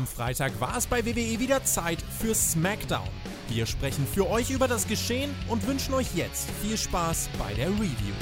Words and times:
Am 0.00 0.06
Freitag 0.06 0.58
war 0.62 0.78
es 0.78 0.86
bei 0.86 1.04
WWE 1.04 1.38
wieder 1.40 1.62
Zeit 1.62 1.98
für 2.00 2.34
SmackDown. 2.34 3.06
Wir 3.50 3.66
sprechen 3.66 4.06
für 4.06 4.30
euch 4.30 4.48
über 4.48 4.66
das 4.66 4.88
Geschehen 4.88 5.34
und 5.46 5.66
wünschen 5.66 5.92
euch 5.92 6.06
jetzt 6.14 6.48
viel 6.62 6.78
Spaß 6.78 7.28
bei 7.38 7.52
der 7.52 7.68
Review. 7.68 8.14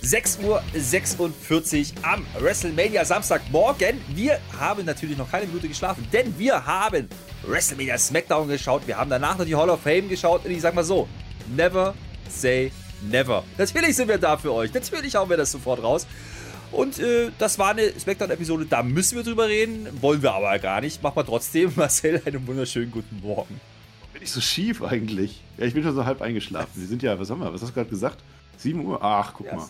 Sechs 0.00 0.38
Uhr 0.42 0.62
46 0.72 1.92
am 2.00 2.24
WrestleMania 2.38 3.04
Samstagmorgen. 3.04 4.00
Wir 4.14 4.40
haben 4.58 4.86
natürlich 4.86 5.18
noch 5.18 5.30
keine 5.30 5.48
Minute 5.48 5.68
geschlafen, 5.68 6.08
denn 6.10 6.38
wir 6.38 6.64
haben 6.64 7.10
WrestleMania 7.48 7.98
SmackDown 7.98 8.48
geschaut. 8.48 8.86
Wir 8.86 8.98
haben 8.98 9.10
danach 9.10 9.38
noch 9.38 9.44
die 9.44 9.56
Hall 9.56 9.70
of 9.70 9.80
Fame 9.80 10.08
geschaut. 10.08 10.44
Und 10.44 10.50
ich 10.50 10.60
sag 10.60 10.74
mal 10.74 10.84
so: 10.84 11.08
Never 11.56 11.94
say 12.28 12.70
never. 13.02 13.44
Natürlich 13.56 13.96
sind 13.96 14.08
wir 14.08 14.18
da 14.18 14.36
für 14.36 14.52
euch. 14.52 14.72
Natürlich 14.72 15.14
hauen 15.16 15.30
wir 15.30 15.36
das 15.36 15.52
sofort 15.52 15.82
raus. 15.82 16.06
Und 16.70 16.98
äh, 16.98 17.30
das 17.38 17.58
war 17.58 17.70
eine 17.70 17.98
SmackDown-Episode, 17.98 18.66
da 18.66 18.82
müssen 18.82 19.16
wir 19.16 19.24
drüber 19.24 19.48
reden. 19.48 19.88
Wollen 20.02 20.22
wir 20.22 20.34
aber 20.34 20.58
gar 20.58 20.82
nicht. 20.82 21.02
Machen 21.02 21.16
wir 21.16 21.24
trotzdem. 21.24 21.72
Marcel, 21.76 22.20
einen 22.24 22.46
wunderschönen 22.46 22.90
guten 22.90 23.20
Morgen. 23.20 23.60
Bin 24.12 24.22
ich 24.22 24.30
so 24.30 24.40
schief 24.40 24.82
eigentlich? 24.82 25.42
Ja, 25.56 25.64
ich 25.64 25.74
bin 25.74 25.82
schon 25.82 25.94
so 25.94 26.04
halb 26.04 26.20
eingeschlafen. 26.20 26.70
Wir 26.74 26.86
sind 26.86 27.02
ja, 27.02 27.18
was 27.18 27.30
haben 27.30 27.40
wir? 27.40 27.52
Was 27.52 27.62
hast 27.62 27.70
du 27.70 27.74
gerade 27.74 27.88
gesagt? 27.88 28.18
7 28.58 28.84
Uhr? 28.84 29.02
Ach, 29.02 29.32
guck 29.32 29.46
yes. 29.46 29.54
mal. 29.54 29.68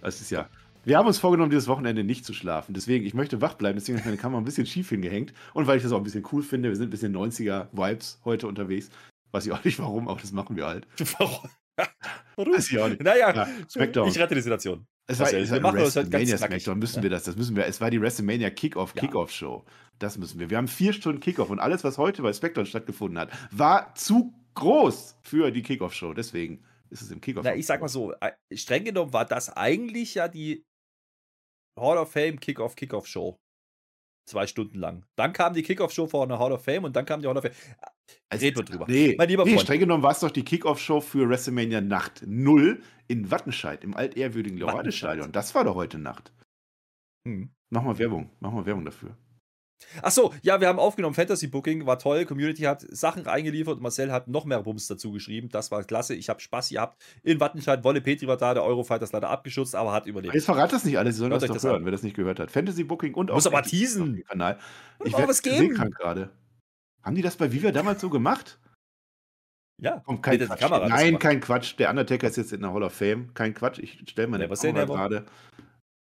Das 0.00 0.20
ist 0.20 0.30
ja. 0.30 0.46
Wir 0.84 0.98
haben 0.98 1.06
uns 1.06 1.18
vorgenommen, 1.18 1.50
dieses 1.50 1.68
Wochenende 1.68 2.02
nicht 2.02 2.24
zu 2.24 2.32
schlafen. 2.32 2.74
Deswegen, 2.74 3.06
ich 3.06 3.14
möchte 3.14 3.40
wach 3.40 3.54
bleiben, 3.54 3.78
deswegen 3.78 3.98
habe 3.98 4.00
ich 4.00 4.06
meine 4.06 4.16
Kamera 4.16 4.40
ein 4.40 4.44
bisschen 4.44 4.66
schief 4.66 4.88
hingehängt. 4.88 5.32
Und 5.54 5.68
weil 5.68 5.76
ich 5.76 5.82
das 5.84 5.92
auch 5.92 5.98
ein 5.98 6.02
bisschen 6.02 6.26
cool 6.32 6.42
finde, 6.42 6.70
wir 6.70 6.76
sind 6.76 6.88
ein 6.88 6.90
bisschen 6.90 7.14
90er-Vibes 7.14 8.18
heute 8.24 8.48
unterwegs. 8.48 8.90
Weiß 9.30 9.46
ich 9.46 9.52
auch 9.52 9.62
nicht 9.64 9.78
warum, 9.78 10.08
aber 10.08 10.20
das 10.20 10.32
machen 10.32 10.56
wir 10.56 10.66
halt. 10.66 10.86
Warum? 11.18 11.48
warum? 12.36 12.52
Weiß 12.52 12.70
ich 12.70 12.78
auch 12.78 12.88
nicht. 12.88 13.02
Naja, 13.02 13.34
ja, 13.34 13.48
Smackdown. 13.68 14.08
ich 14.08 14.18
rette 14.18 14.34
die 14.34 14.42
Situation. 14.42 14.86
Es 15.06 15.18
war, 15.18 15.32
es 15.32 15.50
war 15.50 15.56
wir 15.56 15.62
machen 15.62 15.78
WrestleMania 15.78 16.38
halt 16.38 16.50
Smackdown, 16.50 16.78
müssen 16.78 16.96
ja. 16.96 17.02
wir 17.04 17.10
das, 17.10 17.24
das 17.24 17.36
müssen 17.36 17.56
wir. 17.56 17.66
Es 17.66 17.80
war 17.80 17.90
die 17.90 18.00
WrestleMania 18.00 18.50
Kickoff. 18.50 18.94
Kickoff 18.94 19.30
Show. 19.30 19.64
Das 19.98 20.18
müssen 20.18 20.38
wir. 20.38 20.50
Wir 20.50 20.58
haben 20.58 20.68
vier 20.68 20.92
Stunden 20.92 21.20
Kickoff 21.20 21.48
und 21.48 21.60
alles, 21.60 21.82
was 21.82 21.96
heute 21.96 22.22
bei 22.22 22.32
Smackdown 22.32 22.66
stattgefunden 22.66 23.18
hat, 23.18 23.30
war 23.50 23.94
zu 23.94 24.34
groß 24.54 25.16
für 25.22 25.50
die 25.50 25.62
Kickoff 25.62 25.94
Show. 25.94 26.12
Deswegen 26.12 26.62
ist 26.90 27.02
es 27.02 27.10
im 27.10 27.20
Kickoff. 27.20 27.44
Na, 27.44 27.54
ich 27.54 27.66
sag 27.66 27.80
mal 27.80 27.88
so, 27.88 28.12
äh, 28.20 28.32
streng 28.54 28.84
genommen 28.84 29.12
war 29.12 29.24
das 29.24 29.48
eigentlich 29.48 30.14
ja 30.14 30.28
die 30.28 30.64
Hall 31.78 31.98
of 31.98 32.10
Fame 32.12 32.38
Kickoff 32.38 32.76
Kickoff 32.76 33.06
Show. 33.06 33.38
Zwei 34.24 34.46
Stunden 34.46 34.78
lang. 34.78 35.04
Dann 35.16 35.32
kam 35.32 35.52
die 35.52 35.62
Kickoff-Show 35.62 36.06
vor 36.06 36.22
einer 36.22 36.38
Hall 36.38 36.52
of 36.52 36.62
Fame 36.64 36.84
und 36.84 36.94
dann 36.94 37.04
kam 37.04 37.20
die 37.20 37.26
Hall 37.26 37.36
of 37.36 37.42
Fame. 37.42 37.54
Also, 38.28 38.44
Reden 38.44 38.56
wir 38.58 38.64
drüber. 38.64 38.86
Nee, 38.88 39.14
mein 39.18 39.28
lieber 39.28 39.44
nee, 39.44 39.58
streng 39.58 39.80
genommen 39.80 40.02
war 40.02 40.12
es 40.12 40.20
doch 40.20 40.30
die 40.30 40.44
Kickoff-Show 40.44 41.00
für 41.00 41.28
WrestleMania 41.28 41.80
Nacht 41.80 42.22
0 42.24 42.80
in 43.08 43.30
Wattenscheid, 43.30 43.82
im 43.82 43.96
altehrwürdigen 43.96 44.58
Leorade-Stadion. 44.58 45.32
Das 45.32 45.54
war 45.54 45.64
doch 45.64 45.74
heute 45.74 45.98
Nacht. 45.98 46.32
Hm. 47.26 47.50
Mach 47.70 47.82
mal 47.82 47.98
Werbung. 47.98 48.30
Mach 48.40 48.52
mal 48.52 48.64
Werbung 48.64 48.84
dafür. 48.84 49.16
Achso, 50.02 50.32
ja, 50.42 50.60
wir 50.60 50.68
haben 50.68 50.78
aufgenommen. 50.78 51.14
Fantasy 51.14 51.46
Booking 51.46 51.86
war 51.86 51.98
toll. 51.98 52.24
Community 52.24 52.62
hat 52.62 52.84
Sachen 52.90 53.22
reingeliefert. 53.22 53.80
Marcel 53.80 54.12
hat 54.12 54.28
noch 54.28 54.44
mehr 54.44 54.62
Bums 54.62 54.86
dazu 54.86 55.12
geschrieben. 55.12 55.48
Das 55.50 55.70
war 55.70 55.84
klasse. 55.84 56.14
Ich 56.14 56.28
habe 56.28 56.40
Spaß 56.40 56.70
gehabt. 56.70 57.02
In 57.22 57.40
Wattenscheid, 57.40 57.84
Wolle 57.84 58.00
Petri 58.00 58.26
war 58.26 58.36
da. 58.36 58.54
Der 58.54 58.64
Eurofighter 58.64 59.04
ist 59.04 59.12
leider 59.12 59.30
abgeschützt, 59.30 59.74
aber 59.74 59.92
hat 59.92 60.06
überlebt. 60.06 60.34
Jetzt 60.34 60.44
verrat 60.44 60.72
das 60.72 60.84
nicht 60.84 60.98
alles. 60.98 61.14
Sie 61.14 61.20
sollen 61.20 61.30
das 61.30 61.44
doch 61.44 61.54
das 61.54 61.64
hören, 61.64 61.76
an. 61.76 61.84
wer 61.84 61.92
das 61.92 62.02
nicht 62.02 62.16
gehört 62.16 62.40
hat. 62.40 62.50
Fantasy 62.50 62.84
Booking 62.84 63.14
und 63.14 63.30
auch. 63.30 63.34
Muss 63.36 63.46
aber 63.46 63.62
teasen. 63.62 64.24
Kanal. 64.24 64.58
Ich 65.04 65.12
werde 65.12 65.28
was 65.28 65.42
geben. 65.42 65.74
gerade. 65.74 66.30
Haben 67.02 67.16
die 67.16 67.22
das 67.22 67.36
bei 67.36 67.52
Viva 67.52 67.72
damals 67.72 68.00
so 68.00 68.10
gemacht? 68.10 68.60
Ja, 69.80 70.00
Komm, 70.06 70.22
kein 70.22 70.38
Quatsch. 70.38 70.88
Nein, 70.88 71.18
kein 71.18 71.40
Quatsch. 71.40 71.74
Der 71.78 71.90
Undertaker 71.90 72.28
ist 72.28 72.36
jetzt 72.36 72.52
in 72.52 72.60
der 72.60 72.72
Hall 72.72 72.84
of 72.84 72.92
Fame. 72.92 73.34
Kein 73.34 73.52
Quatsch. 73.52 73.80
Ich 73.80 73.98
stelle 74.08 74.28
meine 74.28 74.46
ja, 74.46 74.54
Kamera 74.54 74.84
gerade. 74.84 75.26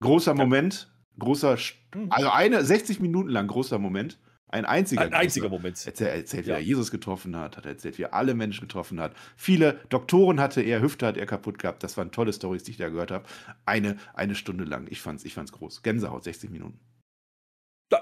Großer 0.00 0.34
Moment. 0.34 0.90
Großer, 1.18 1.56
hm. 1.56 2.06
also 2.10 2.30
eine 2.30 2.64
60 2.64 3.00
Minuten 3.00 3.28
lang 3.28 3.46
großer 3.46 3.78
Moment. 3.78 4.18
Ein 4.50 4.64
einziger, 4.64 5.02
ein 5.02 5.12
einziger 5.12 5.50
Moment. 5.50 5.84
Er 5.86 6.14
erzählt, 6.14 6.46
wie 6.46 6.50
ja. 6.50 6.56
er 6.56 6.62
Jesus 6.62 6.90
getroffen 6.90 7.36
hat, 7.36 7.58
hat 7.58 7.66
er 7.66 7.72
erzählt, 7.72 7.98
wie 7.98 8.04
er 8.04 8.14
alle 8.14 8.34
Menschen 8.34 8.62
getroffen 8.62 8.98
hat. 8.98 9.12
Viele 9.36 9.78
Doktoren 9.90 10.40
hatte 10.40 10.62
er, 10.62 10.80
Hüfte 10.80 11.06
hat 11.06 11.18
er 11.18 11.26
kaputt 11.26 11.58
gehabt. 11.58 11.82
Das 11.82 11.98
waren 11.98 12.12
tolle 12.12 12.32
Stories, 12.32 12.62
die 12.62 12.70
ich 12.70 12.76
da 12.78 12.88
gehört 12.88 13.10
habe. 13.10 13.26
Eine, 13.66 13.98
eine 14.14 14.34
Stunde 14.34 14.64
lang. 14.64 14.86
Ich 14.88 15.02
fand's, 15.02 15.26
ich 15.26 15.34
fand's 15.34 15.52
groß. 15.52 15.82
Gänsehaut, 15.82 16.24
60 16.24 16.48
Minuten. 16.48 16.80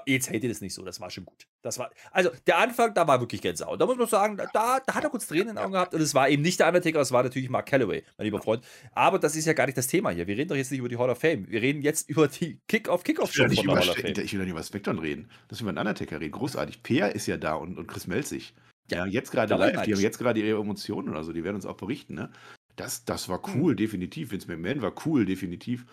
Jetzt 0.05 0.29
hält 0.29 0.43
ihr 0.43 0.49
das 0.49 0.61
nicht 0.61 0.73
so, 0.73 0.83
das 0.83 0.99
war 0.99 1.09
schon 1.09 1.25
gut. 1.25 1.47
Das 1.61 1.79
war, 1.79 1.91
also 2.11 2.29
der 2.45 2.57
Anfang, 2.57 2.93
da 2.93 3.07
war 3.07 3.19
wirklich 3.19 3.41
Gänsehaut. 3.41 3.79
Da 3.79 3.85
muss 3.85 3.97
man 3.97 4.07
sagen, 4.07 4.37
da, 4.37 4.47
da 4.53 4.93
hat 4.93 5.03
er 5.03 5.09
kurz 5.09 5.27
Tränen 5.27 5.49
in 5.49 5.55
den 5.55 5.57
Augen 5.59 5.73
gehabt. 5.73 5.93
Und 5.93 6.01
es 6.01 6.13
war 6.13 6.29
eben 6.29 6.41
nicht 6.41 6.59
der 6.59 6.67
Undertaker, 6.67 6.99
es 6.99 7.11
war 7.11 7.23
natürlich 7.23 7.49
Mark 7.49 7.67
Calloway, 7.67 8.03
mein 8.17 8.25
lieber 8.25 8.41
Freund. 8.41 8.65
Aber 8.93 9.19
das 9.19 9.35
ist 9.35 9.45
ja 9.45 9.53
gar 9.53 9.65
nicht 9.65 9.77
das 9.77 9.87
Thema 9.87 10.09
hier. 10.09 10.27
Wir 10.27 10.37
reden 10.37 10.49
doch 10.49 10.55
jetzt 10.55 10.71
nicht 10.71 10.79
über 10.79 10.89
die 10.89 10.97
Hall 10.97 11.09
of 11.09 11.19
Fame. 11.19 11.47
Wir 11.49 11.61
reden 11.61 11.81
jetzt 11.81 12.09
über 12.09 12.27
die 12.27 12.59
Kick-Off-Kick-Off-Show 12.67 13.47
von 13.47 13.55
der 13.55 13.75
Hall 13.75 13.89
of 13.89 13.95
Fame. 13.95 14.05
Ich 14.11 14.33
will 14.33 14.39
doch 14.39 14.45
nicht 14.45 14.51
über 14.51 14.63
Spectrum 14.63 14.99
reden. 14.99 15.29
Das 15.47 15.61
über 15.61 15.71
den 15.71 15.77
Undertaker 15.77 16.19
reden. 16.19 16.31
Großartig. 16.31 16.83
Peer 16.83 17.15
ist 17.15 17.27
ja 17.27 17.37
da 17.37 17.55
und, 17.55 17.77
und 17.77 17.87
Chris 17.87 18.07
Melzig. 18.07 18.53
Ja, 18.89 18.99
ja 18.99 19.05
jetzt 19.05 19.31
gerade 19.31 19.55
live. 19.55 19.83
Die 19.83 19.93
haben 19.93 20.01
jetzt 20.01 20.17
gerade 20.17 20.39
ihre 20.39 20.59
Emotionen 20.59 21.09
oder 21.09 21.23
so. 21.23 21.33
Die 21.33 21.43
werden 21.43 21.55
uns 21.55 21.65
auch 21.65 21.77
berichten. 21.77 22.15
Ne? 22.15 22.31
Das, 22.75 23.05
das 23.05 23.29
war 23.29 23.41
cool, 23.55 23.73
mhm. 23.73 23.77
definitiv. 23.77 24.31
Vince 24.31 24.47
McMahon 24.47 24.81
war 24.81 24.93
cool, 25.05 25.25
definitiv. 25.25 25.85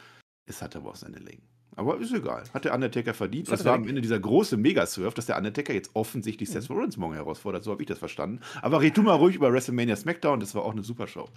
Es 0.47 0.62
hat 0.62 0.77
aber 0.77 0.91
auch 0.91 0.97
seine 0.97 1.19
Längen. 1.19 1.43
Aber 1.77 1.99
ist 1.99 2.12
egal. 2.12 2.45
Hat 2.53 2.65
der 2.65 2.75
Undertaker 2.75 3.15
verdient. 3.15 3.51
Das 3.51 3.65
war 3.65 3.75
am 3.75 3.89
Ende 3.89 4.01
dieser 4.01 4.21
große 4.21 4.57
Megasurf, 4.57 5.15
dass 5.15 5.27
der 5.27 5.37
Undertaker 5.37 5.73
jetzt 5.73 5.91
offensichtlich 5.95 6.49
mhm. 6.49 6.53
Seth 6.55 6.71
Rollins 6.71 6.97
morgen 6.97 7.15
herausfordert. 7.15 7.65
So 7.65 7.73
habe 7.73 7.83
ich 7.83 7.89
das 7.89 7.99
verstanden. 7.99 8.41
Aber 8.62 8.81
red 8.81 8.97
du 8.97 9.03
mal 9.03 9.15
ruhig 9.15 9.35
über 9.35 9.53
WrestleMania 9.53 9.97
SmackDown. 9.97 10.41
Das 10.41 10.55
war 10.55 10.65
auch 10.65 10.73
eine 10.73 10.83
super 10.83 11.07
Show. 11.07 11.29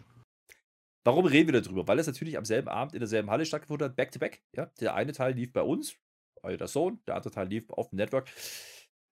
Warum 1.03 1.25
reden 1.25 1.51
wir 1.51 1.61
darüber? 1.61 1.87
Weil 1.87 1.99
es 1.99 2.07
natürlich 2.07 2.37
am 2.37 2.45
selben 2.45 2.67
Abend 2.67 2.93
in 2.93 2.99
derselben 2.99 3.29
Halle 3.29 3.45
stattgefunden 3.45 3.87
hat, 3.87 3.95
back 3.95 4.11
to 4.11 4.19
back. 4.19 4.43
Ja? 4.55 4.69
Der 4.79 4.93
eine 4.93 5.13
Teil 5.13 5.33
lief 5.33 5.53
bei 5.53 5.61
uns, 5.61 5.95
bei 6.41 6.55
der 6.55 6.67
Zone, 6.67 6.99
der 7.07 7.15
andere 7.15 7.31
Teil 7.31 7.47
lief 7.47 7.69
auf 7.69 7.89
dem 7.89 7.97
Network. 7.97 8.29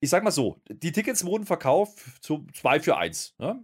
Ich 0.01 0.09
sag 0.09 0.23
mal 0.23 0.31
so: 0.31 0.61
Die 0.67 0.91
Tickets 0.91 1.25
wurden 1.25 1.45
verkauft 1.45 1.99
zu 2.21 2.45
2 2.53 2.81
für 2.81 2.97
1. 2.97 3.35
Ne? 3.39 3.63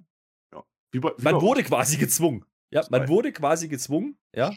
Ja. 0.53 0.63
Wie 0.91 0.99
bei, 0.99 1.11
wie 1.17 1.23
man 1.23 1.41
wurde 1.41 1.63
quasi 1.63 1.97
gezwungen. 1.97 2.45
Ja, 2.73 2.85
man 2.89 3.09
wurde 3.09 3.33
quasi 3.33 3.67
gezwungen, 3.67 4.17
ja, 4.33 4.53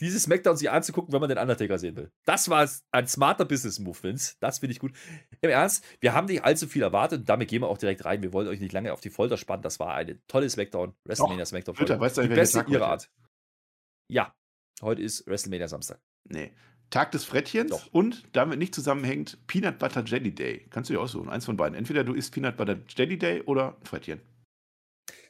diese 0.00 0.18
Smackdown 0.18 0.56
sich 0.56 0.70
anzugucken, 0.70 1.12
wenn 1.12 1.20
man 1.20 1.28
den 1.28 1.38
Undertaker 1.38 1.78
sehen 1.78 1.96
will. 1.96 2.10
Das 2.24 2.48
war 2.48 2.68
ein 2.90 3.06
smarter 3.06 3.44
Business-Move, 3.44 4.02
Vince. 4.02 4.34
Das 4.40 4.58
finde 4.58 4.72
ich 4.72 4.80
gut. 4.80 4.92
Im 5.40 5.50
Ernst, 5.50 5.84
wir 6.00 6.14
haben 6.14 6.26
nicht 6.26 6.44
allzu 6.44 6.66
viel 6.66 6.82
erwartet 6.82 7.20
und 7.20 7.28
damit 7.28 7.48
gehen 7.48 7.62
wir 7.62 7.68
auch 7.68 7.78
direkt 7.78 8.04
rein. 8.04 8.22
Wir 8.22 8.32
wollen 8.32 8.48
euch 8.48 8.60
nicht 8.60 8.72
lange 8.72 8.92
auf 8.92 9.00
die 9.00 9.10
Folter 9.10 9.36
spannen. 9.36 9.62
Das 9.62 9.80
war 9.80 9.94
eine 9.94 10.24
tolle 10.26 10.48
Smackdown, 10.48 10.94
WrestleMania 11.04 11.46
Smackdown. 11.46 11.74
Bitte, 11.76 12.00
weißt 12.00 12.18
du, 12.18 12.22
die 12.22 12.28
beste 12.28 12.64
ihrer 12.68 12.88
Art. 12.88 13.10
Ja, 14.08 14.34
heute 14.82 15.02
ist 15.02 15.26
WrestleMania 15.26 15.68
Samstag. 15.68 16.00
Nee. 16.24 16.52
Tag 16.90 17.10
des 17.12 17.24
Frettchens 17.24 17.70
Doch. 17.70 17.86
und 17.92 18.24
damit 18.32 18.58
nicht 18.58 18.74
zusammenhängt 18.74 19.38
Peanut 19.46 19.78
Butter 19.78 20.04
Jelly 20.04 20.34
Day. 20.34 20.66
Kannst 20.70 20.90
du 20.90 20.94
dir 20.94 21.00
aussuchen, 21.00 21.28
eins 21.28 21.44
von 21.44 21.56
beiden. 21.56 21.76
Entweder 21.76 22.04
du 22.04 22.14
isst 22.14 22.32
Peanut 22.32 22.56
Butter 22.56 22.78
Jelly 22.88 23.18
Day 23.18 23.42
oder 23.42 23.76
Frettchen. 23.82 24.20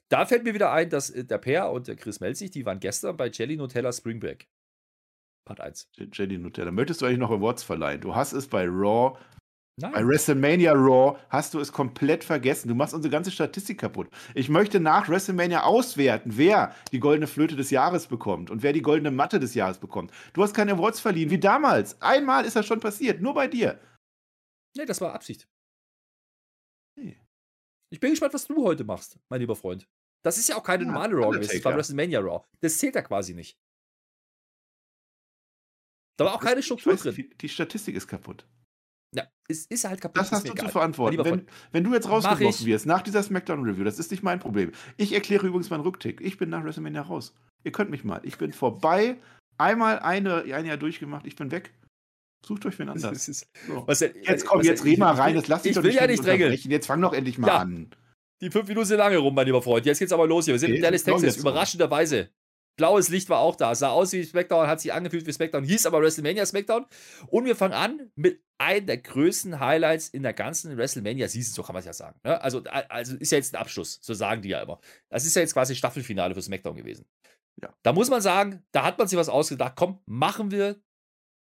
Da 0.08 0.26
fällt 0.26 0.44
mir 0.44 0.54
wieder 0.54 0.72
ein, 0.72 0.90
dass 0.90 1.10
äh, 1.10 1.24
der 1.24 1.38
Per 1.38 1.72
und 1.72 1.88
der 1.88 1.96
Chris 1.96 2.20
Melzig, 2.20 2.50
die 2.50 2.66
waren 2.66 2.80
gestern 2.80 3.16
bei 3.16 3.28
Jelly 3.28 3.56
Nutella 3.56 3.92
Spring 3.92 4.20
Break. 4.20 4.46
Part 5.44 5.60
1. 5.60 5.90
Jelly 6.12 6.38
Nutella. 6.38 6.70
Möchtest 6.70 7.02
du 7.02 7.06
eigentlich 7.06 7.18
noch 7.18 7.30
Awards 7.30 7.62
verleihen? 7.62 8.00
Du 8.00 8.14
hast 8.14 8.32
es 8.32 8.48
bei 8.48 8.66
Raw, 8.66 9.18
Nein. 9.76 9.92
bei 9.92 10.06
WrestleMania 10.06 10.72
Raw, 10.72 11.18
hast 11.28 11.52
du 11.52 11.60
es 11.60 11.72
komplett 11.72 12.24
vergessen. 12.24 12.68
Du 12.68 12.74
machst 12.74 12.94
unsere 12.94 13.12
ganze 13.12 13.30
Statistik 13.30 13.78
kaputt. 13.78 14.08
Ich 14.34 14.48
möchte 14.48 14.80
nach 14.80 15.08
WrestleMania 15.08 15.64
auswerten, 15.64 16.36
wer 16.36 16.74
die 16.92 17.00
goldene 17.00 17.26
Flöte 17.26 17.56
des 17.56 17.70
Jahres 17.70 18.06
bekommt 18.06 18.50
und 18.50 18.62
wer 18.62 18.72
die 18.72 18.82
goldene 18.82 19.10
Matte 19.10 19.38
des 19.38 19.54
Jahres 19.54 19.78
bekommt. 19.78 20.12
Du 20.32 20.42
hast 20.42 20.54
keine 20.54 20.72
Awards 20.72 21.00
verliehen, 21.00 21.30
wie 21.30 21.40
damals. 21.40 22.00
Einmal 22.00 22.44
ist 22.46 22.56
das 22.56 22.66
schon 22.66 22.80
passiert, 22.80 23.20
nur 23.20 23.34
bei 23.34 23.48
dir. 23.48 23.80
Nee, 24.76 24.86
das 24.86 25.00
war 25.00 25.12
Absicht. 25.12 25.46
Nee. 26.96 27.20
Ich 27.92 28.00
bin 28.00 28.10
gespannt, 28.10 28.34
was 28.34 28.46
du 28.46 28.64
heute 28.64 28.84
machst, 28.84 29.18
mein 29.28 29.40
lieber 29.40 29.56
Freund. 29.56 29.88
Das 30.24 30.38
ist 30.38 30.48
ja 30.48 30.56
auch 30.56 30.64
keine 30.64 30.86
normale 30.86 31.14
Raw 31.16 31.32
gewesen, 31.32 31.52
das 31.52 31.64
war 31.64 31.76
WrestleMania 31.76 32.20
Raw. 32.20 32.44
Das 32.60 32.78
zählt 32.78 32.94
ja 32.94 33.02
quasi 33.02 33.34
nicht. 33.34 33.58
Da 36.16 36.24
war 36.24 36.34
auch 36.34 36.40
keine 36.40 36.62
Struktur 36.62 36.92
weiß, 36.92 37.02
drin. 37.02 37.30
Die, 37.40 37.48
Statistik 37.48 37.96
ist 37.96 38.06
kaputt. 38.06 38.46
Ja, 39.14 39.24
es 39.48 39.66
ist 39.66 39.84
halt 39.84 40.00
kaputt. 40.00 40.20
Das 40.20 40.32
hast 40.32 40.48
du 40.48 40.54
zu 40.54 40.68
verantworten. 40.68 41.24
Wenn, 41.24 41.46
wenn, 41.72 41.84
du 41.84 41.92
jetzt 41.92 42.08
rausgeworfen 42.08 42.66
wirst 42.66 42.86
nach 42.86 43.02
dieser 43.02 43.22
Smackdown-Review, 43.22 43.84
das 43.84 43.98
ist 43.98 44.10
nicht 44.10 44.22
mein 44.22 44.40
Problem. 44.40 44.72
Ich 44.96 45.12
erkläre 45.12 45.46
übrigens 45.46 45.70
meinen 45.70 45.82
Rücktick. 45.82 46.20
Ich 46.20 46.38
bin 46.38 46.50
nach 46.50 46.64
WrestleMania 46.64 47.02
raus. 47.02 47.34
Ihr 47.64 47.72
könnt 47.72 47.90
mich 47.90 48.04
mal. 48.04 48.20
Ich 48.24 48.38
bin 48.38 48.52
vorbei. 48.52 49.16
Einmal 49.58 50.00
eine, 50.00 50.42
ein 50.42 50.66
Jahr 50.66 50.76
durchgemacht. 50.76 51.26
Ich 51.26 51.36
bin 51.36 51.50
weg. 51.50 51.72
Sucht 52.44 52.66
euch 52.66 52.78
wen 52.78 52.88
anders. 52.90 53.28
Ist, 53.28 53.48
so. 53.66 53.84
was, 53.86 54.00
jetzt 54.00 54.46
komm, 54.46 54.62
jetzt 54.62 54.84
reh 54.84 54.96
mal 54.96 55.14
rein. 55.14 55.34
Das 55.34 55.48
lass 55.48 55.62
dich 55.62 55.70
ich 55.70 55.76
doch 55.76 55.82
will 55.82 55.90
nicht 55.90 56.00
ja 56.00 56.06
nicht 56.06 56.24
drängeln. 56.24 56.52
Jetzt 56.52 56.86
fang 56.86 57.00
doch 57.00 57.12
endlich 57.12 57.38
mal 57.38 57.48
ja. 57.48 57.58
an. 57.58 57.90
Die 58.40 58.50
fünf 58.50 58.68
Minuten 58.68 58.86
sind 58.86 58.98
lange 58.98 59.16
rum, 59.18 59.34
mein 59.34 59.46
lieber 59.46 59.62
Freund. 59.62 59.86
Jetzt 59.86 60.00
geht's 60.00 60.12
aber 60.12 60.26
los 60.26 60.44
hier. 60.44 60.54
Wir 60.54 60.58
sind 60.58 60.70
okay, 60.70 60.76
in 60.76 60.82
Dallas, 60.82 61.04
Texas. 61.04 61.36
Überraschenderweise 61.36 62.30
Blaues 62.76 63.08
Licht 63.08 63.28
war 63.28 63.38
auch 63.38 63.56
da. 63.56 63.74
Sah 63.74 63.90
aus 63.90 64.12
wie 64.12 64.24
SmackDown, 64.24 64.66
hat 64.66 64.80
sich 64.80 64.92
angefühlt 64.92 65.26
wie 65.26 65.32
SmackDown, 65.32 65.64
hieß 65.64 65.86
aber 65.86 66.00
WrestleMania 66.00 66.44
SmackDown. 66.44 66.86
Und 67.28 67.44
wir 67.44 67.56
fangen 67.56 67.74
an 67.74 68.10
mit 68.16 68.42
einem 68.58 68.86
der 68.86 68.98
größten 68.98 69.60
Highlights 69.60 70.08
in 70.08 70.22
der 70.22 70.32
ganzen 70.32 70.76
WrestleMania-Season, 70.76 71.54
so 71.54 71.62
kann 71.62 71.74
man 71.74 71.80
es 71.80 71.86
ja 71.86 71.92
sagen. 71.92 72.18
Ne? 72.24 72.40
Also, 72.40 72.62
also 72.64 73.16
ist 73.16 73.32
ja 73.32 73.38
jetzt 73.38 73.54
ein 73.54 73.60
Abschluss, 73.60 73.98
so 74.02 74.14
sagen 74.14 74.42
die 74.42 74.50
ja 74.50 74.62
immer. 74.62 74.80
Das 75.10 75.24
ist 75.24 75.34
ja 75.36 75.42
jetzt 75.42 75.54
quasi 75.54 75.74
Staffelfinale 75.74 76.34
für 76.34 76.42
SmackDown 76.42 76.76
gewesen. 76.76 77.06
Ja. 77.62 77.74
Da 77.82 77.92
muss 77.92 78.10
man 78.10 78.20
sagen, 78.20 78.64
da 78.72 78.84
hat 78.84 78.98
man 78.98 79.06
sich 79.06 79.18
was 79.18 79.28
ausgedacht. 79.28 79.74
Komm, 79.76 80.00
machen 80.06 80.50
wir 80.50 80.80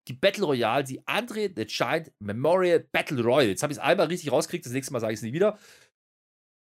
die 0.09 0.15
Battle 0.15 0.45
Royale, 0.45 0.85
die 0.85 1.07
Andre 1.07 1.51
the 1.55 1.65
Giant 1.65 2.13
Memorial 2.19 2.81
Battle 2.81 3.23
Royale. 3.23 3.51
Jetzt 3.51 3.63
habe 3.63 3.73
ich 3.73 3.79
es 3.79 3.85
einmal 3.85 4.07
richtig 4.09 4.33
rausgekriegt, 4.33 4.67
das 4.67 4.73
nächste 4.73 4.93
Mal 4.93 5.01
sage 5.01 5.13
ich 5.13 5.19
es 5.19 5.23
nie 5.23 5.33
wieder. 5.33 5.59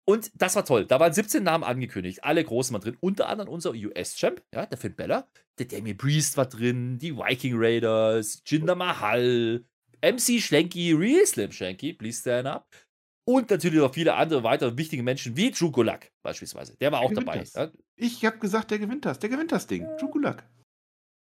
Und 0.07 0.31
das 0.35 0.55
war 0.55 0.65
toll. 0.65 0.85
Da 0.85 0.99
waren 0.99 1.13
17 1.13 1.43
Namen 1.43 1.63
angekündigt. 1.63 2.23
Alle 2.23 2.43
großen 2.43 2.73
waren 2.73 2.81
drin. 2.81 2.97
Unter 3.01 3.27
anderem 3.27 3.51
unser 3.51 3.71
US-Champ, 3.71 4.43
ja, 4.53 4.65
der 4.65 4.77
Finn 4.77 4.95
Bella. 4.95 5.27
Der 5.57 5.65
Damien 5.65 5.97
Priest 5.97 6.37
war 6.37 6.45
drin. 6.45 6.99
Die 6.99 7.15
Viking 7.15 7.53
Raiders. 7.55 8.43
Jinder 8.45 8.75
Mahal. 8.75 9.65
MC 10.01 10.39
Schlenky. 10.39 10.93
Real 10.93 11.25
Slim 11.25 11.51
Schlenky. 11.51 11.93
Please 11.93 12.21
stand 12.21 12.47
up. 12.47 12.67
Und 13.27 13.49
natürlich 13.49 13.79
noch 13.79 13.93
viele 13.93 14.13
andere 14.13 14.43
weitere 14.43 14.77
wichtige 14.77 15.01
Menschen 15.01 15.35
wie 15.35 15.49
Drew 15.49 15.71
Gulak 15.71 16.11
beispielsweise. 16.21 16.77
Der 16.77 16.91
war 16.91 16.99
auch 16.99 17.11
dabei. 17.11 17.43
Ja. 17.55 17.71
Ich 17.95 18.23
habe 18.23 18.37
gesagt, 18.37 18.69
der 18.69 18.77
gewinnt 18.77 19.05
das. 19.05 19.17
Der 19.17 19.29
gewinnt 19.29 19.51
das 19.51 19.65
Ding. 19.65 19.87
Drew 19.97 20.09
Gulak. 20.09 20.47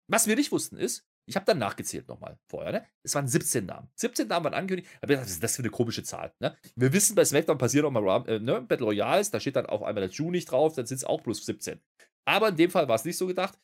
Was 0.09 0.27
wir 0.27 0.35
nicht 0.35 0.51
wussten 0.51 0.75
ist, 0.77 1.05
ich 1.27 1.35
habe 1.35 1.45
dann 1.45 1.59
nachgezählt 1.59 2.07
nochmal 2.07 2.39
vorher, 2.47 2.71
ne? 2.71 2.85
Es 3.03 3.13
waren 3.13 3.27
17 3.27 3.65
Namen. 3.65 3.89
17 3.95 4.27
Namen 4.29 4.45
waren 4.45 4.53
angekündigt. 4.53 4.89
Aber 5.01 5.17
was 5.19 5.29
ist 5.29 5.43
das 5.43 5.57
für 5.57 5.61
eine 5.61 5.69
komische 5.69 6.01
Zahl, 6.03 6.33
ne? 6.39 6.57
Wir 6.75 6.93
wissen, 6.93 7.15
bei 7.15 7.25
SmackDown 7.25 7.57
passiert 7.57 7.85
auch 7.85 7.91
mal 7.91 8.25
äh, 8.27 8.39
ne? 8.39 8.61
Battle 8.61 8.87
Royals, 8.87 9.29
da 9.29 9.39
steht 9.39 9.57
dann 9.57 9.65
auf 9.65 9.83
einmal 9.83 10.07
der 10.07 10.09
Jew 10.09 10.31
nicht 10.31 10.49
drauf, 10.49 10.73
dann 10.75 10.85
sind 10.85 10.97
es 10.97 11.03
auch 11.03 11.21
plus 11.21 11.45
17. 11.45 11.81
Aber 12.25 12.49
in 12.49 12.55
dem 12.55 12.71
Fall 12.71 12.87
war 12.87 12.95
es 12.95 13.03
nicht 13.05 13.17
so 13.17 13.27
gedacht. 13.27 13.59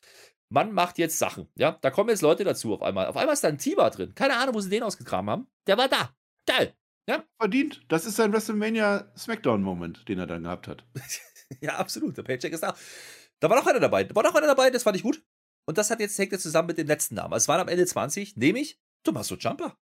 Man 0.50 0.72
macht 0.72 0.98
jetzt 0.98 1.18
Sachen, 1.18 1.48
ja? 1.56 1.78
Da 1.80 1.90
kommen 1.90 2.10
jetzt 2.10 2.20
Leute 2.20 2.44
dazu 2.44 2.74
auf 2.74 2.82
einmal. 2.82 3.06
Auf 3.06 3.16
einmal 3.16 3.32
ist 3.32 3.42
da 3.42 3.48
ein 3.48 3.58
Tiber 3.58 3.88
drin. 3.90 4.14
Keine 4.14 4.36
Ahnung, 4.36 4.54
wo 4.54 4.60
sie 4.60 4.70
den 4.70 4.82
ausgegraben 4.82 5.30
haben. 5.30 5.46
Der 5.66 5.78
war 5.78 5.88
da. 5.88 6.14
Geil. 6.46 6.74
Ja? 7.08 7.24
Verdient. 7.38 7.82
Das 7.88 8.04
ist 8.04 8.16
sein 8.16 8.32
WrestleMania 8.32 9.10
Smackdown-Moment, 9.16 10.06
den 10.08 10.18
er 10.18 10.26
dann 10.26 10.42
gehabt 10.42 10.68
hat. 10.68 10.84
ja, 11.60 11.76
absolut. 11.76 12.16
Der 12.18 12.22
Paycheck 12.22 12.52
ist 12.52 12.62
da. 12.62 12.74
Da 13.40 13.50
war 13.50 13.58
noch 13.58 13.66
einer 13.66 13.80
dabei. 13.80 14.04
Da 14.04 14.14
war 14.14 14.22
noch 14.22 14.34
einer 14.34 14.46
dabei, 14.46 14.70
das 14.70 14.82
fand 14.82 14.96
ich 14.96 15.02
gut. 15.02 15.22
Und 15.66 15.78
das 15.78 15.90
hat 15.90 16.00
jetzt 16.00 16.18
hängt 16.18 16.32
jetzt 16.32 16.42
zusammen 16.42 16.68
mit 16.68 16.78
dem 16.78 16.86
letzten 16.86 17.14
Namen. 17.14 17.32
Also 17.32 17.44
es 17.44 17.48
waren 17.48 17.60
am 17.60 17.68
Ende 17.68 17.86
20, 17.86 18.36
nämlich 18.36 18.78
Tommaso 19.02 19.36
Ciampa. 19.36 19.76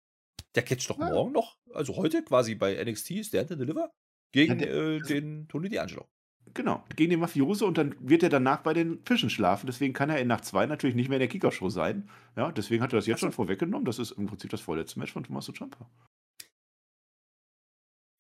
Der 0.54 0.62
catcht 0.62 0.88
doch 0.90 0.98
ja. 0.98 1.10
morgen 1.10 1.32
noch, 1.32 1.58
also 1.72 1.96
heute 1.96 2.22
quasi 2.22 2.54
bei 2.54 2.82
NXT 2.82 3.24
Stand 3.24 3.52
and 3.52 3.60
Deliver 3.60 3.92
gegen 4.32 4.58
ja, 4.58 4.66
der, 4.66 4.74
äh, 4.74 5.00
den 5.00 5.46
Tony 5.48 5.68
D'Angelo. 5.68 6.06
Genau, 6.54 6.82
gegen 6.96 7.10
den 7.10 7.20
Mafioso 7.20 7.66
und 7.66 7.76
dann 7.78 7.94
wird 8.00 8.22
er 8.22 8.30
danach 8.30 8.62
bei 8.62 8.72
den 8.72 9.04
Fischen 9.04 9.30
schlafen. 9.30 9.66
Deswegen 9.66 9.92
kann 9.92 10.10
er 10.10 10.18
in 10.18 10.28
Nacht 10.28 10.44
2 10.44 10.66
natürlich 10.66 10.96
nicht 10.96 11.08
mehr 11.08 11.16
in 11.16 11.20
der 11.20 11.28
Kickershow 11.28 11.68
sein. 11.68 12.08
Ja, 12.36 12.50
deswegen 12.52 12.82
hat 12.82 12.92
er 12.92 12.98
das 12.98 13.06
jetzt 13.06 13.20
schon 13.20 13.32
vorweggenommen. 13.32 13.84
Das 13.84 13.98
ist 13.98 14.12
im 14.12 14.26
Prinzip 14.26 14.50
das 14.50 14.60
vorletzte 14.60 14.98
Match 14.98 15.12
von 15.12 15.24
Tommaso 15.24 15.52
Ciampa. 15.52 15.90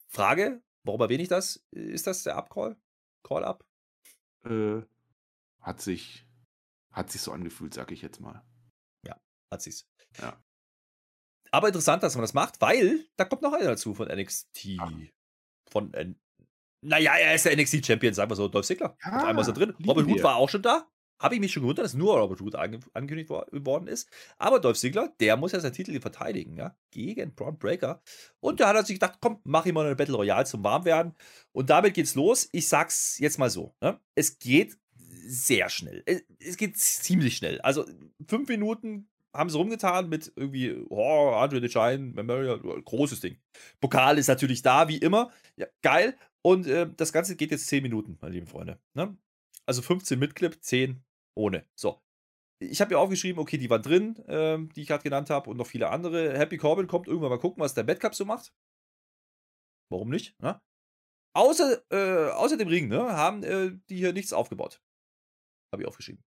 Frage, 0.08 0.62
warum 0.84 1.00
erwähne 1.00 1.22
ich 1.22 1.28
das? 1.28 1.64
Ist 1.70 2.06
das 2.06 2.22
der 2.22 2.36
Upcall? 2.36 2.76
Call-Up? 3.22 3.64
Äh, 4.44 4.82
hat 5.60 5.80
sich 5.80 6.27
hat 6.92 7.10
sich 7.10 7.20
so 7.20 7.32
angefühlt, 7.32 7.74
sag 7.74 7.92
ich 7.92 8.02
jetzt 8.02 8.20
mal. 8.20 8.44
Ja, 9.06 9.20
hat 9.52 9.62
sich's. 9.62 9.86
Ja. 10.20 10.42
Aber 11.50 11.68
interessant, 11.68 12.02
dass 12.02 12.14
man 12.14 12.22
das 12.22 12.34
macht, 12.34 12.60
weil 12.60 13.06
da 13.16 13.24
kommt 13.24 13.42
noch 13.42 13.52
einer 13.52 13.66
dazu 13.66 13.94
von 13.94 14.08
NXT. 14.08 14.76
Ach. 14.78 14.92
Von, 15.70 15.92
äh, 15.94 16.14
naja, 16.80 17.14
er 17.16 17.34
ist 17.34 17.44
der 17.44 17.56
NXT-Champion, 17.56 18.14
sagen 18.14 18.30
wir 18.30 18.36
so, 18.36 18.48
Dolph 18.48 18.66
Ziggler. 18.66 18.96
Ja, 19.04 19.26
einmal 19.26 19.42
ist 19.42 19.48
er 19.48 19.54
drin. 19.54 19.74
Robert 19.86 20.06
Hood 20.06 20.22
war 20.22 20.36
auch 20.36 20.48
schon 20.48 20.62
da. 20.62 20.88
Habe 21.20 21.34
ich 21.34 21.40
mich 21.40 21.52
schon 21.52 21.64
gewundert, 21.64 21.84
dass 21.84 21.94
nur 21.94 22.16
Robert 22.16 22.40
Hood 22.40 22.54
angekündigt 22.54 23.28
worden 23.28 23.88
ist. 23.88 24.08
Aber 24.38 24.60
Dolph 24.60 24.78
Ziggler, 24.78 25.12
der 25.18 25.36
muss 25.36 25.50
ja 25.50 25.58
seinen 25.58 25.72
Titel 25.72 26.00
verteidigen, 26.00 26.56
ja, 26.56 26.76
gegen 26.92 27.34
Braun 27.34 27.58
Breaker. 27.58 28.00
Und 28.38 28.60
da 28.60 28.68
hat 28.68 28.76
er 28.76 28.84
sich 28.84 29.00
gedacht, 29.00 29.18
komm, 29.20 29.40
mach 29.42 29.66
ich 29.66 29.72
mal 29.72 29.84
eine 29.84 29.96
Battle 29.96 30.14
Royale 30.14 30.44
zum 30.44 30.62
Warmwerden. 30.62 31.16
Und 31.50 31.70
damit 31.70 31.94
geht's 31.94 32.14
los. 32.14 32.48
Ich 32.52 32.68
sag's 32.68 33.18
jetzt 33.18 33.38
mal 33.38 33.50
so, 33.50 33.74
ne? 33.80 34.00
Es 34.14 34.38
geht 34.38 34.78
sehr 35.28 35.68
schnell. 35.68 36.04
Es 36.38 36.56
geht 36.56 36.76
ziemlich 36.78 37.36
schnell. 37.36 37.60
Also 37.60 37.84
fünf 38.26 38.48
Minuten 38.48 39.08
haben 39.34 39.50
sie 39.50 39.58
rumgetan 39.58 40.08
mit 40.08 40.32
irgendwie, 40.36 40.74
oh, 40.88 41.30
Andre 41.30 41.60
the 41.60 41.68
Giant, 41.68 42.14
Memorial, 42.14 42.58
großes 42.58 43.20
Ding. 43.20 43.38
Pokal 43.80 44.18
ist 44.18 44.28
natürlich 44.28 44.62
da, 44.62 44.88
wie 44.88 44.98
immer. 44.98 45.30
Ja, 45.56 45.66
geil. 45.82 46.16
Und 46.42 46.66
äh, 46.66 46.88
das 46.96 47.12
Ganze 47.12 47.36
geht 47.36 47.50
jetzt 47.50 47.66
zehn 47.66 47.82
Minuten, 47.82 48.16
meine 48.20 48.34
lieben 48.34 48.46
Freunde. 48.46 48.78
Ne? 48.94 49.16
Also 49.66 49.82
15 49.82 50.18
mit 50.18 50.34
Clip, 50.34 50.56
10 50.58 51.02
ohne. 51.34 51.64
So. 51.74 52.00
Ich 52.60 52.80
habe 52.80 52.92
ja 52.92 52.98
aufgeschrieben, 52.98 53.40
okay, 53.40 53.58
die 53.58 53.70
waren 53.70 53.82
drin, 53.82 54.16
äh, 54.26 54.58
die 54.74 54.82
ich 54.82 54.88
gerade 54.88 55.04
genannt 55.04 55.30
habe, 55.30 55.50
und 55.50 55.56
noch 55.56 55.66
viele 55.66 55.90
andere. 55.90 56.36
Happy 56.36 56.56
Corbin 56.56 56.88
kommt 56.88 57.06
irgendwann 57.06 57.30
mal 57.30 57.38
gucken, 57.38 57.62
was 57.62 57.74
der 57.74 57.84
Bad 57.84 58.00
Cup 58.00 58.14
so 58.14 58.24
macht. 58.24 58.52
Warum 59.90 60.08
nicht? 60.08 60.40
Ne? 60.40 60.60
Außer, 61.34 61.82
äh, 61.90 62.30
außer 62.32 62.56
dem 62.56 62.68
Ring 62.68 62.88
ne, 62.88 63.12
haben 63.12 63.42
äh, 63.44 63.72
die 63.88 63.96
hier 63.96 64.12
nichts 64.12 64.32
aufgebaut. 64.32 64.80
Habe 65.72 65.82
ich 65.82 65.88
aufgeschrieben. 65.88 66.22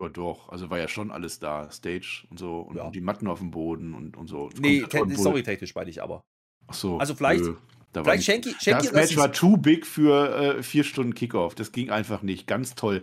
Aber 0.00 0.10
doch, 0.10 0.48
also 0.48 0.70
war 0.70 0.78
ja 0.78 0.88
schon 0.88 1.10
alles 1.10 1.40
da. 1.40 1.70
Stage 1.70 2.26
und 2.30 2.38
so 2.38 2.60
und, 2.60 2.76
ja. 2.76 2.84
und 2.84 2.94
die 2.94 3.00
Matten 3.00 3.26
auf 3.26 3.40
dem 3.40 3.50
Boden 3.50 3.94
und, 3.94 4.16
und 4.16 4.28
so. 4.28 4.48
Nee, 4.58 4.84
storytechnisch 4.84 5.74
meine 5.74 5.90
ich 5.90 6.02
aber. 6.02 6.22
Ach 6.68 6.74
so. 6.74 6.98
Also 6.98 7.14
vielleicht, 7.14 7.44
nö, 7.44 7.56
da 7.92 8.04
vielleicht 8.04 8.24
Shanky, 8.24 8.54
Shanky 8.60 8.86
Das 8.86 8.92
Match 8.92 9.16
war 9.16 9.32
too 9.32 9.56
big 9.56 9.86
für 9.86 10.58
äh, 10.58 10.62
vier 10.62 10.84
Stunden 10.84 11.14
Kickoff. 11.14 11.54
Das 11.54 11.72
ging 11.72 11.90
einfach 11.90 12.22
nicht. 12.22 12.46
Ganz 12.46 12.74
toll. 12.74 13.02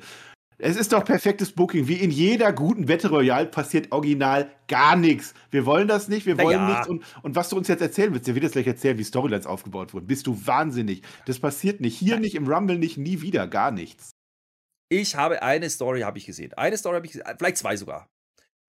Es 0.57 0.77
ist 0.77 0.93
doch 0.93 1.03
perfektes 1.03 1.51
Booking. 1.51 1.89
Wie 1.89 1.95
in 1.95 2.11
jeder 2.11 2.53
guten 2.53 2.85
Battle 2.85 3.09
Royale 3.09 3.47
passiert 3.47 3.91
original 3.91 4.49
gar 4.69 4.95
nichts. 4.95 5.33
Wir 5.51 5.65
wollen 5.65 5.89
das 5.89 6.07
nicht, 6.07 6.25
wir 6.25 6.37
wollen 6.37 6.59
ja. 6.59 6.69
nichts. 6.69 6.87
Und, 6.87 7.03
und 7.23 7.35
was 7.35 7.49
du 7.49 7.57
uns 7.57 7.67
jetzt 7.67 7.81
erzählen 7.81 8.13
willst, 8.13 8.27
der 8.27 8.35
wird 8.35 8.43
jetzt 8.43 8.53
gleich 8.53 8.67
erzählen, 8.67 8.97
wie 8.97 9.03
Storylines 9.03 9.47
aufgebaut 9.47 9.93
wurden. 9.93 10.07
Bist 10.07 10.27
du 10.27 10.47
wahnsinnig. 10.47 11.01
Das 11.25 11.39
passiert 11.39 11.81
nicht. 11.81 11.97
Hier 11.97 12.19
nicht, 12.19 12.35
im 12.35 12.47
Rumble 12.47 12.77
nicht, 12.77 12.97
nie 12.97 13.21
wieder, 13.21 13.47
gar 13.47 13.71
nichts. 13.71 14.14
Ich 14.89 15.15
habe 15.15 15.41
eine 15.41 15.69
Story 15.69 16.01
habe 16.01 16.17
ich 16.17 16.25
gesehen. 16.25 16.53
Eine 16.53 16.77
Story 16.77 16.95
habe 16.95 17.05
ich 17.05 17.13
gesehen, 17.13 17.27
vielleicht 17.37 17.57
zwei 17.57 17.75
sogar. 17.75 18.09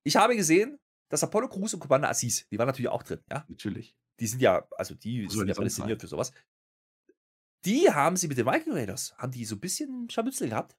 Ich 0.04 0.16
habe 0.16 0.36
gesehen, 0.36 0.78
dass 1.08 1.22
Apollo 1.22 1.48
Crews 1.48 1.74
und 1.74 1.80
Commander 1.80 2.08
Assis, 2.08 2.46
die 2.48 2.58
waren 2.58 2.66
natürlich 2.66 2.88
auch 2.88 3.02
drin, 3.02 3.20
ja? 3.30 3.44
Natürlich. 3.48 3.94
Die 4.18 4.26
sind 4.26 4.40
ja, 4.40 4.66
also 4.76 4.94
die 4.94 5.28
sind 5.28 5.46
ja 5.46 5.54
prädestiniert 5.54 6.00
für 6.00 6.06
sowas. 6.06 6.32
Die 7.64 7.90
haben 7.90 8.16
sie 8.16 8.28
mit 8.28 8.38
den 8.38 8.46
Viking 8.46 8.72
Raiders, 8.72 9.14
haben 9.18 9.32
die 9.32 9.44
so 9.44 9.56
ein 9.56 9.60
bisschen 9.60 10.08
Scharmützel 10.08 10.48
gehabt. 10.48 10.76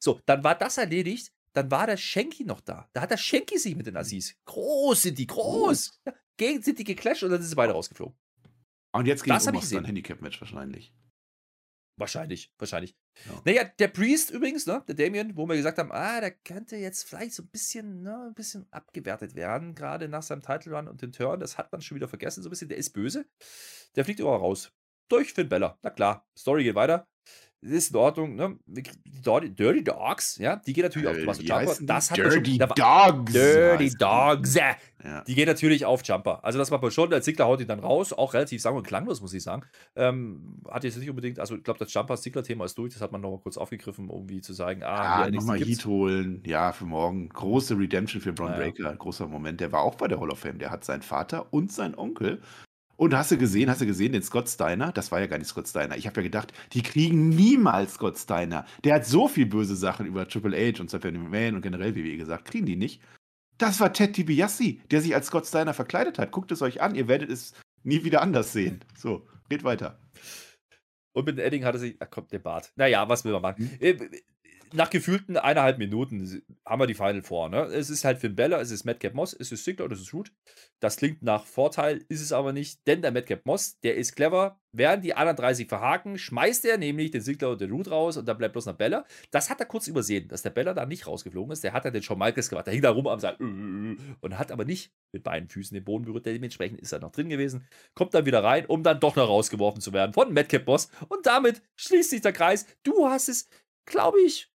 So, 0.00 0.20
dann 0.26 0.42
war 0.44 0.54
das 0.54 0.78
erledigt. 0.78 1.32
Dann 1.54 1.70
war 1.70 1.86
der 1.86 1.96
Schenki 1.96 2.44
noch 2.44 2.60
da. 2.60 2.88
Da 2.92 3.00
hat 3.00 3.10
der 3.10 3.16
Schenki 3.16 3.58
sich 3.58 3.74
mit 3.74 3.86
den 3.86 3.96
Assis. 3.96 4.36
Groß 4.44 5.02
sind 5.02 5.18
die, 5.18 5.26
groß. 5.26 6.00
Ja, 6.06 6.12
gegen 6.36 6.62
sind 6.62 6.78
die 6.78 6.84
geclasht 6.84 7.22
und 7.22 7.30
dann 7.30 7.40
sind 7.40 7.48
sie 7.48 7.56
beide 7.56 7.72
rausgeflogen. 7.72 8.16
Und 8.92 9.06
jetzt 9.06 9.24
geht 9.24 9.34
es 9.34 9.46
um 9.46 9.56
ein 9.56 9.84
Handicap-Match 9.84 10.40
wahrscheinlich. 10.40 10.94
Wahrscheinlich, 11.98 12.52
wahrscheinlich. 12.58 12.96
Ja. 13.26 13.42
Naja, 13.44 13.64
der 13.64 13.88
Priest 13.88 14.30
übrigens, 14.30 14.66
ne, 14.66 14.82
der 14.86 14.94
Damien, 14.94 15.36
wo 15.36 15.46
wir 15.48 15.56
gesagt 15.56 15.78
haben, 15.78 15.90
ah, 15.92 16.20
der 16.20 16.30
könnte 16.30 16.76
jetzt 16.76 17.08
vielleicht 17.08 17.32
so 17.34 17.42
ein 17.42 17.48
bisschen, 17.48 18.02
ne, 18.02 18.26
ein 18.28 18.34
bisschen 18.34 18.66
abgewertet 18.70 19.34
werden, 19.34 19.74
gerade 19.74 20.08
nach 20.08 20.22
seinem 20.22 20.42
Title 20.42 20.76
Run 20.76 20.88
und 20.88 21.02
den 21.02 21.12
Turn. 21.12 21.40
Das 21.40 21.58
hat 21.58 21.72
man 21.72 21.80
schon 21.80 21.96
wieder 21.96 22.08
vergessen, 22.08 22.42
so 22.42 22.48
ein 22.48 22.50
bisschen. 22.50 22.68
Der 22.68 22.78
ist 22.78 22.90
böse. 22.90 23.26
Der 23.96 24.04
fliegt 24.04 24.20
aber 24.20 24.36
raus. 24.36 24.72
Durch 25.08 25.32
Finn 25.32 25.48
Bella. 25.48 25.78
Na 25.82 25.90
klar, 25.90 26.28
Story 26.36 26.64
geht 26.64 26.74
weiter 26.74 27.08
ist 27.60 27.90
in 27.90 27.96
Ordnung, 27.96 28.36
ne? 28.36 28.56
Die 28.66 28.82
Dirty 29.24 29.82
Dogs, 29.82 30.38
ja, 30.38 30.56
die 30.56 30.72
gehen 30.72 30.84
natürlich 30.84 31.08
äh, 31.08 31.10
auf 31.10 31.18
Tommaso 31.18 31.42
Jumper. 31.42 31.76
Das 31.80 32.10
hat 32.10 32.18
Dirty 32.18 32.58
schon, 32.58 32.68
Dogs. 32.68 33.32
Dirty 33.32 33.90
Dogs. 33.98 34.54
Ja. 34.54 35.22
Die 35.26 35.34
gehen 35.34 35.46
natürlich 35.46 35.84
auf 35.84 36.04
Jumper. 36.04 36.44
Also 36.44 36.58
das 36.58 36.70
macht 36.70 36.82
man 36.82 36.90
schon. 36.90 37.10
Der 37.10 37.22
Ziggler 37.22 37.46
haut 37.46 37.60
ihn 37.60 37.68
dann 37.68 37.80
raus, 37.80 38.12
auch 38.12 38.34
relativ 38.34 38.60
sang- 38.60 38.76
und 38.76 38.86
klanglos, 38.86 39.20
muss 39.20 39.32
ich 39.32 39.42
sagen. 39.42 39.62
Ähm, 39.96 40.60
hat 40.68 40.84
jetzt 40.84 40.98
nicht 40.98 41.10
unbedingt, 41.10 41.38
also 41.38 41.56
ich 41.56 41.62
glaube, 41.62 41.78
das 41.78 41.92
Jumper-Ziggler-Thema 41.92 42.64
ist 42.64 42.76
durch. 42.78 42.92
Das 42.92 43.02
hat 43.02 43.12
man 43.12 43.20
noch 43.20 43.30
mal 43.30 43.38
kurz 43.40 43.56
aufgegriffen, 43.56 44.08
um 44.08 44.28
wie 44.28 44.40
zu 44.40 44.52
sagen, 44.52 44.82
ah, 44.82 45.24
ja, 45.24 45.30
nochmal 45.30 45.58
Heat 45.58 45.84
holen. 45.84 46.42
Ja, 46.46 46.72
für 46.72 46.86
morgen. 46.86 47.28
Große 47.28 47.78
Redemption 47.78 48.20
für 48.20 48.32
Braun 48.32 48.52
ja, 48.52 48.56
Breaker. 48.56 48.94
Großer 48.96 49.26
Moment. 49.26 49.60
Der 49.60 49.72
war 49.72 49.82
auch 49.82 49.94
bei 49.94 50.08
der 50.08 50.20
Hall 50.20 50.30
of 50.30 50.40
Fame. 50.40 50.58
Der 50.58 50.70
hat 50.70 50.84
seinen 50.84 51.02
Vater 51.02 51.52
und 51.52 51.72
seinen 51.72 51.94
Onkel 51.96 52.40
und 52.98 53.14
hast 53.14 53.30
du 53.30 53.38
gesehen, 53.38 53.70
hast 53.70 53.80
du 53.80 53.86
gesehen, 53.86 54.12
den 54.12 54.24
Scott 54.24 54.48
Steiner? 54.48 54.90
Das 54.90 55.12
war 55.12 55.20
ja 55.20 55.26
gar 55.26 55.38
nicht 55.38 55.46
Scott 55.46 55.68
Steiner. 55.68 55.96
Ich 55.96 56.08
habe 56.08 56.16
ja 56.16 56.24
gedacht, 56.24 56.52
die 56.72 56.82
kriegen 56.82 57.28
niemals 57.28 57.94
Scott 57.94 58.18
Steiner. 58.18 58.66
Der 58.82 58.96
hat 58.96 59.06
so 59.06 59.28
viel 59.28 59.46
böse 59.46 59.76
Sachen 59.76 60.04
über 60.04 60.26
Triple 60.26 60.56
H 60.56 60.80
und 60.80 60.88
Stephanie 60.88 61.18
McMahon 61.18 61.54
und 61.54 61.62
generell 61.62 61.94
WWE 61.94 62.16
gesagt. 62.16 62.46
Kriegen 62.46 62.66
die 62.66 62.74
nicht. 62.74 63.00
Das 63.56 63.78
war 63.78 63.92
Ted 63.92 64.16
DiBiase, 64.16 64.78
der 64.90 65.00
sich 65.00 65.14
als 65.14 65.28
Scott 65.28 65.46
Steiner 65.46 65.74
verkleidet 65.74 66.18
hat. 66.18 66.32
Guckt 66.32 66.50
es 66.50 66.60
euch 66.60 66.82
an, 66.82 66.96
ihr 66.96 67.06
werdet 67.06 67.30
es 67.30 67.54
nie 67.84 68.02
wieder 68.02 68.20
anders 68.20 68.52
sehen. 68.52 68.80
So, 68.96 69.28
geht 69.48 69.62
weiter. 69.62 70.00
Und 71.12 71.24
mit 71.24 71.38
dem 71.38 71.46
Edding 71.46 71.64
hatte 71.64 71.78
sich, 71.78 71.96
ach 72.00 72.10
kommt 72.10 72.32
der 72.32 72.40
Bart. 72.40 72.72
Naja, 72.74 73.08
was 73.08 73.24
will 73.24 73.32
man 73.32 73.42
machen? 73.42 73.78
Mhm. 73.80 74.10
Äh, 74.72 74.76
nach 74.76 74.90
gefühlten 74.90 75.36
eineinhalb 75.36 75.78
Minuten 75.78 76.42
haben 76.64 76.80
wir 76.80 76.86
die 76.86 76.94
Final 76.94 77.22
Four. 77.22 77.48
Ne? 77.48 77.64
Es 77.64 77.90
ist 77.90 78.04
halt 78.04 78.18
Finn 78.18 78.34
Bella, 78.34 78.60
es 78.60 78.70
ist 78.70 78.84
Madcap 78.84 79.14
Moss, 79.14 79.32
es 79.32 79.52
ist 79.52 79.64
Ziggler 79.64 79.86
und 79.86 79.92
es 79.92 80.00
ist 80.00 80.14
Root. 80.14 80.32
Das 80.80 80.96
klingt 80.96 81.22
nach 81.22 81.44
Vorteil, 81.44 82.04
ist 82.08 82.22
es 82.22 82.32
aber 82.32 82.52
nicht, 82.52 82.86
denn 82.86 83.02
der 83.02 83.12
Madcap 83.12 83.44
Moss, 83.44 83.78
der 83.80 83.96
ist 83.96 84.16
clever. 84.16 84.60
Während 84.72 85.02
die 85.02 85.14
anderen 85.14 85.36
30 85.36 85.66
verhaken, 85.66 86.18
schmeißt 86.18 86.66
er 86.66 86.76
nämlich 86.76 87.10
den 87.10 87.22
Ziggler 87.22 87.50
und 87.50 87.60
den 87.60 87.70
Root 87.70 87.90
raus 87.90 88.18
und 88.18 88.28
dann 88.28 88.36
bleibt 88.36 88.52
bloß 88.52 88.66
noch 88.66 88.74
Bella. 88.74 89.06
Das 89.30 89.48
hat 89.48 89.60
er 89.60 89.66
kurz 89.66 89.86
übersehen, 89.86 90.28
dass 90.28 90.42
der 90.42 90.50
Bella 90.50 90.74
da 90.74 90.84
nicht 90.84 91.06
rausgeflogen 91.06 91.52
ist. 91.52 91.64
Der 91.64 91.72
hat 91.72 91.86
dann 91.86 91.94
den 91.94 92.02
Shawn 92.02 92.18
Michaels 92.18 92.50
gemacht. 92.50 92.66
Der 92.66 92.74
hing 92.74 92.82
da 92.82 92.90
rum 92.90 93.06
am 93.06 93.18
Saal 93.18 93.36
und 93.38 94.38
hat 94.38 94.52
aber 94.52 94.66
nicht 94.66 94.92
mit 95.12 95.22
beiden 95.22 95.48
Füßen 95.48 95.74
den 95.74 95.84
Boden 95.84 96.04
berührt. 96.04 96.26
Dementsprechend 96.26 96.80
ist 96.80 96.92
er 96.92 97.00
noch 97.00 97.12
drin 97.12 97.30
gewesen. 97.30 97.66
Kommt 97.94 98.12
dann 98.12 98.26
wieder 98.26 98.44
rein, 98.44 98.66
um 98.66 98.82
dann 98.82 99.00
doch 99.00 99.16
noch 99.16 99.28
rausgeworfen 99.28 99.80
zu 99.80 99.94
werden 99.94 100.12
von 100.12 100.34
Madcap 100.34 100.66
Moss. 100.66 100.90
Und 101.08 101.24
damit 101.24 101.62
schließt 101.76 102.10
sich 102.10 102.20
der 102.20 102.32
Kreis. 102.32 102.66
Du 102.82 103.08
hast 103.08 103.30
es, 103.30 103.48
glaube 103.86 104.20
ich, 104.20 104.52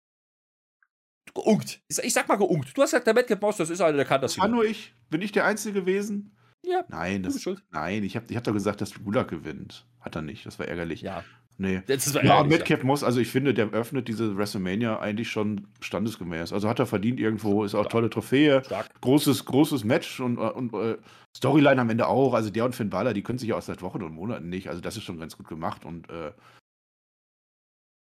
geunkt. 1.34 1.82
Ich 1.88 2.14
sag 2.14 2.28
mal 2.28 2.38
geunkt. 2.38 2.76
Du 2.76 2.82
hast 2.82 2.92
gesagt, 2.92 3.08
der 3.08 3.14
Madcap 3.14 3.42
Moss, 3.42 3.58
das 3.58 3.70
ist 3.70 3.82
einer, 3.82 3.98
der 3.98 4.06
kann 4.06 4.22
das. 4.22 4.38
War 4.38 4.48
nur 4.48 4.66
ich. 4.66 4.94
Bin 5.10 5.22
ich 5.22 5.32
der 5.32 5.46
Einzige 5.46 5.82
gewesen? 5.82 6.36
Ja. 6.66 6.84
Nein, 6.90 7.24
das, 7.24 7.42
schuld. 7.42 7.64
nein 7.72 8.04
ich 8.04 8.16
habe 8.16 8.26
ich 8.30 8.36
hab 8.36 8.44
doch 8.44 8.54
gesagt, 8.54 8.82
dass 8.82 8.94
Gulak 8.94 9.30
gewinnt. 9.30 9.86
Hat 10.02 10.16
er 10.16 10.22
nicht. 10.22 10.46
Das 10.46 10.60
war 10.60 10.68
ärgerlich. 10.68 11.02
Ja. 11.02 11.24
Nee. 11.58 11.82
Das 11.88 12.14
war 12.16 12.24
ja, 12.24 12.44
Madcap. 12.44 12.84
Moss, 12.84 13.04
also 13.04 13.20
ich 13.20 13.28
finde, 13.28 13.54
der 13.54 13.72
öffnet 13.72 14.08
diese 14.08 14.38
WrestleMania 14.38 15.00
eigentlich 15.00 15.30
schon 15.30 15.68
standesgemäß. 15.82 16.54
Also 16.54 16.70
hat 16.70 16.80
er 16.80 16.86
verdient 16.86 17.20
irgendwo, 17.20 17.66
ist 17.66 17.76
auch 17.76 17.82
Stark. 17.82 17.92
tolle 17.92 18.10
Trophäe. 18.10 18.64
Stark. 18.64 18.90
Großes, 19.02 19.44
großes 19.44 19.84
Match 19.84 20.22
und, 20.22 20.38
und 20.38 20.74
äh, 20.74 20.98
Storyline 21.36 21.82
am 21.82 21.90
Ende 21.90 22.08
auch. 22.08 22.34
Also 22.34 22.50
der 22.50 22.64
und 22.64 22.76
Finn 22.76 22.90
Balor, 22.90 23.14
die 23.14 23.24
können 23.24 23.40
sich 23.40 23.50
ja 23.50 23.58
auch 23.58 23.62
seit 23.62 23.82
Wochen 23.82 24.02
und 24.02 24.14
Monaten 24.14 24.48
nicht. 24.48 24.70
Also 24.70 24.80
das 24.80 24.96
ist 24.96 25.04
schon 25.04 25.20
ganz 25.20 25.36
gut 25.36 25.50
gemacht 25.50 25.84
und 25.84 26.10
äh, 26.10 26.32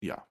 ja. 0.04 0.24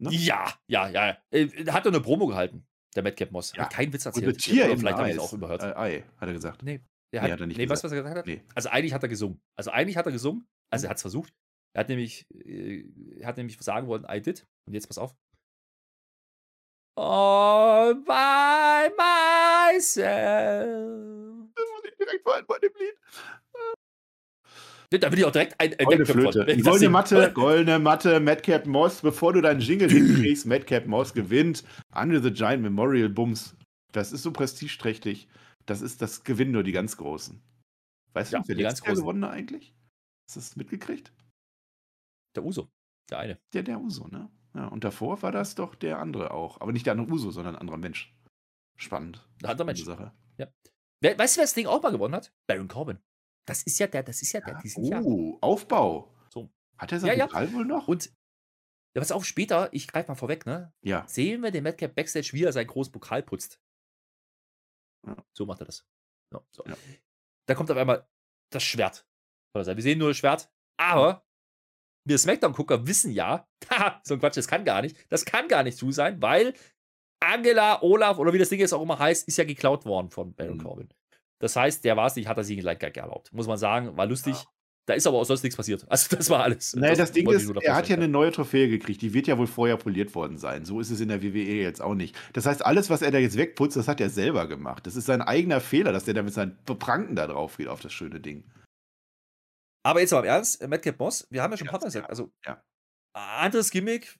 Ne? 0.00 0.10
Ja, 0.12 0.52
ja, 0.66 0.88
ja. 0.88 1.18
Äh, 1.30 1.48
hat 1.70 1.84
er 1.84 1.92
eine 1.92 2.00
Promo 2.00 2.26
gehalten, 2.26 2.66
der 2.96 3.02
Madcap 3.02 3.30
Moss. 3.32 3.52
Ja. 3.54 3.64
Hat 3.64 3.72
keinen 3.72 3.92
Witz 3.92 4.06
erzählt. 4.06 4.26
Und 4.26 4.38
Tier 4.38 4.64
Oder 4.64 4.78
vielleicht 4.78 4.96
habe 4.96 5.10
ich 5.10 5.16
es 5.16 5.20
auch 5.20 5.32
überhört. 5.34 5.62
Äh, 5.62 5.74
Ei, 5.76 6.04
hat 6.16 6.28
er 6.28 6.32
gesagt. 6.32 6.62
Nee. 6.62 6.80
Hat, 7.14 7.24
nee, 7.24 7.32
hat 7.32 7.40
er 7.40 7.46
nicht 7.46 7.58
nee, 7.58 7.68
weißt 7.68 7.82
du, 7.82 7.86
was 7.86 7.92
er 7.92 8.02
gesagt 8.02 8.18
hat? 8.18 8.26
Nee. 8.26 8.42
Also 8.54 8.70
eigentlich 8.70 8.94
hat 8.94 9.02
er 9.02 9.08
gesungen. 9.08 9.42
Also 9.56 9.70
eigentlich 9.72 9.96
hat 9.96 10.06
er 10.06 10.12
gesungen. 10.12 10.46
Also 10.70 10.86
er 10.86 10.90
hat 10.90 10.96
es 10.96 11.02
versucht. 11.02 11.34
Er 11.74 11.80
hat 11.80 11.88
nämlich, 11.88 12.26
äh, 12.30 12.84
er 13.18 13.26
hat 13.26 13.36
nämlich 13.36 13.60
sagen 13.60 13.88
wollen, 13.88 14.06
I 14.08 14.22
did. 14.22 14.46
Und 14.66 14.72
jetzt 14.74 14.86
pass 14.86 14.96
auf. 14.98 15.14
All 16.96 17.94
by 17.94 18.90
myself. 19.76 20.30
Das 21.54 21.66
muss 21.74 21.84
ich 21.84 21.96
direkt 21.96 22.24
fallen 22.24 22.46
bei 22.46 22.58
dem 22.58 22.72
Lied. 22.78 22.98
Da 24.90 25.08
bin 25.08 25.20
ich 25.20 25.24
auch 25.24 25.30
direkt 25.30 25.54
ein, 25.60 25.76
goldene 25.78 26.04
Flöte. 26.04 26.44
Von, 26.44 26.62
goldene 26.62 26.90
Matte, 26.90 27.32
goldene 27.34 27.78
Matte, 27.78 28.18
Madcap 28.18 28.66
Moss. 28.66 29.02
Bevor 29.02 29.32
du 29.32 29.40
deinen 29.40 29.60
Jingle 29.60 29.88
hinkriegst, 29.88 30.46
Madcap 30.46 30.86
Moss 30.86 31.14
gewinnt. 31.14 31.62
Under 31.94 32.20
the 32.20 32.32
Giant 32.32 32.62
Memorial 32.62 33.08
Bums. 33.08 33.56
Das 33.92 34.10
ist 34.10 34.22
so 34.22 34.32
prestigeträchtig. 34.32 35.28
Das 35.66 35.80
ist 35.80 36.02
das 36.02 36.24
gewinnen 36.24 36.50
nur 36.50 36.64
die 36.64 36.72
ganz 36.72 36.96
Großen. 36.96 37.40
Weißt 38.14 38.32
ja, 38.32 38.40
du, 38.40 38.48
wer 38.48 38.56
letztes 38.56 38.84
Jahr 38.84 38.96
gewonnen 38.96 39.24
hat 39.24 39.32
eigentlich? 39.32 39.72
Hast 40.26 40.36
du 40.36 40.40
das 40.40 40.56
mitgekriegt? 40.56 41.12
Der 42.34 42.44
Uso. 42.44 42.68
Der 43.10 43.18
eine. 43.20 43.38
Der, 43.52 43.62
der 43.62 43.80
Uso, 43.80 44.08
ne? 44.08 44.28
Ja, 44.54 44.66
und 44.66 44.82
davor 44.82 45.22
war 45.22 45.30
das 45.30 45.54
doch 45.54 45.76
der 45.76 46.00
andere 46.00 46.32
auch. 46.32 46.60
Aber 46.60 46.72
nicht 46.72 46.86
der 46.86 46.94
andere 46.94 47.08
Uso, 47.12 47.30
sondern 47.30 47.54
ein 47.54 47.60
anderer 47.60 47.76
Mensch. 47.76 48.12
Spannend. 48.76 49.24
Ein 49.42 49.50
anderer 49.50 49.66
Mensch. 49.66 49.84
Sache. 49.84 50.12
Ja. 50.38 50.48
Weißt 51.02 51.36
du, 51.36 51.38
wer 51.38 51.44
das 51.44 51.54
Ding 51.54 51.66
auch 51.66 51.82
mal 51.82 51.92
gewonnen 51.92 52.14
hat? 52.14 52.32
Baron 52.48 52.66
Corbin. 52.66 52.98
Das 53.46 53.62
ist 53.62 53.78
ja 53.78 53.86
der, 53.86 54.02
das 54.02 54.22
ist 54.22 54.32
ja 54.32 54.40
der. 54.40 54.60
Ja, 54.64 55.00
oh, 55.00 55.32
ja. 55.32 55.38
Aufbau. 55.40 56.14
So. 56.28 56.50
Hat 56.78 56.92
er 56.92 57.00
sein 57.00 57.18
ja, 57.18 57.26
ja. 57.26 57.52
wohl 57.52 57.64
noch? 57.64 57.88
Und 57.88 58.12
ja, 58.94 59.00
pass 59.00 59.12
auf, 59.12 59.24
später, 59.24 59.72
ich 59.72 59.86
greife 59.86 60.10
mal 60.10 60.16
vorweg, 60.16 60.46
ne? 60.46 60.72
Ja. 60.82 61.06
Sehen 61.06 61.42
wir 61.42 61.50
den 61.50 61.64
Madcap 61.64 61.94
Backstage, 61.94 62.30
wie 62.32 62.44
er 62.44 62.52
seinen 62.52 62.66
großen 62.66 62.92
Pokal 62.92 63.22
putzt. 63.22 63.60
So 65.32 65.46
macht 65.46 65.60
er 65.60 65.66
das. 65.66 65.86
Ja, 66.32 66.42
so. 66.50 66.64
Da 67.46 67.54
kommt 67.54 67.70
auf 67.70 67.76
einmal 67.76 68.08
das 68.52 68.62
Schwert. 68.62 69.06
Wir 69.54 69.82
sehen 69.82 69.98
nur 69.98 70.08
das 70.08 70.16
Schwert, 70.16 70.52
aber 70.76 71.26
wir 72.06 72.18
Smackdown-Gucker 72.18 72.86
wissen 72.86 73.12
ja, 73.12 73.48
so 74.04 74.14
ein 74.14 74.20
Quatsch, 74.20 74.36
das 74.36 74.48
kann 74.48 74.64
gar 74.64 74.82
nicht. 74.82 74.96
Das 75.10 75.24
kann 75.24 75.48
gar 75.48 75.62
nicht 75.62 75.78
zu 75.78 75.92
sein, 75.92 76.20
weil 76.22 76.54
Angela, 77.20 77.82
Olaf 77.82 78.18
oder 78.18 78.32
wie 78.32 78.38
das 78.38 78.48
Ding 78.48 78.60
jetzt 78.60 78.72
auch 78.72 78.82
immer 78.82 78.98
heißt, 78.98 79.28
ist 79.28 79.36
ja 79.36 79.44
geklaut 79.44 79.84
worden 79.84 80.10
von 80.10 80.34
Baron 80.34 80.56
mhm. 80.56 80.62
Corbin. 80.62 80.88
Das 81.40 81.56
heißt, 81.56 81.84
der 81.84 81.96
war 81.96 82.06
es 82.06 82.16
nicht, 82.16 82.28
hat 82.28 82.36
er 82.36 82.44
sich 82.44 82.58
gleich 82.60 82.80
erlaubt. 82.96 83.32
Muss 83.32 83.46
man 83.46 83.58
sagen, 83.58 83.96
war 83.96 84.06
lustig. 84.06 84.36
Ja. 84.36 84.44
Da 84.86 84.94
ist 84.94 85.06
aber 85.06 85.18
auch 85.18 85.24
sonst 85.24 85.42
nichts 85.42 85.56
passiert. 85.56 85.86
Also, 85.88 86.16
das 86.16 86.30
war 86.30 86.42
alles. 86.42 86.74
Naja, 86.74 86.90
das, 86.90 86.98
das 86.98 87.12
Ding 87.12 87.30
ist, 87.30 87.48
er 87.62 87.76
hat 87.76 87.88
ja 87.88 87.96
eine 87.96 88.08
neue 88.08 88.32
Trophäe 88.32 88.68
gekriegt. 88.68 89.02
Die 89.02 89.14
wird 89.14 89.26
ja 89.26 89.38
wohl 89.38 89.46
vorher 89.46 89.76
poliert 89.76 90.14
worden 90.14 90.36
sein. 90.36 90.64
So 90.64 90.80
ist 90.80 90.90
es 90.90 91.00
in 91.00 91.08
der 91.08 91.22
WWE 91.22 91.62
jetzt 91.62 91.80
auch 91.80 91.94
nicht. 91.94 92.16
Das 92.32 92.46
heißt, 92.46 92.64
alles, 92.64 92.90
was 92.90 93.02
er 93.02 93.10
da 93.10 93.18
jetzt 93.18 93.36
wegputzt, 93.36 93.76
das 93.76 93.88
hat 93.88 94.00
er 94.00 94.10
selber 94.10 94.48
gemacht. 94.48 94.86
Das 94.86 94.96
ist 94.96 95.06
sein 95.06 95.22
eigener 95.22 95.60
Fehler, 95.60 95.92
dass 95.92 96.04
der 96.04 96.14
da 96.14 96.22
mit 96.22 96.34
seinen 96.34 96.56
Pranken 96.64 97.14
da 97.14 97.26
drauf 97.26 97.56
geht 97.56 97.68
auf 97.68 97.80
das 97.80 97.92
schöne 97.92 98.20
Ding. 98.20 98.44
Aber 99.82 100.00
jetzt 100.00 100.10
mal 100.10 100.20
im 100.20 100.26
Ernst, 100.26 100.66
Madcap 100.66 100.98
Moss, 100.98 101.26
wir 101.30 101.42
haben 101.42 101.52
ja 101.52 101.56
schon 101.56 101.68
ein 101.68 101.70
paar 101.70 101.80
Mal 101.80 101.86
gesagt, 101.86 102.10
also 102.10 102.30
ja. 102.44 102.62
anderes 103.14 103.70
Gimmick, 103.70 104.18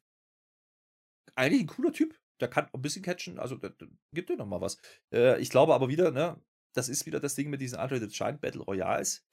eigentlich 1.35 1.63
ein 1.63 1.67
cooler 1.67 1.93
Typ. 1.93 2.19
Der 2.41 2.49
kann 2.49 2.69
ein 2.73 2.81
bisschen 2.81 3.03
catchen, 3.03 3.39
also 3.39 3.57
der, 3.57 3.71
der 3.71 3.89
gibt 4.15 4.31
dir 4.31 4.37
noch 4.37 4.47
mal 4.47 4.63
was. 4.63 4.79
Äh, 5.13 5.39
ich 5.41 5.51
glaube 5.51 5.75
aber 5.75 5.89
wieder, 5.89 6.11
ne, 6.11 6.41
das 6.75 6.89
ist 6.89 7.07
wieder 7.07 7.21
das 7.21 7.35
Ding 7.35 7.51
mit 7.51 7.61
diesen 7.61 7.79
the 7.89 8.07
Giant 8.09 8.41
Battle 8.41 8.63
Royals. 8.63 9.27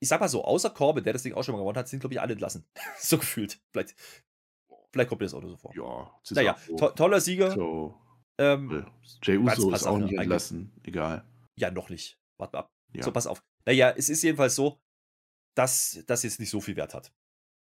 Ich 0.00 0.08
sag 0.08 0.20
mal 0.20 0.28
so, 0.28 0.44
außer 0.44 0.70
Corbin, 0.70 1.04
der 1.04 1.12
das 1.12 1.22
Ding 1.22 1.34
auch 1.34 1.42
schon 1.42 1.54
mal 1.54 1.60
gewonnen 1.60 1.78
hat, 1.78 1.88
sind, 1.88 2.00
glaube 2.00 2.14
ich, 2.14 2.20
alle 2.20 2.32
entlassen. 2.32 2.66
so 2.98 3.18
gefühlt. 3.18 3.60
Vielleicht, 3.72 3.94
vielleicht 4.92 5.08
kommt 5.08 5.20
mir 5.20 5.26
das 5.26 5.34
auch 5.34 5.42
so 5.42 5.56
vor. 5.56 5.74
Ja, 5.74 6.20
naja, 6.30 6.56
to 6.76 6.90
toller 6.90 7.20
Sieger. 7.20 7.52
So. 7.52 7.98
Ähm, 8.38 8.86
Jay 9.22 9.38
Uso 9.38 9.72
ist 9.72 9.86
auch 9.86 9.98
nicht 9.98 10.18
entlassen. 10.18 10.72
Egal. 10.82 11.24
Ja, 11.56 11.70
noch 11.70 11.88
nicht. 11.88 12.18
Warte 12.38 12.56
mal 12.56 12.60
ab. 12.60 12.70
Ja. 12.92 13.02
So, 13.04 13.12
pass 13.12 13.26
auf. 13.26 13.42
Naja, 13.64 13.90
es 13.96 14.08
ist 14.08 14.22
jedenfalls 14.22 14.56
so, 14.56 14.80
dass 15.56 16.02
das 16.06 16.22
jetzt 16.24 16.40
nicht 16.40 16.50
so 16.50 16.60
viel 16.60 16.76
Wert 16.76 16.94
hat. 16.94 17.12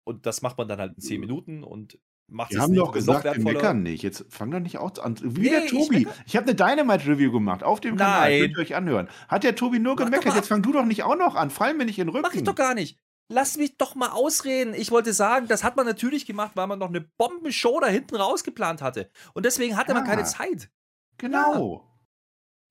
Und 0.06 0.26
das 0.26 0.42
macht 0.42 0.58
man 0.58 0.68
dann 0.68 0.80
halt 0.80 0.94
in 0.94 1.00
10 1.00 1.20
Minuten 1.20 1.64
und 1.64 1.98
macht 2.28 2.50
wir 2.50 2.58
es 2.58 2.62
haben 2.62 2.74
doch 2.74 2.92
gesagt, 2.92 3.24
wir 3.24 3.38
meckern 3.42 3.82
nicht. 3.82 4.02
Jetzt 4.02 4.24
fang 4.28 4.50
doch 4.50 4.60
nicht 4.60 4.78
auch 4.78 4.98
an. 4.98 5.16
Wie 5.22 5.42
nee, 5.42 5.50
der 5.50 5.66
Tobi. 5.66 6.02
Ich, 6.02 6.08
ich 6.26 6.36
habe 6.36 6.46
eine 6.46 6.54
Dynamite-Review 6.54 7.32
gemacht 7.32 7.62
auf 7.62 7.80
dem 7.80 7.96
Nein. 7.96 8.06
Kanal. 8.06 8.38
Könnt 8.40 8.56
ihr 8.56 8.58
euch 8.58 8.74
anhören. 8.74 9.08
Hat 9.28 9.44
der 9.44 9.56
Tobi 9.56 9.78
nur 9.78 9.96
gemeckert. 9.96 10.34
Jetzt 10.34 10.48
fang 10.48 10.62
du 10.62 10.72
doch 10.72 10.84
nicht 10.84 11.02
auch 11.02 11.16
noch 11.16 11.34
an. 11.34 11.50
Fall 11.50 11.74
mir 11.74 11.84
nicht 11.84 11.98
in 11.98 12.06
den 12.06 12.14
Rücken. 12.14 12.26
Mach 12.28 12.34
ich 12.34 12.44
doch 12.44 12.54
gar 12.54 12.74
nicht. 12.74 12.98
Lass 13.28 13.56
mich 13.56 13.78
doch 13.78 13.94
mal 13.94 14.10
ausreden. 14.10 14.74
Ich 14.74 14.90
wollte 14.90 15.14
sagen, 15.14 15.48
das 15.48 15.64
hat 15.64 15.76
man 15.76 15.86
natürlich 15.86 16.26
gemacht, 16.26 16.52
weil 16.54 16.66
man 16.66 16.78
noch 16.78 16.88
eine 16.88 17.00
Bombenshow 17.00 17.80
da 17.80 17.86
hinten 17.86 18.16
rausgeplant 18.16 18.82
hatte. 18.82 19.10
Und 19.32 19.46
deswegen 19.46 19.76
hatte 19.76 19.92
ja. 19.92 19.94
man 19.94 20.04
keine 20.04 20.24
Zeit. 20.24 20.70
Genau. 21.16 21.86
Ja. 21.86 21.93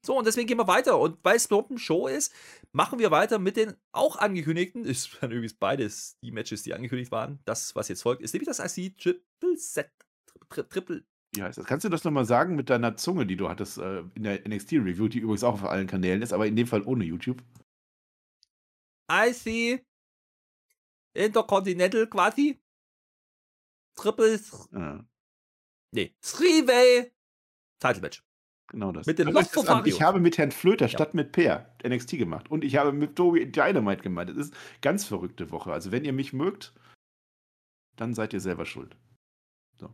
So, 0.05 0.17
und 0.17 0.27
deswegen 0.27 0.48
gehen 0.48 0.57
wir 0.57 0.67
weiter. 0.67 1.00
Und 1.00 1.17
weil 1.24 1.38
es 1.38 1.45
überhaupt 1.45 1.72
ein 1.72 1.77
Show 1.77 2.07
ist, 2.07 2.33
machen 2.74 3.00
wir 3.00 3.10
weiter 3.10 3.39
mit 3.39 3.55
den 3.55 3.74
auch 3.93 4.17
angekündigten. 4.17 4.83
Ist 4.93 5.17
dann 5.22 5.31
übrigens 5.31 5.53
beides 5.53 6.17
die 6.22 6.31
Matches, 6.31 6.63
die 6.63 6.74
angekündigt 6.74 7.12
waren. 7.12 7.39
Das, 7.45 7.75
was 7.75 7.88
jetzt 7.88 8.01
folgt, 8.01 8.22
ist 8.22 8.33
nämlich 8.33 8.48
das 8.48 8.60
IC 8.60 8.98
Triple 8.98 9.57
Set. 9.57 9.91
Tri 10.50 10.63
Triple. 10.63 11.05
Wie 11.36 11.41
heißt 11.41 11.57
das? 11.57 11.65
Kannst 11.65 11.86
du 11.86 11.89
das 11.89 12.03
nochmal 12.03 12.25
sagen 12.25 12.55
mit 12.55 12.69
deiner 12.69 12.95
Zunge, 12.98 13.25
die 13.25 13.38
du 13.38 13.50
hattest 13.50 13.77
äh, 13.77 14.03
in 14.13 14.24
der 14.24 14.48
NXT-Review, 14.48 15.07
die 15.07 15.19
übrigens 15.19 15.43
auch 15.43 15.53
auf 15.53 15.63
allen 15.63 15.88
Kanälen 15.88 16.22
ist, 16.22 16.33
aber 16.33 16.45
in 16.45 16.55
dem 16.55 16.67
Fall 16.67 16.83
ohne 16.83 17.05
YouTube? 17.05 17.41
IC 19.10 19.86
Intercontinental 21.13 22.07
quasi. 22.07 22.60
Triple. 23.95 24.39
Ja. 24.72 25.05
Nee, 25.91 26.15
Three-Way 26.22 27.12
Title 27.79 28.01
Match. 28.01 28.24
Genau 28.74 28.92
das. 28.92 29.06
Mit 29.06 29.20
den 29.20 29.27
also 29.38 29.86
ich 29.86 30.01
habe 30.01 30.20
mit 30.20 30.39
Herrn 30.39 30.51
Flöter 30.51 30.88
statt 30.88 31.10
ja. 31.10 31.18
mit 31.18 31.32
Per 31.32 31.72
NXT 31.88 32.18
gemacht. 32.18 32.50
Und 32.50 32.63
ich 32.63 32.75
habe 32.75 32.92
mit 32.92 33.15
Tobi 33.15 33.46
Dynamite 33.46 34.01
gemacht. 34.01 34.30
Das 34.30 34.38
ist 34.38 34.53
ganz 34.82 35.06
verrückte 35.06 35.51
Woche. 35.51 35.72
Also, 35.72 35.92
wenn 35.92 36.03
ihr 36.03 36.12
mich 36.12 36.34
mögt, 36.34 36.74
dann 37.96 38.15
seid 38.15 38.34
ihr 38.34 38.39
selber 38.39 38.65
schuld. 38.65 38.98
So. 39.80 39.94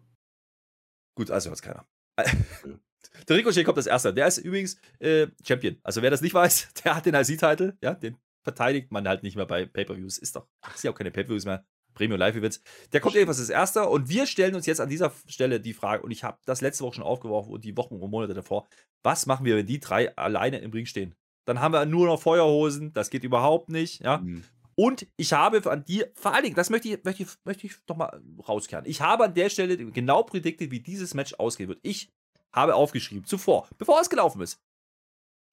Gut, 1.13 1.29
also 1.29 1.50
hört 1.50 1.62
keiner. 1.62 1.86
Der 3.27 3.36
Ricochet 3.36 3.65
kommt 3.65 3.77
als 3.77 3.88
erster. 3.88 4.13
Der 4.13 4.27
ist 4.27 4.38
übrigens 4.38 4.79
äh, 5.00 5.27
Champion. 5.45 5.77
Also 5.83 6.01
wer 6.01 6.09
das 6.09 6.21
nicht 6.21 6.33
weiß, 6.33 6.74
der 6.83 6.95
hat 6.95 7.05
den 7.05 7.15
IC-Title. 7.15 7.77
Ja, 7.81 7.93
den 7.95 8.17
verteidigt 8.43 8.91
man 8.91 9.07
halt 9.07 9.24
nicht 9.24 9.36
mehr 9.36 9.45
bei 9.45 9.65
Pay-Per-Views. 9.65 10.17
Ist 10.17 10.38
doch, 10.38 10.48
ist 10.74 10.86
ja 10.86 10.91
auch 10.91 10.95
keine 10.95 11.12
Pay-Per-Views 11.12 11.45
mehr. 11.45 11.65
Premium 12.00 12.18
Live 12.18 12.38
Events. 12.38 12.62
Der 12.94 13.01
kommt 13.01 13.15
jedenfalls 13.15 13.39
als 13.39 13.50
erster 13.50 13.91
und 13.91 14.08
wir 14.08 14.25
stellen 14.25 14.56
uns 14.56 14.65
jetzt 14.65 14.79
an 14.79 14.88
dieser 14.88 15.12
Stelle 15.27 15.60
die 15.60 15.74
Frage, 15.74 16.01
und 16.01 16.12
ich 16.12 16.24
habe 16.24 16.38
das 16.46 16.62
letzte 16.62 16.86
Woche 16.86 16.96
schon 16.96 17.03
aufgeworfen 17.03 17.51
und 17.51 17.65
die 17.65 17.75
Wochen 17.75 17.96
und 17.96 18.10
Monate 18.10 18.34
davor, 18.34 18.68
was 19.03 19.25
machen 19.25 19.46
wir, 19.46 19.58
wenn 19.58 19.65
die 19.65 19.82
drei 19.82 20.15
alleine 20.15 20.60
im 20.60 20.72
Ring 20.72 20.86
stehen? 20.86 21.13
Dann 21.46 21.60
haben 21.60 21.74
wir 21.74 21.86
nur 21.86 22.08
noch 22.08 22.22
Feuerhosen, 22.22 22.94
das 22.94 23.10
geht 23.10 23.25
überhaupt 23.25 23.70
nicht, 23.70 24.01
ja. 24.01 24.20
Mhm. 24.20 24.46
Und 24.75 25.08
ich 25.18 25.34
habe 25.34 25.70
an 25.70 25.84
dir, 25.84 26.10
vor 26.15 26.34
allen 26.34 26.44
Dingen, 26.44 26.56
das 26.56 26.70
möchte 26.70 26.88
ich, 26.88 27.03
möchte 27.03 27.24
ich, 27.24 27.29
möchte 27.44 27.68
ich 27.68 27.74
doch 27.86 27.98
mal 27.98 28.22
rauskehren. 28.48 28.86
Ich 28.86 29.01
habe 29.01 29.25
an 29.25 29.34
der 29.34 29.50
Stelle 29.50 29.75
genau 29.75 30.24
prädiktet, 30.24 30.72
wie 30.72 30.79
dieses 30.79 31.13
Match 31.13 31.34
ausgehen 31.34 31.68
wird. 31.68 31.79
Ich 31.82 32.13
habe 32.53 32.75
aufgeschrieben, 32.75 33.25
zuvor, 33.25 33.68
bevor 33.77 34.00
es 34.00 34.10
gelaufen 34.10 34.41
ist. 34.41 34.62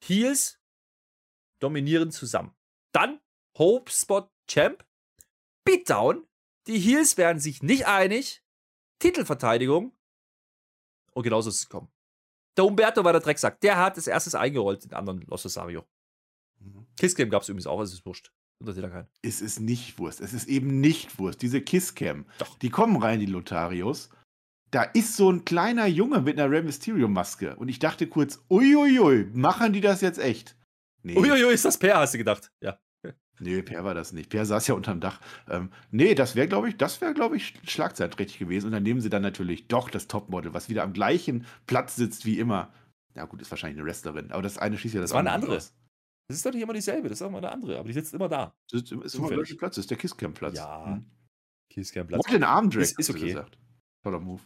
Heels 0.04 0.60
dominieren 1.58 2.12
zusammen. 2.12 2.54
Dann 2.92 3.18
Hope 3.58 3.90
Spot 3.90 4.30
Champ, 4.46 4.84
Beatdown 5.64 6.24
die 6.66 6.78
Heels 6.78 7.16
werden 7.16 7.40
sich 7.40 7.62
nicht 7.62 7.86
einig. 7.86 8.42
Titelverteidigung. 8.98 9.92
Und 11.12 11.22
genauso 11.22 11.50
ist 11.50 11.56
es 11.56 11.68
gekommen. 11.68 11.88
Der 12.56 12.64
Umberto 12.64 13.04
war 13.04 13.12
der 13.12 13.20
Drecksack. 13.20 13.60
Der 13.60 13.76
hat 13.76 13.96
das 13.96 14.06
erstes 14.06 14.34
eingerollt, 14.34 14.84
den 14.84 14.94
anderen 14.94 15.20
Los 15.22 15.44
Rosario. 15.44 15.84
Mhm. 16.58 16.86
Kisscam 16.98 17.30
gab 17.30 17.42
es 17.42 17.48
übrigens 17.48 17.66
auch, 17.66 17.80
es 17.80 17.92
ist 17.92 18.06
wurscht. 18.06 18.32
Interessiert 18.58 18.90
keinen. 18.90 19.08
Es 19.22 19.42
ist 19.42 19.60
nicht 19.60 19.98
Wurst. 19.98 20.20
Es 20.20 20.32
ist 20.32 20.48
eben 20.48 20.80
nicht 20.80 21.18
Wurst. 21.18 21.42
Diese 21.42 21.60
Kisscam. 21.60 22.24
Doch. 22.38 22.58
Die 22.58 22.70
kommen 22.70 22.96
rein, 23.02 23.20
die 23.20 23.26
Lotharios. 23.26 24.08
Da 24.70 24.82
ist 24.82 25.16
so 25.16 25.30
ein 25.30 25.44
kleiner 25.44 25.86
Junge 25.86 26.22
mit 26.22 26.38
einer 26.38 26.50
Rey 26.50 26.62
Mysterio-Maske. 26.62 27.56
Und 27.56 27.68
ich 27.68 27.78
dachte 27.78 28.06
kurz, 28.06 28.42
uiuiui, 28.50 29.30
machen 29.32 29.72
die 29.72 29.80
das 29.80 30.00
jetzt 30.00 30.18
echt? 30.18 30.56
Nee. 31.02 31.16
Uiuiui, 31.16 31.52
ist 31.52 31.64
das 31.64 31.78
Per, 31.78 31.98
hast 31.98 32.14
du 32.14 32.18
gedacht. 32.18 32.50
Ja. 32.62 32.78
Nee, 33.38 33.62
Per 33.62 33.84
war 33.84 33.94
das 33.94 34.12
nicht. 34.12 34.30
Per 34.30 34.46
saß 34.46 34.66
ja 34.66 34.74
unterm 34.74 35.00
Dach. 35.00 35.20
Ähm, 35.48 35.70
nee, 35.90 36.14
das 36.14 36.36
wäre, 36.36 36.48
glaube 36.48 36.68
ich, 36.68 36.76
das 36.76 37.00
wäre, 37.00 37.14
glaube 37.14 37.36
ich, 37.36 37.54
schlagzeitträchtig 37.64 38.38
gewesen. 38.38 38.66
Und 38.66 38.72
dann 38.72 38.82
nehmen 38.82 39.00
sie 39.00 39.10
dann 39.10 39.22
natürlich 39.22 39.68
doch 39.68 39.90
das 39.90 40.08
Topmodel, 40.08 40.54
was 40.54 40.68
wieder 40.68 40.82
am 40.82 40.92
gleichen 40.92 41.46
Platz 41.66 41.96
sitzt 41.96 42.24
wie 42.24 42.38
immer. 42.38 42.72
Ja, 43.14 43.24
gut, 43.24 43.42
ist 43.42 43.50
wahrscheinlich 43.50 43.78
eine 43.78 43.86
Wrestlerin. 43.86 44.32
Aber 44.32 44.42
das 44.42 44.58
eine 44.58 44.78
schießt 44.78 44.94
ja 44.94 45.00
das, 45.00 45.10
das 45.10 45.14
war 45.14 45.20
eine 45.20 45.32
andere. 45.32 45.56
Aus. 45.56 45.74
Das 46.28 46.36
ist 46.38 46.46
doch 46.46 46.52
nicht 46.52 46.62
immer 46.62 46.72
dieselbe, 46.72 47.08
das 47.08 47.20
ist 47.20 47.22
auch 47.22 47.30
mal 47.30 47.38
eine 47.38 47.52
andere, 47.52 47.78
aber 47.78 47.86
die 47.86 47.94
sitzt 47.94 48.12
immer 48.12 48.28
da. 48.28 48.52
Das 48.70 48.82
ist, 48.82 48.92
ist 48.92 49.14
immer 49.14 49.30
der 49.30 49.54
Platz, 49.54 49.76
das 49.76 49.84
ist 49.84 49.90
der 49.90 49.96
Kisscam-Platz. 49.96 50.56
Ja. 50.56 50.86
Hm. 50.86 51.04
Kisscam-Platz. 51.70 52.26
den 52.26 52.42
Armdrag, 52.42 52.82
ist, 52.82 52.98
ist 52.98 53.10
okay. 53.10 53.28
Gesagt. 53.28 53.58
Toller 54.02 54.18
Move. 54.18 54.42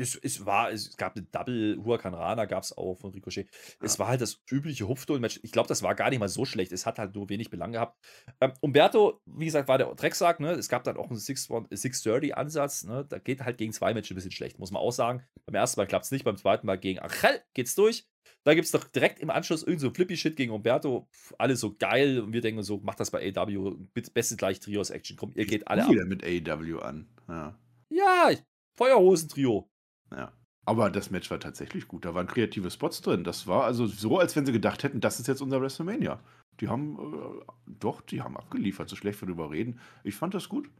Es, 0.00 0.14
es, 0.16 0.46
war, 0.46 0.70
es 0.70 0.96
gab 0.96 1.16
eine 1.16 1.26
Double 1.26 1.78
Huracan 1.84 2.14
Rana, 2.14 2.46
gab 2.46 2.62
es 2.62 2.76
auch 2.76 2.96
von 2.96 3.12
Ricochet. 3.12 3.48
Ja. 3.52 3.86
Es 3.86 3.98
war 3.98 4.08
halt 4.08 4.20
das 4.20 4.42
übliche 4.50 4.88
Hupfdohl-Match. 4.88 5.40
Ich 5.42 5.52
glaube, 5.52 5.68
das 5.68 5.82
war 5.82 5.94
gar 5.94 6.10
nicht 6.10 6.18
mal 6.18 6.28
so 6.28 6.44
schlecht. 6.44 6.72
Es 6.72 6.86
hat 6.86 6.98
halt 6.98 7.14
nur 7.14 7.28
wenig 7.28 7.50
Belang 7.50 7.72
gehabt. 7.72 7.98
Ähm, 8.40 8.52
Umberto, 8.60 9.20
wie 9.26 9.44
gesagt, 9.44 9.68
war 9.68 9.78
der 9.78 9.94
Drecksack. 9.94 10.40
Ne? 10.40 10.52
Es 10.52 10.68
gab 10.68 10.84
dann 10.84 10.96
auch 10.96 11.10
einen 11.10 11.18
630-Ansatz. 11.18 12.84
Ne? 12.84 13.04
Da 13.08 13.18
geht 13.18 13.42
halt 13.42 13.58
gegen 13.58 13.72
zwei 13.72 13.94
Matches 13.94 14.12
ein 14.12 14.14
bisschen 14.16 14.30
schlecht, 14.30 14.58
muss 14.58 14.70
man 14.70 14.82
auch 14.82 14.92
sagen. 14.92 15.22
Beim 15.46 15.54
ersten 15.54 15.80
Mal 15.80 15.86
klappt 15.86 16.06
es 16.06 16.10
nicht, 16.10 16.24
beim 16.24 16.36
zweiten 16.36 16.66
Mal 16.66 16.78
gegen 16.78 17.00
Achel 17.00 17.42
geht's 17.54 17.74
durch. 17.74 18.06
Da 18.44 18.54
gibt 18.54 18.64
es 18.64 18.72
doch 18.72 18.84
direkt 18.84 19.18
im 19.18 19.30
Anschluss 19.30 19.62
irgend 19.62 19.80
so 19.80 19.90
Flippy-Shit 19.90 20.36
gegen 20.36 20.52
Umberto. 20.52 21.08
Pff, 21.12 21.34
alles 21.38 21.60
so 21.60 21.74
geil. 21.76 22.20
Und 22.20 22.32
wir 22.32 22.40
denken 22.40 22.62
so, 22.62 22.78
macht 22.78 23.00
das 23.00 23.10
bei 23.10 23.32
AW. 23.36 23.76
Bestes 23.92 24.36
gleich 24.36 24.60
Trios-Action. 24.60 25.16
Komm, 25.16 25.32
ihr 25.34 25.46
geht 25.46 25.68
alle 25.68 25.84
ab. 25.84 25.90
wieder 25.90 26.06
mit 26.06 26.24
AW 26.24 26.80
an. 26.80 27.08
Ja, 27.28 27.58
ja 27.90 28.30
Feuerhosen-Trio. 28.76 29.68
Ja. 30.12 30.32
Aber 30.66 30.90
das 30.90 31.10
Match 31.10 31.30
war 31.30 31.40
tatsächlich 31.40 31.88
gut. 31.88 32.04
Da 32.04 32.14
waren 32.14 32.26
kreative 32.26 32.70
Spots 32.70 33.00
drin. 33.00 33.24
Das 33.24 33.46
war 33.46 33.64
also 33.64 33.86
so, 33.86 34.18
als 34.18 34.36
wenn 34.36 34.46
sie 34.46 34.52
gedacht 34.52 34.82
hätten, 34.82 35.00
das 35.00 35.18
ist 35.18 35.26
jetzt 35.26 35.40
unser 35.40 35.60
WrestleMania. 35.60 36.22
Die 36.60 36.68
haben, 36.68 37.40
äh, 37.40 37.44
doch, 37.66 38.02
die 38.02 38.20
haben 38.20 38.36
abgeliefert. 38.36 38.88
So 38.88 38.96
schlecht 38.96 39.22
darüber 39.22 39.50
reden. 39.50 39.80
Ich 40.04 40.14
fand 40.14 40.34
das 40.34 40.48
gut. 40.48 40.70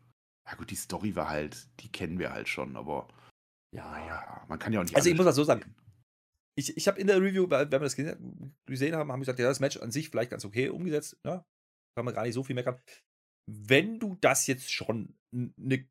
Ja, 0.46 0.54
gut, 0.54 0.70
die 0.70 0.76
Story 0.76 1.16
war 1.16 1.28
halt, 1.28 1.66
die 1.80 1.90
kennen 1.90 2.18
wir 2.18 2.32
halt 2.32 2.48
schon, 2.48 2.76
aber. 2.76 3.08
Ja, 3.74 3.98
ja, 4.06 4.44
man 4.48 4.58
kann 4.58 4.72
ja 4.72 4.80
auch 4.80 4.84
nicht. 4.84 4.96
Also, 4.96 5.08
ich 5.08 5.16
muss 5.16 5.26
das 5.26 5.36
so 5.36 5.44
sagen. 5.44 5.74
Ich, 6.56 6.76
ich 6.76 6.88
habe 6.88 7.00
in 7.00 7.06
der 7.06 7.22
Review, 7.22 7.48
wenn 7.48 7.70
wir 7.70 7.78
das 7.78 7.96
gesehen 7.96 8.94
haben, 8.94 9.12
haben 9.12 9.20
wir 9.20 9.24
gesagt, 9.24 9.38
ja, 9.38 9.46
das 9.46 9.60
Match 9.60 9.78
an 9.78 9.92
sich 9.92 10.10
vielleicht 10.10 10.30
ganz 10.30 10.44
okay 10.44 10.68
umgesetzt. 10.68 11.16
Ja, 11.24 11.36
ne? 11.36 11.44
kann 11.96 12.04
man 12.04 12.14
gar 12.14 12.24
nicht 12.24 12.34
so 12.34 12.44
viel 12.44 12.54
meckern. 12.54 12.80
Wenn 13.46 13.98
du 13.98 14.16
das 14.20 14.46
jetzt 14.46 14.72
schon 14.72 15.16
eine 15.34 15.88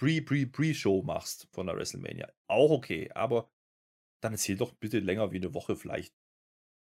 Pre-Pre-Pre-Show 0.00 1.02
machst 1.02 1.46
von 1.52 1.66
der 1.66 1.76
WrestleMania. 1.76 2.32
Auch 2.46 2.70
okay, 2.70 3.10
aber 3.14 3.50
dann 4.22 4.32
erzähl 4.32 4.56
doch 4.56 4.72
bitte 4.72 4.98
länger 4.98 5.30
wie 5.30 5.36
eine 5.36 5.52
Woche 5.52 5.76
vielleicht, 5.76 6.14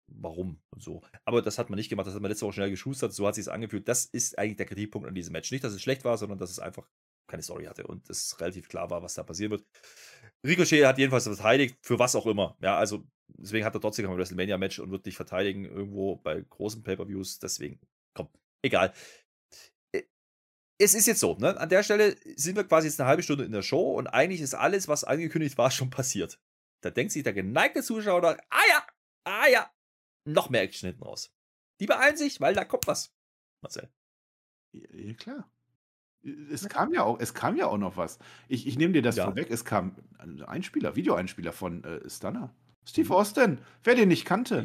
warum 0.07 0.61
und 0.69 0.81
so. 0.81 1.01
Aber 1.25 1.41
das 1.41 1.59
hat 1.59 1.69
man 1.69 1.75
nicht 1.75 1.89
gemacht, 1.89 2.07
das 2.07 2.13
hat 2.13 2.21
man 2.21 2.31
letzte 2.31 2.45
Woche 2.45 2.53
schnell 2.53 2.69
geschustert, 2.69 3.13
so 3.13 3.27
hat 3.27 3.35
sich 3.35 3.51
angefühlt. 3.51 3.89
Das 3.89 4.05
ist 4.05 4.39
eigentlich 4.39 4.55
der 4.55 4.67
Kritikpunkt 4.67 5.05
an 5.05 5.15
diesem 5.15 5.33
Match. 5.33 5.51
Nicht, 5.51 5.65
dass 5.65 5.73
es 5.73 5.81
schlecht 5.81 6.05
war, 6.05 6.17
sondern 6.17 6.39
dass 6.39 6.49
es 6.49 6.59
einfach 6.59 6.88
keine 7.27 7.43
Story 7.43 7.65
hatte 7.65 7.85
und 7.85 8.09
es 8.09 8.39
relativ 8.39 8.69
klar 8.69 8.89
war, 8.89 9.03
was 9.03 9.15
da 9.15 9.23
passieren 9.23 9.51
wird. 9.51 9.65
Ricochet 10.47 10.85
hat 10.85 10.97
jedenfalls 10.97 11.25
verteidigt, 11.25 11.77
für 11.81 11.99
was 11.99 12.15
auch 12.15 12.25
immer. 12.25 12.57
Ja, 12.61 12.77
also 12.77 13.03
deswegen 13.27 13.65
hat 13.65 13.75
er 13.75 13.81
trotzdem 13.81 14.09
ein 14.09 14.17
WrestleMania-Match 14.17 14.79
und 14.79 14.91
wird 14.91 15.05
nicht 15.05 15.17
verteidigen 15.17 15.65
irgendwo 15.65 16.15
bei 16.15 16.39
großen 16.39 16.83
Pay-Per-Views. 16.83 17.39
Deswegen, 17.39 17.81
komm, 18.13 18.29
egal 18.61 18.93
es 20.79 20.93
ist 20.93 21.07
jetzt 21.07 21.19
so, 21.19 21.36
ne? 21.36 21.59
An 21.59 21.69
der 21.69 21.83
Stelle 21.83 22.15
sind 22.36 22.55
wir 22.55 22.63
quasi 22.63 22.88
jetzt 22.88 23.00
eine 23.00 23.09
halbe 23.09 23.21
Stunde 23.21 23.43
in 23.43 23.51
der 23.51 23.62
Show 23.62 23.93
und 23.98 24.07
eigentlich 24.07 24.41
ist 24.41 24.53
alles, 24.53 24.88
was 24.88 25.03
angekündigt 25.03 25.57
war, 25.57 25.69
schon 25.71 25.89
passiert. 25.89 26.39
Da 26.81 26.89
denkt 26.89 27.12
sich 27.12 27.24
der 27.24 27.33
geneigte 27.33 27.83
Zuschauer, 27.83 28.38
ah 28.50 28.62
ja, 28.69 28.88
ah 29.25 29.48
ja, 29.48 29.69
noch 30.25 30.50
mehr 30.50 30.62
Action 30.62 30.88
hinten 30.88 31.03
raus. 31.03 31.31
Die 31.81 31.85
beeilen 31.85 32.18
sich, 32.18 32.39
weil 32.39 32.53
da 32.53 32.63
kommt 32.63 32.87
was. 32.87 33.13
Marcel. 33.61 33.89
Ja, 34.72 35.13
klar. 35.13 35.51
Es 36.51 36.68
kam 36.68 36.94
ja 36.94 37.03
auch, 37.03 37.20
es 37.20 37.33
kam 37.33 37.55
ja 37.55 37.68
auch 37.68 37.77
noch 37.77 37.96
was. 37.98 38.20
Ich, 38.48 38.68
ich 38.68 38.77
nehme 38.77 38.94
dir 38.94 39.01
das 39.01 39.15
ja. 39.15 39.25
vorweg. 39.25 39.50
Es 39.50 39.63
kam 39.63 39.96
ein 40.18 40.42
Einspieler, 40.44 40.96
Videoeinspieler 40.96 41.53
von 41.53 41.83
äh, 41.83 42.09
Stunner. 42.09 42.53
Steve 42.85 43.07
mhm. 43.07 43.15
Austin. 43.15 43.59
Wer 43.83 43.96
den 43.96 44.09
nicht 44.09 44.25
kannte, 44.25 44.63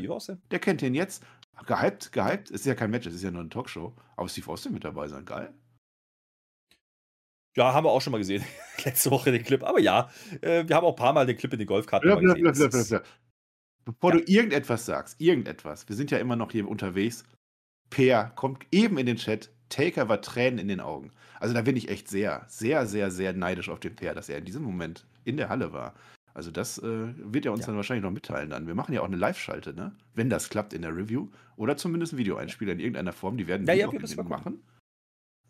der 0.50 0.59
kennt 0.59 0.81
den 0.81 0.94
jetzt. 0.94 1.24
Gehypt, 1.66 2.11
gehypt. 2.11 2.50
Es 2.50 2.61
ist 2.62 2.66
ja 2.66 2.74
kein 2.74 2.90
Match, 2.90 3.07
es 3.07 3.14
ist 3.14 3.22
ja 3.22 3.31
nur 3.31 3.40
eine 3.40 3.50
Talkshow. 3.50 3.96
Aber 4.16 4.29
Steve 4.29 4.50
Austin 4.50 4.72
mit 4.72 4.85
dabei 4.85 5.07
sein, 5.07 5.24
geil. 5.24 5.55
Ja, 7.57 7.73
haben 7.73 7.85
wir 7.85 7.90
auch 7.90 8.01
schon 8.01 8.11
mal 8.11 8.19
gesehen. 8.19 8.45
Letzte 8.85 9.11
Woche 9.11 9.31
den 9.31 9.45
Clip. 9.45 9.62
Aber 9.62 9.81
ja, 9.81 10.11
äh, 10.40 10.67
wir 10.67 10.77
haben 10.77 10.85
auch 10.85 10.95
ein 10.95 10.97
paar 10.97 11.12
Mal 11.12 11.27
den 11.27 11.37
Clip 11.37 11.53
in 11.53 11.59
den 11.59 11.69
Golfkarten 11.69 12.09
ja, 12.09 12.17
gesehen. 12.17 12.45
Ja, 12.45 12.53
ja, 12.53 12.99
ja, 12.99 13.03
Bevor 13.85 14.14
ja. 14.14 14.19
du 14.19 14.33
irgendetwas 14.33 14.87
sagst, 14.87 15.21
irgendetwas, 15.21 15.88
wir 15.88 15.97
sind 15.97 16.11
ja 16.11 16.19
immer 16.19 16.37
noch 16.37 16.53
hier 16.53 16.69
unterwegs. 16.69 17.25
Peer 17.90 18.33
kommt 18.35 18.67
eben 18.73 18.99
in 18.99 19.07
den 19.07 19.17
Chat. 19.17 19.51
Taker 19.69 20.09
war 20.09 20.21
Tränen 20.21 20.59
in 20.59 20.69
den 20.69 20.81
Augen. 20.81 21.11
Also 21.40 21.55
da 21.55 21.62
bin 21.62 21.77
ich 21.77 21.88
echt 21.88 22.09
sehr, 22.09 22.45
sehr, 22.49 22.87
sehr, 22.87 23.11
sehr 23.11 23.33
neidisch 23.33 23.69
auf 23.69 23.81
den 23.81 23.97
Peer, 23.97 24.14
dass 24.14 24.29
er 24.29 24.38
in 24.38 24.45
diesem 24.45 24.62
Moment 24.62 25.07
in 25.25 25.37
der 25.37 25.49
Halle 25.49 25.73
war. 25.73 25.95
Also 26.33 26.51
das 26.51 26.79
äh, 26.79 27.14
wird 27.17 27.47
er 27.47 27.53
uns 27.53 27.61
ja. 27.61 27.67
dann 27.67 27.77
wahrscheinlich 27.77 28.03
noch 28.03 28.11
mitteilen 28.11 28.51
dann. 28.51 28.67
Wir 28.67 28.75
machen 28.75 28.93
ja 28.93 29.01
auch 29.01 29.07
eine 29.07 29.17
Live-Schalte, 29.17 29.73
ne? 29.73 29.93
Wenn 30.14 30.29
das 30.31 30.49
klappt 30.49 30.73
in 30.73 30.83
der 30.83 30.97
Review. 30.97 31.29
Oder 31.57 31.77
zumindest 31.77 32.12
ein 32.12 32.19
Videoeinspieler 32.19 32.73
in 32.73 32.81
irgendeiner 32.81 33.12
Form. 33.12 33.37
Die 33.37 33.47
werden 33.47 33.67
ja, 33.67 33.75
ja, 33.75 33.93
wir 33.93 34.01
auch 34.19 34.29
machen. 34.29 34.61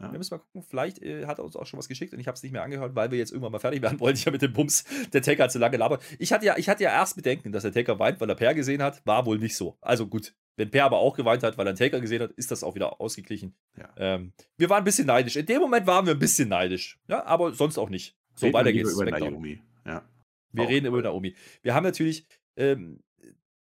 Ja. 0.00 0.11
Wir 0.11 0.18
müssen 0.18 0.35
mal 0.35 0.38
gucken, 0.38 0.62
vielleicht 0.62 1.00
äh, 1.02 1.26
hat 1.26 1.38
er 1.38 1.44
uns 1.44 1.54
auch 1.57 1.66
schon 1.66 1.78
was 1.78 1.88
geschickt 1.88 2.12
und 2.12 2.20
ich 2.20 2.26
habe 2.26 2.35
es 2.35 2.42
nicht 2.42 2.52
mehr 2.52 2.62
angehört, 2.62 2.96
weil 2.96 3.11
wir 3.11 3.18
jetzt 3.18 3.30
irgendwann 3.30 3.52
mal 3.52 3.61
fertig 3.61 3.80
werden 3.83 4.00
wollen. 4.00 4.14
Ich 4.14 4.24
ja 4.24 4.33
mit 4.33 4.42
dem 4.42 4.52
Bums, 4.52 4.85
der 5.12 5.22
Taker 5.22 5.44
hat 5.44 5.52
zu 5.52 5.59
lange 5.59 5.76
labert. 5.76 6.02
Ich 6.18 6.33
hatte 6.33 6.44
ja, 6.44 6.57
ich 6.57 6.68
hatte 6.68 6.83
ja 6.83 6.90
erst 6.90 7.16
Bedenken, 7.16 7.52
dass 7.52 7.62
der 7.62 7.72
Taker 7.72 7.98
weint, 7.98 8.20
weil 8.20 8.28
er 8.28 8.35
Per 8.35 8.54
gesehen 8.54 8.83
hat. 8.83 9.04
War 9.07 9.24
wohl 9.26 9.38
nicht 9.38 9.57
so. 9.57 9.76
Also 9.80 10.07
gut, 10.07 10.35
wenn 10.57 10.70
Per 10.70 10.85
aber 10.85 10.98
auch 10.98 11.16
geweint 11.16 11.42
hat, 11.42 11.57
weil 11.59 11.66
er 11.66 11.70
einen 11.70 11.78
Taker 11.78 12.00
gesehen 12.00 12.22
hat, 12.22 12.33
ist 12.33 12.50
das 12.50 12.64
auch 12.64 12.74
wieder 12.74 13.00
ausgeglichen. 13.00 13.54
Ja. 13.78 13.88
Ähm, 13.96 14.33
wir 14.57 14.68
waren 14.68 14.78
ein 14.78 14.85
bisschen 14.85 15.07
neidisch. 15.07 15.37
In 15.37 15.46
dem 15.46 15.61
Moment 15.61 15.87
waren 15.87 16.07
wir 16.07 16.14
ein 16.14 16.18
bisschen 16.18 16.48
neidisch. 16.48 16.98
Ja, 17.07 17.24
aber 17.24 17.54
sonst 17.54 17.78
auch 17.78 17.88
nicht. 17.88 18.16
So, 18.35 18.52
weiter 18.52 18.72
geht's. 18.72 18.92
Über 18.92 19.04
Naomi. 19.04 19.62
Ja. 19.87 20.04
Wir 20.52 20.64
auch 20.64 20.68
reden 20.68 20.87
über 20.87 21.02
Naomi. 21.02 21.37
Wir 21.62 21.74
haben 21.74 21.85
natürlich, 21.85 22.26
ähm, 22.57 23.00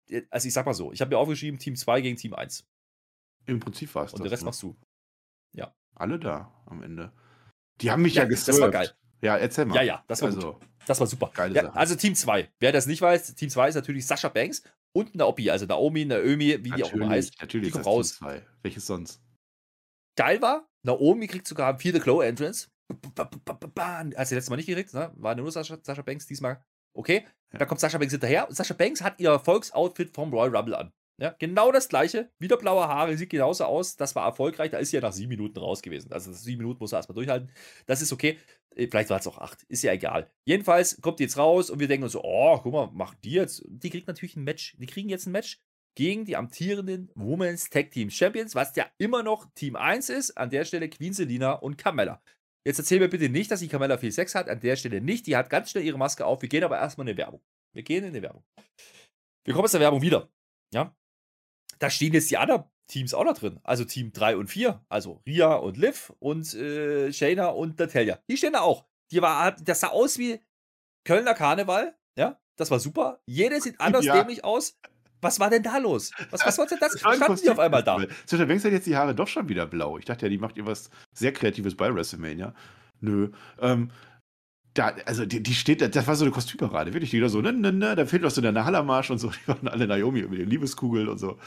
äh, 0.08 0.22
also 0.30 0.46
ich 0.46 0.52
sag 0.52 0.66
mal 0.66 0.74
so, 0.74 0.92
ich 0.92 1.00
habe 1.00 1.10
mir 1.10 1.18
aufgeschrieben, 1.18 1.58
Team 1.58 1.74
2 1.74 2.02
gegen 2.02 2.16
Team 2.16 2.34
1. 2.34 2.66
Im 3.46 3.60
Prinzip 3.60 3.94
war 3.94 4.04
es 4.04 4.12
Und 4.12 4.24
den 4.24 4.28
Rest 4.28 4.42
ne? 4.42 4.46
machst 4.46 4.62
du. 4.62 4.76
Ja 5.54 5.74
alle 5.98 6.18
da 6.18 6.52
am 6.66 6.82
Ende. 6.82 7.12
Die 7.80 7.90
haben 7.90 8.02
mich 8.02 8.14
ja, 8.14 8.24
ja 8.24 8.28
Das 8.28 8.60
war 8.60 8.70
geil. 8.70 8.90
Ja, 9.20 9.36
erzähl 9.36 9.64
mal. 9.64 9.76
Ja, 9.76 9.82
ja, 9.82 10.04
das 10.06 10.22
war 10.22 10.28
also, 10.28 10.54
gut. 10.54 10.68
Das 10.86 11.00
war 11.00 11.06
super. 11.06 11.30
Geile 11.34 11.54
ja, 11.54 11.62
Sache. 11.64 11.76
Also 11.76 11.96
Team 11.96 12.14
2. 12.14 12.50
Wer 12.60 12.72
das 12.72 12.86
nicht 12.86 13.02
weiß, 13.02 13.34
Team 13.34 13.50
2 13.50 13.68
ist 13.68 13.74
natürlich 13.74 14.06
Sascha 14.06 14.28
Banks 14.28 14.62
und 14.92 15.14
Naomi, 15.14 15.50
also 15.50 15.66
Naomi, 15.66 16.04
Naomi, 16.04 16.64
wie 16.64 16.70
die 16.70 16.84
auch 16.84 16.92
immer 16.92 17.10
heißt. 17.10 17.40
Natürlich 17.40 17.68
die 17.68 17.72
kommt 17.72 17.86
raus. 17.86 18.18
Team 18.18 18.28
2. 18.28 18.46
Welches 18.62 18.86
sonst? 18.86 19.22
Geil 20.16 20.40
war, 20.40 20.68
Naomi 20.82 21.26
kriegt 21.26 21.46
sogar 21.46 21.78
Feel 21.78 21.94
the 21.94 22.00
Glow 22.00 22.22
Entrance. 22.22 22.68
Hat 23.18 23.34
sie 24.28 24.34
letztes 24.34 24.50
Mal 24.50 24.56
nicht 24.56 24.66
gekriegt, 24.66 24.94
ne? 24.94 25.12
War 25.16 25.34
nur 25.34 25.52
Sascha, 25.52 25.78
Sascha 25.82 26.02
Banks 26.02 26.26
diesmal. 26.26 26.64
Okay, 26.96 27.26
ja. 27.52 27.58
da 27.58 27.66
kommt 27.66 27.80
Sascha 27.80 27.98
Banks 27.98 28.12
hinterher. 28.12 28.48
Und 28.48 28.54
Sascha 28.54 28.74
Banks 28.74 29.02
hat 29.02 29.20
ihr 29.20 29.38
Volksoutfit 29.38 30.14
vom 30.14 30.32
Royal 30.32 30.56
Rumble 30.56 30.74
an. 30.74 30.92
Ja, 31.20 31.34
genau 31.38 31.72
das 31.72 31.88
gleiche. 31.88 32.30
Wieder 32.38 32.56
blaue 32.56 32.86
Haare, 32.86 33.16
sieht 33.16 33.30
genauso 33.30 33.64
aus. 33.64 33.96
Das 33.96 34.14
war 34.14 34.24
erfolgreich. 34.24 34.70
Da 34.70 34.78
ist 34.78 34.90
sie 34.90 34.96
ja 34.96 35.02
nach 35.02 35.12
sieben 35.12 35.30
Minuten 35.30 35.58
raus 35.58 35.82
gewesen. 35.82 36.12
Also 36.12 36.32
sieben 36.32 36.62
Minuten 36.62 36.78
muss 36.78 36.92
er 36.92 36.98
erstmal 36.98 37.16
durchhalten. 37.16 37.50
Das 37.86 38.02
ist 38.02 38.12
okay. 38.12 38.38
Äh, 38.76 38.86
vielleicht 38.86 39.10
war 39.10 39.18
es 39.18 39.26
auch 39.26 39.38
acht. 39.38 39.64
Ist 39.64 39.82
ja 39.82 39.92
egal. 39.92 40.30
Jedenfalls 40.44 41.00
kommt 41.00 41.18
die 41.18 41.24
jetzt 41.24 41.36
raus 41.36 41.70
und 41.70 41.80
wir 41.80 41.88
denken 41.88 42.04
uns 42.04 42.12
so, 42.12 42.22
oh, 42.22 42.58
guck 42.62 42.72
mal, 42.72 42.90
macht 42.92 43.18
die 43.24 43.32
jetzt. 43.32 43.64
Die 43.66 43.90
kriegt 43.90 44.06
natürlich 44.06 44.36
ein 44.36 44.44
Match. 44.44 44.76
Die 44.78 44.86
kriegen 44.86 45.08
jetzt 45.08 45.26
ein 45.26 45.32
Match 45.32 45.60
gegen 45.96 46.24
die 46.24 46.36
amtierenden 46.36 47.10
Women's 47.16 47.68
Tag 47.68 47.90
Team 47.90 48.10
Champions, 48.10 48.54
was 48.54 48.76
ja 48.76 48.86
immer 48.98 49.24
noch 49.24 49.46
Team 49.54 49.74
1 49.74 50.10
ist. 50.10 50.38
An 50.38 50.50
der 50.50 50.64
Stelle 50.64 50.88
Queen 50.88 51.12
Selina 51.12 51.54
und 51.54 51.78
Carmella. 51.78 52.22
Jetzt 52.64 52.78
erzähl 52.78 53.00
mir 53.00 53.08
bitte 53.08 53.28
nicht, 53.28 53.50
dass 53.50 53.58
die 53.58 53.68
Carmella 53.68 53.98
viel 53.98 54.12
Sex 54.12 54.36
hat. 54.36 54.48
An 54.48 54.60
der 54.60 54.76
Stelle 54.76 55.00
nicht. 55.00 55.26
Die 55.26 55.36
hat 55.36 55.50
ganz 55.50 55.72
schnell 55.72 55.84
ihre 55.84 55.98
Maske 55.98 56.24
auf. 56.24 56.42
Wir 56.42 56.48
gehen 56.48 56.62
aber 56.62 56.78
erstmal 56.78 57.08
in 57.08 57.16
die 57.16 57.18
Werbung. 57.18 57.40
Wir 57.74 57.82
gehen 57.82 58.04
in 58.04 58.12
die 58.12 58.22
Werbung. 58.22 58.44
Wir 59.44 59.54
kommen 59.54 59.64
aus 59.64 59.72
der 59.72 59.80
Werbung 59.80 60.02
wieder. 60.02 60.28
Ja, 60.72 60.94
da 61.78 61.90
stehen 61.90 62.12
jetzt 62.12 62.30
die 62.30 62.36
anderen 62.36 62.64
Teams 62.88 63.14
auch 63.14 63.24
noch 63.24 63.36
drin. 63.36 63.60
Also 63.62 63.84
Team 63.84 64.12
3 64.12 64.36
und 64.36 64.48
4. 64.48 64.84
Also 64.88 65.22
Ria 65.26 65.54
und 65.54 65.76
Liv 65.76 66.12
und 66.18 66.52
äh, 66.54 67.12
Shayna 67.12 67.48
und 67.48 67.78
Natalia. 67.78 68.18
Die 68.28 68.36
stehen 68.36 68.54
da 68.54 68.60
auch. 68.60 68.84
Die 69.10 69.22
war, 69.22 69.52
das 69.52 69.80
sah 69.80 69.88
aus 69.88 70.18
wie 70.18 70.40
Kölner 71.04 71.34
Karneval. 71.34 71.94
Ja, 72.16 72.38
das 72.56 72.70
war 72.70 72.80
super. 72.80 73.20
Jede 73.26 73.60
sieht 73.60 73.80
anders 73.80 74.04
ja. 74.04 74.14
dämlich 74.14 74.44
aus. 74.44 74.78
Was 75.20 75.40
war 75.40 75.50
denn 75.50 75.64
da 75.64 75.78
los? 75.78 76.12
Was, 76.30 76.46
was 76.46 76.58
war 76.58 76.66
denn 76.66 76.78
das? 76.80 76.92
Standen 76.98 77.36
die 77.42 77.50
auf 77.50 77.58
einmal 77.58 77.82
da? 77.82 77.98
Sascha 78.24 78.44
Banks 78.44 78.64
hat 78.64 78.72
jetzt 78.72 78.86
die 78.86 78.96
Haare 78.96 79.14
doch 79.14 79.26
schon 79.26 79.48
wieder 79.48 79.66
blau. 79.66 79.98
Ich 79.98 80.04
dachte 80.04 80.26
ja, 80.26 80.30
die 80.30 80.38
macht 80.38 80.56
ihr 80.56 80.64
was 80.64 80.90
sehr 81.12 81.32
Kreatives 81.32 81.76
bei 81.76 81.92
WrestleMania. 81.92 82.54
Nö. 83.00 83.32
Ähm, 83.60 83.90
da, 84.78 84.94
also 85.06 85.26
die, 85.26 85.42
die 85.42 85.54
steht, 85.54 85.82
das 85.94 86.06
war 86.06 86.14
so 86.14 86.24
eine 86.24 86.32
Kostümparade, 86.32 86.92
wirklich, 86.92 87.10
die 87.10 87.20
da 87.20 87.28
so, 87.28 87.40
ne, 87.40 87.52
ne, 87.52 87.72
ne, 87.72 87.96
da 87.96 88.06
fehlt 88.06 88.22
noch 88.22 88.30
so 88.30 88.40
der 88.40 88.52
Nahallermarsch 88.52 89.10
und 89.10 89.18
so, 89.18 89.30
die 89.44 89.48
waren 89.48 89.68
alle 89.68 89.86
Naomi 89.86 90.22
mit 90.22 90.38
den 90.38 90.48
Liebeskugeln 90.48 91.08
und 91.08 91.18
so. 91.18 91.38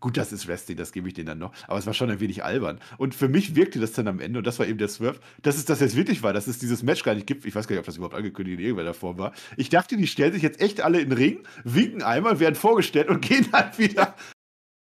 Gut, 0.00 0.16
das 0.16 0.32
ist 0.32 0.48
Wrestling, 0.48 0.78
das 0.78 0.92
gebe 0.92 1.08
ich 1.08 1.14
denen 1.14 1.26
dann 1.26 1.38
noch. 1.38 1.52
Aber 1.68 1.78
es 1.78 1.84
war 1.84 1.92
schon 1.92 2.10
ein 2.10 2.20
wenig 2.20 2.42
albern. 2.42 2.80
Und 2.96 3.14
für 3.14 3.28
mich 3.28 3.54
wirkte 3.54 3.78
das 3.80 3.92
dann 3.92 4.08
am 4.08 4.18
Ende, 4.18 4.38
und 4.38 4.46
das 4.46 4.58
war 4.58 4.66
eben 4.66 4.78
der 4.78 4.88
Swerve, 4.88 5.20
dass 5.42 5.58
es 5.58 5.66
das 5.66 5.80
jetzt 5.80 5.94
wirklich 5.94 6.22
war, 6.22 6.32
dass 6.32 6.46
es 6.46 6.58
dieses 6.58 6.82
Match 6.82 7.04
gar 7.04 7.14
nicht 7.14 7.26
gibt. 7.26 7.44
Ich 7.44 7.54
weiß 7.54 7.68
gar 7.68 7.74
nicht, 7.74 7.80
ob 7.80 7.86
das 7.86 7.98
überhaupt 7.98 8.14
angekündigt 8.14 8.58
in 8.58 8.64
irgendeiner 8.64 8.94
Form 8.94 9.18
war. 9.18 9.34
Ich 9.58 9.68
dachte, 9.68 9.98
die 9.98 10.06
stellen 10.06 10.32
sich 10.32 10.42
jetzt 10.42 10.58
echt 10.58 10.80
alle 10.80 11.00
in 11.02 11.10
den 11.10 11.18
Ring, 11.18 11.46
winken 11.64 12.02
einmal, 12.02 12.40
werden 12.40 12.54
vorgestellt 12.54 13.10
und 13.10 13.20
gehen 13.28 13.46
dann 13.52 13.76
wieder. 13.76 14.16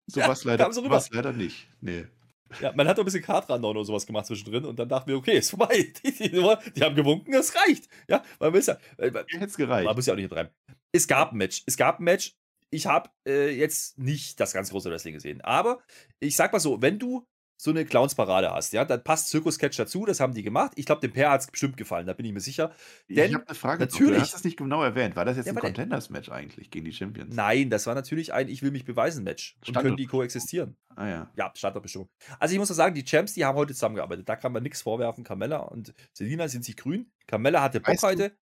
So 0.05 0.19
ja, 0.19 0.27
was 0.27 0.43
leider, 0.43 0.71
so 0.71 0.87
was 0.87 1.09
leider 1.09 1.33
nicht. 1.33 1.67
Nee. 1.81 2.05
Ja, 2.61 2.71
man 2.75 2.87
hat 2.87 2.97
doch 2.97 3.03
ein 3.03 3.05
bisschen 3.05 3.23
Kartrand 3.23 3.63
oder 3.63 3.83
sowas 3.83 4.05
gemacht 4.05 4.25
zwischendrin 4.25 4.65
und 4.65 4.77
dann 4.77 4.89
dachten 4.89 5.09
wir, 5.09 5.17
okay, 5.17 5.37
ist 5.37 5.49
vorbei. 5.49 5.93
Die, 6.03 6.11
die, 6.11 6.29
die 6.29 6.81
haben 6.81 6.95
gewunken, 6.95 7.33
es 7.33 7.53
reicht. 7.55 7.87
Ja, 8.07 8.23
man 8.39 8.51
muss 8.51 8.67
ja. 8.67 8.77
Äh, 8.97 9.11
Hätte 9.11 9.45
es 9.45 9.57
gereicht. 9.57 9.85
Man 9.85 9.95
muss 9.95 10.05
ja 10.05 10.13
auch 10.13 10.17
nicht 10.17 10.25
übertreiben. 10.25 10.51
Es 10.91 11.07
gab 11.07 11.31
ein 11.31 11.37
Match. 11.37 11.63
Es 11.65 11.77
gab 11.77 11.99
ein 11.99 12.03
Match, 12.03 12.35
ich 12.69 12.85
habe 12.85 13.09
äh, 13.27 13.49
jetzt 13.49 13.97
nicht 13.97 14.39
das 14.39 14.53
ganz 14.53 14.69
große 14.71 14.89
Wrestling 14.89 15.13
gesehen. 15.13 15.41
Aber 15.41 15.81
ich 16.19 16.35
sag 16.35 16.51
mal 16.51 16.59
so, 16.59 16.81
wenn 16.81 16.99
du 16.99 17.25
so 17.57 17.71
eine 17.71 17.85
Clownsparade 17.85 18.51
hast, 18.51 18.71
ja, 18.73 18.85
dann 18.85 19.03
passt 19.03 19.29
Zirkus-Catch 19.29 19.77
dazu, 19.77 20.05
das 20.05 20.19
haben 20.19 20.33
die 20.33 20.43
gemacht. 20.43 20.73
Ich 20.75 20.85
glaube, 20.85 21.01
dem 21.01 21.11
Pair 21.11 21.31
hat 21.31 21.41
es 21.41 21.47
bestimmt 21.47 21.75
gefallen, 21.75 22.05
da 22.05 22.13
bin 22.13 22.25
ich 22.25 22.31
mir 22.31 22.39
sicher. 22.39 22.71
Denn 23.09 23.29
ich 23.29 23.35
habe 23.35 23.47
eine 23.47 23.55
Frage, 23.55 23.83
natürlich, 23.83 24.15
du 24.15 24.21
hast 24.21 24.33
das 24.35 24.43
nicht 24.43 24.57
genau 24.57 24.83
erwähnt. 24.83 25.15
War 25.15 25.25
das 25.25 25.37
jetzt 25.37 25.47
ja, 25.47 25.53
ein 25.53 25.59
Contenders-Match 25.59 26.29
eigentlich 26.29 26.69
gegen 26.69 26.85
die 26.85 26.93
Champions? 26.93 27.35
Nein, 27.35 27.69
das 27.69 27.87
war 27.87 27.95
natürlich 27.95 28.33
ein 28.33 28.47
Ich 28.47 28.61
will 28.61 28.71
mich 28.71 28.85
beweisen 28.85 29.23
Match. 29.23 29.57
Und 29.65 29.75
können 29.75 29.97
die 29.97 30.05
koexistieren. 30.05 30.77
Ah 30.95 31.07
ja. 31.07 31.31
Ja, 31.35 31.51
Standortbestimmung. 31.53 32.09
Also 32.39 32.53
ich 32.53 32.59
muss 32.59 32.69
sagen, 32.69 32.95
die 32.95 33.03
Champs, 33.03 33.33
die 33.33 33.45
haben 33.45 33.55
heute 33.55 33.73
zusammengearbeitet. 33.73 34.29
Da 34.29 34.35
kann 34.35 34.51
man 34.51 34.63
nichts 34.63 34.81
vorwerfen. 34.81 35.23
Carmella 35.23 35.57
und 35.57 35.93
Selina 36.13 36.47
sind 36.47 36.63
sich 36.63 36.77
grün. 36.77 37.11
Carmella 37.27 37.61
hatte 37.61 37.79
Bock 37.79 37.93
weißt 37.93 38.03
heute. 38.03 38.29
Du, 38.29 38.35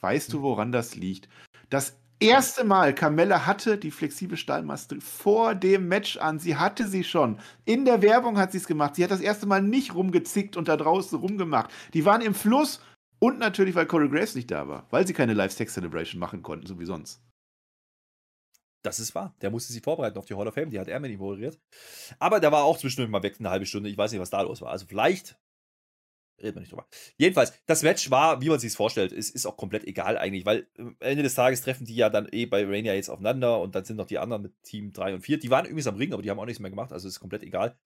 weißt 0.00 0.32
du, 0.32 0.42
woran 0.42 0.72
das 0.72 0.94
liegt? 0.94 1.28
Das 1.68 2.00
erste 2.20 2.64
Mal, 2.64 2.94
Carmella 2.94 3.46
hatte 3.46 3.78
die 3.78 3.90
flexible 3.90 4.36
Stahlmaske 4.36 5.00
vor 5.00 5.54
dem 5.54 5.88
Match 5.88 6.18
an. 6.18 6.38
Sie 6.38 6.56
hatte 6.56 6.86
sie 6.86 7.04
schon. 7.04 7.40
In 7.64 7.84
der 7.84 8.02
Werbung 8.02 8.38
hat 8.38 8.52
sie 8.52 8.58
es 8.58 8.66
gemacht. 8.66 8.94
Sie 8.94 9.04
hat 9.04 9.10
das 9.10 9.20
erste 9.20 9.46
Mal 9.46 9.62
nicht 9.62 9.94
rumgezickt 9.94 10.56
und 10.56 10.68
da 10.68 10.76
draußen 10.76 11.18
rumgemacht. 11.18 11.70
Die 11.94 12.04
waren 12.04 12.20
im 12.20 12.34
Fluss 12.34 12.80
und 13.18 13.38
natürlich, 13.38 13.74
weil 13.74 13.86
Corey 13.86 14.08
Graves 14.08 14.34
nicht 14.34 14.50
da 14.50 14.68
war. 14.68 14.86
Weil 14.90 15.06
sie 15.06 15.12
keine 15.12 15.34
Live-Sex-Celebration 15.34 16.20
machen 16.20 16.42
konnten, 16.42 16.66
so 16.66 16.78
wie 16.78 16.86
sonst. 16.86 17.22
Das 18.82 18.98
ist 18.98 19.14
wahr. 19.14 19.34
Der 19.42 19.50
musste 19.50 19.72
sich 19.72 19.82
vorbereiten 19.82 20.18
auf 20.18 20.24
die 20.24 20.34
Hall 20.34 20.48
of 20.48 20.54
Fame. 20.54 20.70
Die 20.70 20.80
hat 20.80 20.88
er 20.88 21.00
mir 21.00 21.08
nicht 21.08 21.20
moderiert. 21.20 21.58
Aber 22.18 22.40
der 22.40 22.52
war 22.52 22.64
auch 22.64 22.78
zwischendurch 22.78 23.10
mal 23.10 23.22
weg, 23.22 23.36
eine 23.38 23.50
halbe 23.50 23.66
Stunde. 23.66 23.90
Ich 23.90 23.98
weiß 23.98 24.12
nicht, 24.12 24.20
was 24.20 24.30
da 24.30 24.40
los 24.42 24.62
war. 24.62 24.70
Also 24.70 24.86
vielleicht 24.86 25.38
reden 26.42 26.56
wir 26.56 26.60
nicht 26.60 26.72
drüber. 26.72 26.86
Jedenfalls, 27.16 27.52
das 27.66 27.82
Match 27.82 28.10
war, 28.10 28.40
wie 28.40 28.48
man 28.48 28.58
sich 28.58 28.68
es 28.68 28.76
vorstellt, 28.76 29.12
ist, 29.12 29.34
ist 29.34 29.46
auch 29.46 29.56
komplett 29.56 29.84
egal 29.84 30.18
eigentlich, 30.18 30.46
weil 30.46 30.66
am 30.78 30.96
Ende 31.00 31.22
des 31.22 31.34
Tages 31.34 31.62
treffen 31.62 31.84
die 31.84 31.94
ja 31.94 32.10
dann 32.10 32.28
eh 32.30 32.46
bei 32.46 32.64
Rainier 32.64 32.94
jetzt 32.94 33.08
aufeinander 33.08 33.60
und 33.60 33.74
dann 33.74 33.84
sind 33.84 33.96
noch 33.96 34.06
die 34.06 34.18
anderen 34.18 34.42
mit 34.42 34.62
Team 34.62 34.92
3 34.92 35.14
und 35.14 35.20
4. 35.22 35.38
Die 35.38 35.50
waren 35.50 35.66
übrigens 35.66 35.86
am 35.86 35.96
Ring, 35.96 36.12
aber 36.12 36.22
die 36.22 36.30
haben 36.30 36.38
auch 36.38 36.46
nichts 36.46 36.60
mehr 36.60 36.70
gemacht, 36.70 36.92
also 36.92 37.08
ist 37.08 37.20
komplett 37.20 37.42
egal. 37.42 37.78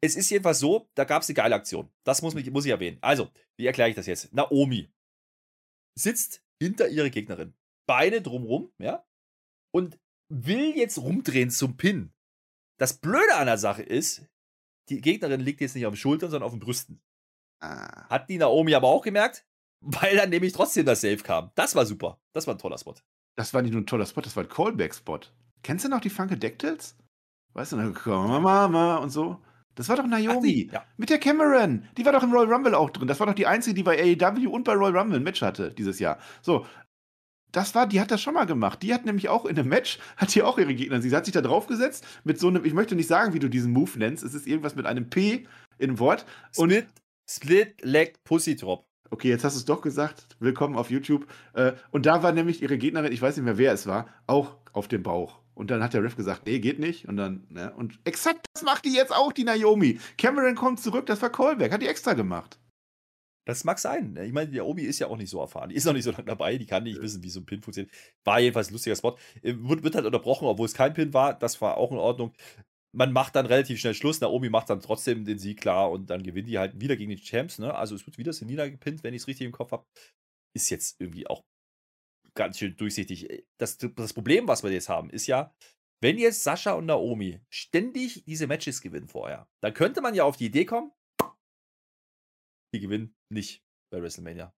Es 0.00 0.16
ist 0.16 0.30
jedenfalls 0.30 0.58
so, 0.58 0.88
da 0.94 1.04
gab 1.04 1.22
es 1.22 1.28
eine 1.28 1.34
geile 1.34 1.54
Aktion. 1.54 1.90
Das 2.04 2.22
muss, 2.22 2.34
mich, 2.34 2.50
muss 2.50 2.64
ich 2.64 2.70
erwähnen. 2.70 2.98
Also, 3.00 3.30
wie 3.56 3.66
erkläre 3.66 3.90
ich 3.90 3.96
das 3.96 4.06
jetzt? 4.06 4.32
Naomi 4.32 4.90
sitzt 5.94 6.42
hinter 6.60 6.88
ihrer 6.88 7.10
Gegnerin, 7.10 7.54
Beine 7.86 8.22
drumrum, 8.22 8.72
ja, 8.78 9.04
und 9.72 9.98
will 10.28 10.76
jetzt 10.76 10.98
rumdrehen 10.98 11.50
zum 11.50 11.76
Pin. 11.76 12.12
Das 12.78 12.98
Blöde 12.98 13.34
an 13.34 13.46
der 13.46 13.58
Sache 13.58 13.82
ist, 13.82 14.26
die 14.88 15.00
Gegnerin 15.00 15.40
liegt 15.40 15.60
jetzt 15.60 15.74
nicht 15.74 15.86
auf 15.86 15.94
den 15.94 15.98
Schultern, 15.98 16.30
sondern 16.30 16.46
auf 16.46 16.52
den 16.52 16.60
Brüsten. 16.60 17.00
Ah. 17.60 18.08
Hat 18.08 18.28
die 18.28 18.38
Naomi 18.38 18.74
aber 18.74 18.88
auch 18.88 19.02
gemerkt, 19.02 19.44
weil 19.80 20.16
dann 20.16 20.30
nämlich 20.30 20.52
trotzdem 20.52 20.86
das 20.86 21.00
Safe 21.00 21.18
kam. 21.18 21.50
Das 21.54 21.74
war 21.74 21.86
super. 21.86 22.18
Das 22.32 22.46
war 22.46 22.54
ein 22.54 22.58
toller 22.58 22.78
Spot. 22.78 22.94
Das 23.36 23.52
war 23.52 23.62
nicht 23.62 23.72
nur 23.72 23.82
ein 23.82 23.86
toller 23.86 24.06
Spot, 24.06 24.20
das 24.20 24.36
war 24.36 24.44
ein 24.44 24.48
Callback-Spot. 24.48 25.20
Kennst 25.62 25.84
du 25.84 25.88
noch 25.88 26.00
die 26.00 26.10
Funkadactyls? 26.10 26.96
Weißt 27.54 27.72
du, 27.72 27.76
Mama 27.76 28.96
und 28.96 29.10
so? 29.10 29.40
Das 29.74 29.88
war 29.88 29.96
doch 29.96 30.06
Naomi. 30.06 30.66
Die, 30.66 30.70
ja. 30.72 30.84
Mit 30.96 31.10
der 31.10 31.18
Cameron. 31.18 31.84
Die 31.96 32.04
war 32.04 32.12
doch 32.12 32.22
im 32.22 32.32
Royal 32.32 32.52
Rumble 32.52 32.74
auch 32.74 32.90
drin. 32.90 33.08
Das 33.08 33.18
war 33.18 33.26
doch 33.26 33.34
die 33.34 33.46
einzige, 33.46 33.74
die 33.74 33.82
bei 33.82 33.98
AEW 33.98 34.48
und 34.48 34.64
bei 34.64 34.74
Royal 34.74 34.96
Rumble 34.96 35.18
ein 35.18 35.22
Match 35.22 35.42
hatte 35.42 35.72
dieses 35.72 35.98
Jahr. 35.98 36.18
So. 36.42 36.66
Das 37.50 37.74
war, 37.74 37.86
die 37.86 38.00
hat 38.00 38.10
das 38.10 38.20
schon 38.20 38.34
mal 38.34 38.46
gemacht. 38.46 38.82
Die 38.82 38.92
hat 38.92 39.04
nämlich 39.04 39.28
auch 39.28 39.44
in 39.46 39.56
einem 39.56 39.68
Match, 39.68 39.98
hat 40.16 40.34
die 40.34 40.42
auch 40.42 40.58
ihre 40.58 40.74
Gegner. 40.74 41.00
Sie 41.00 41.14
hat 41.14 41.24
sich 41.24 41.34
da 41.34 41.40
draufgesetzt 41.40 42.04
mit 42.24 42.38
so 42.38 42.48
einem, 42.48 42.64
ich 42.64 42.74
möchte 42.74 42.96
nicht 42.96 43.06
sagen, 43.06 43.32
wie 43.32 43.38
du 43.38 43.48
diesen 43.48 43.72
Move 43.72 43.92
nennst. 43.96 44.24
Es 44.24 44.34
ist 44.34 44.46
irgendwas 44.46 44.74
mit 44.74 44.86
einem 44.86 45.08
P 45.08 45.46
in 45.78 45.98
Wort. 46.00 46.26
Und 46.56 46.70
Split 46.70 46.88
Split-Leg 47.28 48.22
Pussy 48.24 48.56
Drop. 48.56 48.86
Okay, 49.10 49.28
jetzt 49.28 49.44
hast 49.44 49.54
du 49.54 49.58
es 49.58 49.64
doch 49.64 49.80
gesagt. 49.80 50.26
Willkommen 50.40 50.76
auf 50.76 50.90
YouTube. 50.90 51.26
Äh, 51.54 51.72
und 51.90 52.06
da 52.06 52.22
war 52.22 52.32
nämlich 52.32 52.62
ihre 52.62 52.78
Gegnerin, 52.78 53.12
ich 53.12 53.22
weiß 53.22 53.36
nicht 53.36 53.44
mehr, 53.44 53.58
wer 53.58 53.72
es 53.72 53.86
war, 53.86 54.08
auch 54.26 54.56
auf 54.72 54.88
dem 54.88 55.02
Bauch. 55.02 55.40
Und 55.54 55.70
dann 55.70 55.82
hat 55.82 55.94
der 55.94 56.02
Ref 56.02 56.16
gesagt, 56.16 56.46
nee, 56.46 56.58
geht 56.58 56.78
nicht. 56.78 57.08
Und 57.08 57.16
dann, 57.16 57.46
ne? 57.48 57.72
Und 57.76 57.98
exakt 58.04 58.46
das 58.52 58.62
macht 58.62 58.84
die 58.84 58.94
jetzt 58.94 59.14
auch, 59.14 59.32
die 59.32 59.44
Naomi. 59.44 60.00
Cameron 60.18 60.54
kommt 60.54 60.80
zurück, 60.80 61.06
das 61.06 61.22
war 61.22 61.30
Callback, 61.30 61.72
hat 61.72 61.80
die 61.80 61.86
extra 61.86 62.14
gemacht. 62.14 62.58
Das 63.46 63.64
mag 63.64 63.78
sein. 63.78 64.18
Ich 64.22 64.32
meine, 64.32 64.50
die 64.50 64.56
Naomi 64.56 64.82
ist 64.82 64.98
ja 64.98 65.06
auch 65.06 65.16
nicht 65.16 65.30
so 65.30 65.40
erfahren. 65.40 65.68
Die 65.68 65.76
ist 65.76 65.84
noch 65.84 65.92
nicht 65.92 66.04
so 66.04 66.10
lange 66.10 66.24
dabei, 66.24 66.56
die 66.56 66.66
kann 66.66 66.82
nicht 66.82 67.00
wissen, 67.00 67.22
wie 67.22 67.30
so 67.30 67.40
ein 67.40 67.46
Pin 67.46 67.62
funktioniert. 67.62 67.94
War 68.24 68.40
jedenfalls 68.40 68.68
ein 68.68 68.72
lustiger 68.72 68.96
Spot. 68.96 69.16
Äh, 69.42 69.54
wird, 69.58 69.82
wird 69.82 69.94
halt 69.94 70.06
unterbrochen, 70.06 70.46
obwohl 70.46 70.66
es 70.66 70.74
kein 70.74 70.92
Pin 70.92 71.14
war. 71.14 71.38
Das 71.38 71.60
war 71.60 71.76
auch 71.76 71.92
in 71.92 71.98
Ordnung 71.98 72.32
man 72.94 73.12
macht 73.12 73.34
dann 73.36 73.46
relativ 73.46 73.80
schnell 73.80 73.94
Schluss. 73.94 74.20
Naomi 74.20 74.48
macht 74.48 74.70
dann 74.70 74.80
trotzdem 74.80 75.24
den 75.24 75.38
Sieg 75.38 75.60
klar 75.60 75.90
und 75.90 76.10
dann 76.10 76.22
gewinnt 76.22 76.48
die 76.48 76.58
halt 76.58 76.80
wieder 76.80 76.96
gegen 76.96 77.10
die 77.10 77.22
Champs. 77.22 77.58
Ne? 77.58 77.74
Also 77.74 77.94
es 77.94 78.06
wird 78.06 78.18
wieder 78.18 78.32
Selina 78.32 78.68
gepinnt, 78.68 79.02
wenn 79.02 79.14
ich 79.14 79.22
es 79.22 79.28
richtig 79.28 79.46
im 79.46 79.52
Kopf 79.52 79.72
habe. 79.72 79.84
Ist 80.54 80.70
jetzt 80.70 81.00
irgendwie 81.00 81.26
auch 81.26 81.44
ganz 82.34 82.58
schön 82.58 82.76
durchsichtig. 82.76 83.46
Das, 83.58 83.78
das 83.78 84.12
Problem, 84.12 84.46
was 84.46 84.62
wir 84.62 84.70
jetzt 84.70 84.88
haben, 84.88 85.10
ist 85.10 85.26
ja, 85.26 85.54
wenn 86.00 86.18
jetzt 86.18 86.44
Sascha 86.44 86.72
und 86.72 86.86
Naomi 86.86 87.40
ständig 87.50 88.24
diese 88.24 88.46
Matches 88.46 88.80
gewinnen 88.80 89.08
vorher, 89.08 89.48
dann 89.60 89.74
könnte 89.74 90.00
man 90.00 90.14
ja 90.14 90.24
auf 90.24 90.36
die 90.36 90.46
Idee 90.46 90.64
kommen, 90.64 90.92
die 92.72 92.80
gewinnen 92.80 93.14
nicht 93.28 93.64
bei 93.90 94.00
WrestleMania. 94.00 94.54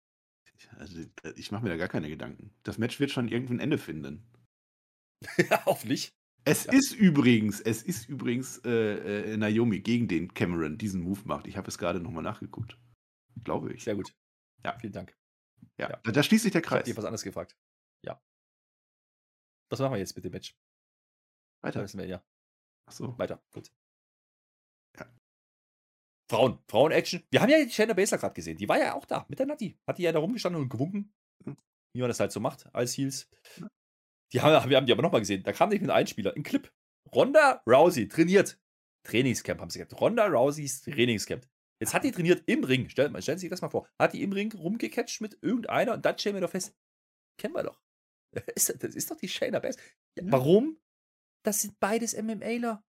Also, 0.71 1.05
ich 1.37 1.51
mache 1.51 1.65
mir 1.65 1.69
da 1.69 1.77
gar 1.77 1.89
keine 1.89 2.09
Gedanken. 2.09 2.55
Das 2.63 2.79
Match 2.79 2.99
wird 3.01 3.11
schon 3.11 3.29
irgendein 3.29 3.61
Ende 3.61 3.77
finden. 3.79 4.25
ja, 5.51 5.65
hoffentlich. 5.67 6.15
Es 6.47 6.65
ja. 6.65 6.73
ist 6.73 6.93
übrigens, 6.93 7.61
es 7.61 7.83
ist 7.83 8.09
übrigens 8.09 8.59
äh, 8.65 9.33
äh, 9.33 9.37
Naomi 9.37 9.81
gegen 9.81 10.09
den 10.09 10.33
Cameron 10.35 10.77
diesen 10.77 11.03
Move 11.03 11.21
macht. 11.25 11.47
Ich 11.47 11.57
habe 11.57 11.69
es 11.69 11.79
gerade 11.79 12.01
nochmal 12.01 12.23
nachgeguckt. 12.23 12.79
Glaube 13.43 13.73
ich. 13.73 13.85
Sehr 13.85 13.95
gut. 13.95 14.15
Ja, 14.63 14.79
vielen 14.79 14.93
Dank. 14.93 15.17
Ja, 15.79 15.91
ja. 15.91 16.01
Da, 16.05 16.13
da, 16.13 16.23
schließt 16.23 16.43
sich 16.43 16.53
der 16.53 16.63
Kreis. 16.63 16.87
Ich 16.87 16.93
habe 16.93 16.99
was 16.99 17.07
anderes 17.07 17.23
gefragt. 17.23 17.57
Ja. 18.05 18.21
Was 19.71 19.81
machen 19.81 19.93
wir 19.93 19.99
jetzt 19.99 20.15
mit 20.15 20.25
dem 20.25 20.33
Match? 20.33 20.55
Weiter. 21.63 21.83
Wissen 21.83 21.99
wir, 21.99 22.07
ja. 22.07 22.23
Ach 22.87 22.93
so. 22.93 23.19
Weiter, 23.19 23.43
gut. 23.53 23.73
Ja. 24.99 25.07
Frauen, 26.31 26.59
Frauen-Action. 26.69 27.23
Wir 27.31 27.41
haben 27.41 27.51
ja 27.51 27.65
die 27.65 27.71
Shayna 27.71 27.95
Baszler 27.95 28.19
gerade 28.19 28.35
gesehen. 28.35 28.59
Die 28.59 28.69
war 28.69 28.79
ja 28.79 28.95
auch 28.95 29.07
da 29.07 29.25
mit 29.29 29.39
der 29.39 29.47
Nati. 29.47 29.79
Hat 29.87 29.97
die 29.97 30.03
ja 30.03 30.13
da 30.13 30.19
rumgestanden 30.19 30.61
und 30.61 30.69
gewunken. 30.69 31.15
Hm. 31.45 31.57
Wie 31.95 32.01
man 32.01 32.09
das 32.09 32.21
halt 32.21 32.33
so 32.33 32.41
macht 32.41 32.69
als 32.75 32.97
Heels. 32.99 33.31
Die 34.33 34.41
haben, 34.41 34.69
wir 34.69 34.77
haben 34.77 34.87
die 34.87 34.93
aber 34.93 35.03
nochmal 35.03 35.21
gesehen. 35.21 35.43
Da 35.43 35.53
kam 35.53 35.69
nicht 35.69 35.81
mit 35.81 35.91
einem 35.91 35.99
Einspieler, 35.99 36.35
ein 36.35 36.43
Clip. 36.43 36.73
Ronda 37.15 37.63
Rousey 37.67 38.09
trainiert. 38.09 38.59
Trainingscamp 39.05 39.61
haben 39.61 39.71
sie 39.71 39.79
gesagt. 39.79 40.01
Ronda 40.01 40.27
Rouseys 40.27 40.81
Trainingscamp. 40.83 41.47
Jetzt 41.81 41.93
hat 41.93 42.05
die 42.05 42.13
trainiert 42.13 42.43
im 42.47 42.65
Ring. 42.65 42.89
Stellen, 42.89 43.21
stellen 43.21 43.39
Sie 43.39 43.43
sich 43.43 43.51
das 43.51 43.61
mal 43.61 43.69
vor. 43.69 43.87
Hat 43.99 44.15
die 44.15 44.23
im 44.23 44.33
Ring 44.33 44.53
rumgecatcht 44.53 45.21
mit 45.21 45.39
irgendeiner 45.43 45.95
und 45.95 46.05
dann 46.05 46.19
stellen 46.19 46.37
wir 46.37 46.41
doch 46.41 46.51
fest, 46.51 46.75
kennen 47.39 47.55
wir 47.55 47.63
doch. 47.63 47.81
Das 48.33 48.69
ist 48.69 49.11
doch 49.11 49.17
die 49.17 49.29
Shayna 49.29 49.61
Bass. 49.61 49.77
Ja, 50.19 50.25
warum? 50.27 50.79
Das 51.45 51.61
sind 51.61 51.79
beides 51.79 52.21
MMAler. 52.21 52.83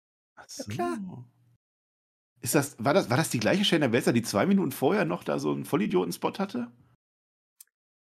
So. 0.48 0.64
Ja, 0.64 0.70
klar. 0.70 1.30
Ist 2.42 2.56
das, 2.56 2.76
war, 2.84 2.94
das, 2.94 3.10
war 3.10 3.18
das 3.18 3.30
die 3.30 3.40
gleiche 3.40 3.66
Shayna 3.66 3.88
Baszler, 3.88 4.14
die 4.14 4.22
zwei 4.24 4.46
Minuten 4.46 4.72
vorher 4.72 5.06
noch 5.06 5.24
da 5.24 5.38
so 5.40 5.52
einen 5.52 5.66
Vollidioten-Spot 5.66 6.34
hatte? 6.40 6.72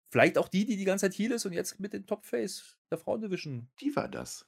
Vielleicht 0.10 0.38
auch 0.38 0.48
die, 0.48 0.66
die 0.66 0.78
die 0.78 0.86
ganze 0.86 1.10
Zeit 1.10 1.20
Heal 1.20 1.32
ist 1.32 1.46
und 1.46 1.54
jetzt 1.54 1.80
mit 1.80 1.94
dem 1.94 2.06
Top-Face 2.06 2.78
der 2.92 2.98
Frauendivision. 2.98 3.70
Die 3.82 3.96
war 3.96 4.08
das. 4.08 4.48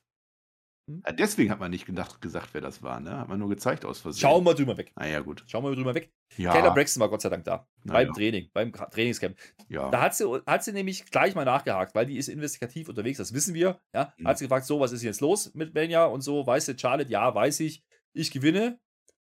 Hm? 0.89 1.03
Ja, 1.05 1.11
deswegen 1.11 1.51
hat 1.51 1.59
man 1.59 1.69
nicht 1.69 1.85
gedacht, 1.85 2.21
gesagt, 2.21 2.49
wer 2.53 2.61
das 2.61 2.81
war, 2.81 2.99
ne? 2.99 3.17
Hat 3.19 3.27
man 3.27 3.39
nur 3.39 3.49
gezeigt 3.49 3.85
aus 3.85 3.99
Versehen. 3.99 4.21
Schauen 4.21 4.43
wir 4.43 4.55
drüber 4.55 4.77
weg. 4.77 4.91
Ah 4.95 5.05
ja, 5.05 5.19
gut. 5.19 5.43
Schauen 5.47 5.63
wir 5.63 5.75
drüber 5.75 5.93
weg. 5.93 6.11
Ja. 6.37 6.53
Taylor 6.53 6.73
Braxton 6.73 7.01
war 7.01 7.09
Gott 7.09 7.21
sei 7.21 7.29
Dank 7.29 7.43
da. 7.43 7.67
Na 7.83 7.93
beim 7.93 8.07
ja. 8.07 8.13
Training, 8.13 8.49
beim 8.53 8.71
Trainingscamp. 8.71 9.37
Ja. 9.67 9.89
Da 9.89 10.01
hat 10.01 10.15
sie, 10.15 10.41
hat 10.45 10.63
sie 10.63 10.71
nämlich 10.71 11.05
gleich 11.05 11.35
mal 11.35 11.45
nachgehakt, 11.45 11.93
weil 11.93 12.05
die 12.05 12.17
ist 12.17 12.29
investigativ 12.29 12.89
unterwegs, 12.89 13.17
das 13.17 13.33
wissen 13.33 13.53
wir. 13.53 13.79
Ja? 13.93 14.13
Mhm. 14.17 14.27
Hat 14.27 14.37
sie 14.37 14.45
gefragt, 14.45 14.65
so, 14.65 14.79
was 14.79 14.91
ist 14.91 15.03
jetzt 15.03 15.21
los 15.21 15.53
mit 15.53 15.73
Benja 15.73 16.05
und 16.05 16.21
so, 16.21 16.45
weißt 16.45 16.69
du, 16.69 16.77
Charlotte, 16.77 17.11
ja, 17.11 17.33
weiß 17.33 17.59
ich, 17.59 17.83
ich 18.13 18.31
gewinne. 18.31 18.79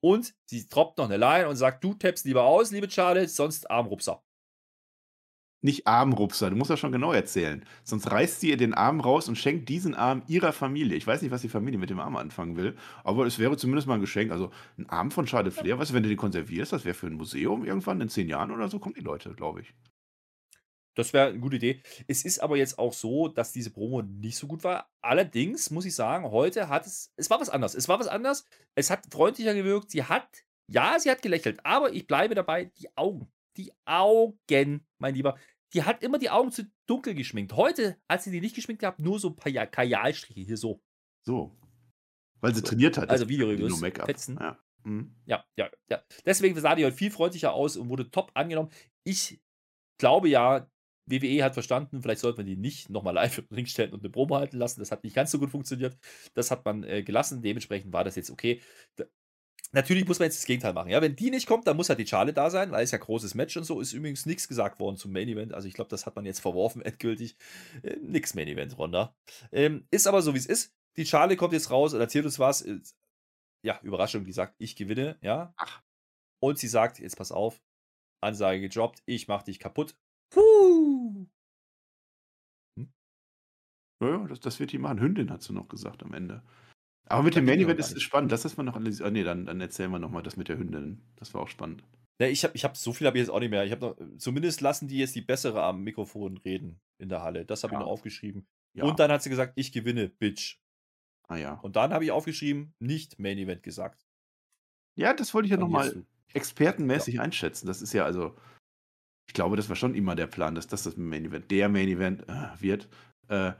Und 0.04 0.34
sie 0.46 0.68
droppt 0.68 0.98
noch 0.98 1.06
eine 1.06 1.18
Line 1.18 1.48
und 1.48 1.58
sagt, 1.58 1.84
du 1.84 1.94
tappst 1.94 2.26
lieber 2.26 2.44
aus, 2.44 2.72
liebe 2.72 2.90
Charlotte, 2.90 3.28
sonst 3.28 3.70
Armrupser 3.70 4.24
nicht 5.62 5.88
Armrupser, 5.88 6.50
du 6.50 6.56
musst 6.56 6.72
das 6.72 6.80
schon 6.80 6.92
genau 6.92 7.12
erzählen. 7.12 7.64
Sonst 7.84 8.10
reißt 8.10 8.40
sie 8.40 8.50
ihr 8.50 8.58
den 8.58 8.74
Arm 8.74 9.00
raus 9.00 9.28
und 9.28 9.38
schenkt 9.38 9.70
diesen 9.70 9.94
Arm 9.96 10.24
ihrer 10.28 10.54
Familie. 10.54 10.98
Ich 10.98 11.06
weiß 11.06 11.22
nicht, 11.22 11.32
was 11.32 11.42
die 11.42 11.50
Familie 11.50 11.80
mit 11.80 11.90
dem 11.90 12.00
Arm 12.00 12.16
anfangen 12.16 12.58
will, 12.58 12.76
aber 13.04 13.26
es 13.26 13.40
wäre 13.40 13.58
zumindest 13.58 13.88
mal 13.88 13.96
ein 13.96 14.02
Geschenk. 14.02 14.32
Also 14.32 14.52
ein 14.78 14.90
Arm 14.90 15.12
von 15.12 15.28
Charlotte 15.28 15.56
Flair, 15.56 15.78
weißt 15.78 15.92
du, 15.92 15.96
wenn 15.96 16.04
du 16.04 16.10
den 16.10 16.18
konservierst, 16.18 16.74
das 16.74 16.86
wäre 16.86 16.96
für 16.96 17.08
ein 17.08 17.14
Museum 17.14 17.64
irgendwann 17.64 18.02
in 18.02 18.10
zehn 18.10 18.28
Jahren 18.28 18.52
oder 18.52 18.68
so, 18.70 18.80
kommen 18.80 18.96
die 18.96 19.02
Leute, 19.02 19.34
glaube 19.34 19.62
ich. 19.62 19.74
Das 20.96 21.14
wäre 21.14 21.30
eine 21.30 21.40
gute 21.40 21.56
Idee. 21.56 21.82
Es 22.08 22.26
ist 22.26 22.40
aber 22.40 22.58
jetzt 22.58 22.78
auch 22.78 22.92
so, 22.92 23.30
dass 23.30 23.54
diese 23.54 23.72
Promo 23.72 24.02
nicht 24.02 24.38
so 24.38 24.48
gut 24.48 24.64
war. 24.64 24.90
Allerdings 25.02 25.72
muss 25.72 25.86
ich 25.86 25.96
sagen, 25.96 26.30
heute 26.30 26.68
hat 26.68 26.86
es, 26.86 27.14
es 27.16 27.30
war 27.30 27.40
was 27.40 27.50
anderes. 27.50 27.76
Es 27.76 27.88
war 27.88 28.00
was 28.00 28.08
anderes. 28.08 28.46
Es 28.76 28.90
hat 28.90 29.06
freundlicher 29.10 29.54
gewirkt. 29.54 29.92
Sie 29.92 30.04
hat, 30.04 30.28
ja, 30.68 31.00
sie 31.00 31.10
hat 31.10 31.22
gelächelt, 31.22 31.60
aber 31.66 31.94
ich 31.94 32.08
bleibe 32.08 32.36
dabei, 32.36 32.66
die 32.66 32.90
Augen, 32.98 33.32
die 33.58 33.72
Augen, 33.86 34.86
mein 34.98 35.16
Lieber, 35.16 35.38
die 35.74 35.84
hat 35.84 36.04
immer 36.04 36.20
die 36.20 36.30
Augen 36.30 36.52
zu 36.52 36.70
dunkel 36.88 37.14
geschminkt. 37.14 37.54
Heute 37.54 37.98
hat 38.10 38.22
sie 38.22 38.32
die 38.32 38.42
nicht 38.42 38.56
geschminkt 38.56 38.82
gehabt, 38.82 39.00
nur 39.00 39.20
so 39.20 39.30
ein 39.30 39.36
paar 39.36 39.52
Kajalstriche 39.68 40.42
hier 40.42 40.58
so. 40.58 40.82
So. 41.26 41.58
Weil 42.42 42.54
sie 42.54 42.60
so. 42.60 42.68
trainiert 42.68 42.98
hat. 42.98 43.10
Also 43.10 43.30
Videoreviews. 43.30 43.80
Fetzen. 43.80 44.38
Ja. 44.40 44.60
Mhm. 44.84 45.16
ja, 45.26 45.46
ja, 45.58 45.70
ja. 45.90 46.02
Deswegen 46.26 46.60
sah 46.60 46.76
die 46.76 46.86
heute 46.86 46.96
viel 46.96 47.12
freundlicher 47.12 47.54
aus 47.54 47.78
und 47.78 47.90
wurde 47.90 48.10
top 48.10 48.32
angenommen. 48.34 48.70
Ich 49.04 49.40
glaube 49.98 50.28
ja, 50.28 50.68
WWE 51.06 51.44
hat 51.44 51.54
verstanden, 51.54 52.02
vielleicht 52.02 52.22
sollte 52.22 52.38
man 52.38 52.46
die 52.46 52.56
nicht 52.56 52.90
nochmal 52.90 53.14
live 53.14 53.40
im 53.40 53.48
Ring 53.56 53.66
stellen 53.66 53.92
und 53.92 54.02
eine 54.02 54.10
Promo 54.10 54.36
halten 54.36 54.58
lassen. 54.58 54.80
Das 54.80 54.92
hat 54.92 55.04
nicht 55.04 55.16
ganz 55.16 55.32
so 55.32 55.40
gut 55.40 55.52
funktioniert. 55.52 55.98
Das 56.34 56.52
hat 56.52 56.66
man 56.66 56.84
äh, 56.84 57.04
gelassen. 57.04 57.42
Dementsprechend 57.42 57.94
war 57.94 58.04
das 58.04 58.16
jetzt 58.16 58.32
okay. 58.32 58.62
Natürlich 59.74 60.06
muss 60.06 60.20
man 60.20 60.26
jetzt 60.26 60.40
das 60.40 60.46
Gegenteil 60.46 60.74
machen. 60.74 60.90
Ja, 60.90 61.02
wenn 61.02 61.16
die 61.16 61.32
nicht 61.32 61.48
kommt, 61.48 61.66
dann 61.66 61.78
muss 61.78 61.88
halt 61.88 62.00
die 62.00 62.06
Charlie 62.06 62.34
da 62.34 62.50
sein, 62.50 62.72
weil 62.72 62.84
es 62.84 62.92
ja 62.92 62.98
großes 62.98 63.36
Match 63.36 63.56
und 63.56 63.64
so. 63.64 63.80
Ist 63.80 63.94
übrigens 63.94 64.26
nichts 64.26 64.48
gesagt 64.48 64.80
worden 64.80 64.98
zum 64.98 65.14
Main 65.14 65.30
Event. 65.30 65.54
Also 65.54 65.68
ich 65.68 65.74
glaube, 65.74 65.90
das 65.90 66.06
hat 66.06 66.16
man 66.16 66.26
jetzt 66.26 66.42
verworfen, 66.42 66.82
endgültig. 66.84 67.38
Äh, 67.84 67.96
nix 68.02 68.34
Main 68.34 68.48
Event, 68.48 68.78
Ronda. 68.78 69.16
Ähm, 69.52 69.88
ist 69.90 70.08
aber 70.08 70.22
so, 70.22 70.34
wie 70.34 70.40
es 70.40 70.46
ist. 70.46 70.74
Die 70.98 71.06
Charlie 71.06 71.38
kommt 71.38 71.54
jetzt 71.54 71.72
raus 71.72 71.94
und 71.94 72.02
erzählt 72.02 72.26
uns 72.26 72.38
was. 72.38 72.66
Ja, 73.64 73.80
Überraschung, 73.82 74.26
die 74.26 74.34
sagt, 74.34 74.56
ich 74.58 74.76
gewinne, 74.76 75.18
ja. 75.22 75.54
Ach. 75.56 75.82
Und 76.44 76.58
sie 76.58 76.68
sagt, 76.68 77.00
jetzt 77.00 77.16
pass 77.16 77.32
auf, 77.32 77.62
Ansage 78.22 78.60
gedroppt, 78.60 79.04
ich 79.06 79.28
mach 79.28 79.44
dich 79.44 79.60
kaputt. 79.60 79.96
Puh. 80.32 81.28
Hm? 82.78 82.92
Ja, 84.02 84.28
das, 84.28 84.40
das 84.40 84.60
wird 84.60 84.72
die 84.72 84.80
machen. 84.80 85.00
Hündin 85.00 85.32
hat 85.32 85.44
sie 85.44 85.54
noch 85.54 85.70
gesagt 85.70 86.04
am 86.04 86.14
Ende. 86.14 86.44
Aber 87.12 87.24
mit 87.24 87.36
dem 87.36 87.46
Main 87.46 87.60
Event 87.60 87.80
ist 87.80 87.96
es 87.96 88.02
spannend. 88.02 88.32
Das 88.32 88.46
ist 88.46 88.58
man 88.58 88.66
noch 88.66 88.76
analysiert. 88.76 89.08
Ah, 89.08 89.12
nee, 89.12 89.24
dann, 89.24 89.46
dann 89.46 89.62
erzählen 89.62 89.92
wir 89.92 90.00
nochmal 90.00 90.24
das 90.24 90.38
mit 90.38 90.50
der 90.50 90.58
Hündin. 90.58 91.02
Das 91.16 91.34
war 91.34 91.42
auch 91.42 91.48
spannend. 91.48 91.84
Ja, 92.20 92.28
ich 92.28 92.44
habe 92.44 92.56
ich 92.56 92.64
hab, 92.64 92.78
so 92.78 92.94
viel 92.94 93.08
habe 93.08 93.18
ich 93.18 93.24
jetzt 93.24 93.32
auch 93.32 93.40
nicht 93.40 93.50
mehr. 93.50 93.66
Ich 93.66 93.80
noch, 93.80 93.98
zumindest 94.18 94.62
lassen 94.62 94.88
die 94.88 95.00
jetzt 95.00 95.16
die 95.16 95.22
bessere 95.22 95.64
am 95.64 95.84
Mikrofon 95.84 96.38
reden 96.38 96.80
in 97.00 97.10
der 97.10 97.24
Halle. 97.24 97.46
Das 97.46 97.64
habe 97.64 97.74
ja. 97.74 97.80
ich 97.80 97.86
noch 97.86 97.92
aufgeschrieben. 97.92 98.46
Ja. 98.74 98.84
Und 98.86 99.00
dann 99.00 99.12
hat 99.12 99.24
sie 99.24 99.30
gesagt, 99.30 99.54
ich 99.56 99.72
gewinne, 99.72 100.10
Bitch. 100.10 100.60
Ah 101.28 101.38
ja. 101.38 101.54
Und 101.56 101.76
dann 101.76 101.94
habe 101.94 102.04
ich 102.04 102.12
aufgeschrieben, 102.12 102.74
nicht 102.80 103.20
Main 103.20 103.38
Event 103.38 103.64
gesagt. 103.64 104.06
Ja, 104.96 105.14
das 105.14 105.34
wollte 105.34 105.48
ich 105.48 105.52
ja 105.52 105.58
nochmal 105.58 106.06
expertenmäßig 106.34 107.16
ja. 107.16 107.22
einschätzen. 107.22 107.68
Das 107.68 107.82
ist 107.82 107.94
ja 107.94 108.06
also, 108.06 108.36
ich 109.28 109.34
glaube, 109.34 109.56
das 109.56 109.70
war 109.70 109.76
schon 109.76 109.96
immer 109.96 110.16
der 110.16 110.28
Plan, 110.28 110.56
dass 110.56 110.68
das 110.68 110.84
das 110.84 110.98
Main 110.98 111.26
Event, 111.26 111.50
der 111.52 111.70
Main 111.70 111.88
Event 111.88 112.28
äh, 112.30 112.50
wird. 112.60 112.90
Äh, 113.30 113.54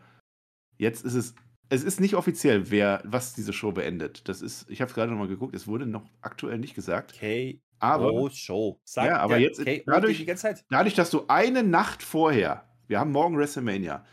jetzt 0.78 1.04
ist 1.06 1.16
es, 1.16 1.36
es 1.72 1.84
ist 1.84 2.02
nicht 2.02 2.16
offiziell, 2.16 2.70
wer, 2.70 3.02
was 3.06 3.34
diese 3.34 3.54
Show 3.54 3.72
beendet. 3.72 4.28
Das 4.28 4.42
ist, 4.42 4.70
ich 4.70 4.82
habe 4.82 4.92
gerade 4.92 5.10
nochmal 5.10 5.30
geguckt, 5.30 5.56
es 5.56 5.68
wurde 5.68 5.86
noch 5.86 6.04
aktuell 6.20 6.60
nicht 6.60 6.76
gesagt. 6.76 7.14
Okay. 7.16 7.62
Aber, 7.80 8.30
Show. 8.30 8.80
Sagt 8.84 9.08
ja, 9.08 9.18
aber 9.20 9.38
jetzt, 9.38 9.64
dadurch, 9.86 10.18
die 10.18 10.26
ganze 10.26 10.42
Zeit. 10.42 10.66
dadurch, 10.70 10.96
dass 10.96 11.10
du 11.10 11.24
eine 11.30 11.64
Nacht 11.64 12.04
vorher, 12.04 12.66
wir 12.88 13.00
haben 13.00 13.14
morgen 13.14 13.38
WrestleMania, 13.38 14.06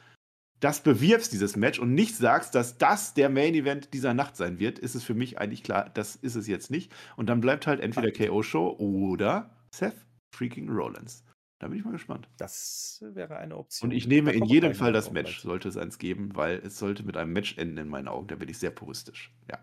das 0.60 0.82
bewirbst, 0.84 1.32
dieses 1.32 1.56
Match, 1.56 1.80
und 1.80 1.94
nicht 1.94 2.16
sagst, 2.16 2.54
dass 2.54 2.78
das 2.78 3.14
der 3.14 3.28
Main 3.28 3.54
Event 3.54 3.92
dieser 3.92 4.14
Nacht 4.14 4.36
sein 4.36 4.60
wird, 4.60 4.78
ist 4.78 4.94
es 4.94 5.02
für 5.02 5.14
mich 5.14 5.38
eigentlich 5.38 5.64
klar, 5.64 5.90
das 5.92 6.14
ist 6.14 6.36
es 6.36 6.46
jetzt 6.46 6.70
nicht. 6.70 6.92
Und 7.16 7.28
dann 7.28 7.40
bleibt 7.40 7.66
halt 7.66 7.80
entweder 7.80 8.12
KO-Show 8.12 8.76
oder 8.78 9.50
Seth 9.74 9.96
freaking 10.32 10.68
Rollins. 10.70 11.24
Da 11.58 11.66
bin 11.66 11.78
ich 11.78 11.84
mal 11.84 11.90
gespannt. 11.90 12.28
Das 12.36 13.04
wäre 13.12 13.36
eine 13.36 13.56
Option. 13.56 13.90
Und 13.90 13.96
ich 13.96 14.06
nehme 14.06 14.32
in 14.32 14.44
jedem 14.44 14.74
Fall 14.74 14.92
das 14.92 15.10
Match, 15.10 15.40
sollte 15.40 15.68
es 15.68 15.76
eins 15.76 15.98
geben, 15.98 16.36
weil 16.36 16.58
es 16.58 16.78
sollte 16.78 17.02
mit 17.02 17.16
einem 17.16 17.32
Match 17.32 17.58
enden 17.58 17.78
in 17.78 17.88
meinen 17.88 18.06
Augen. 18.06 18.28
Da 18.28 18.36
bin 18.36 18.48
ich 18.48 18.58
sehr 18.58 18.70
puristisch. 18.70 19.32
Ja. 19.50 19.58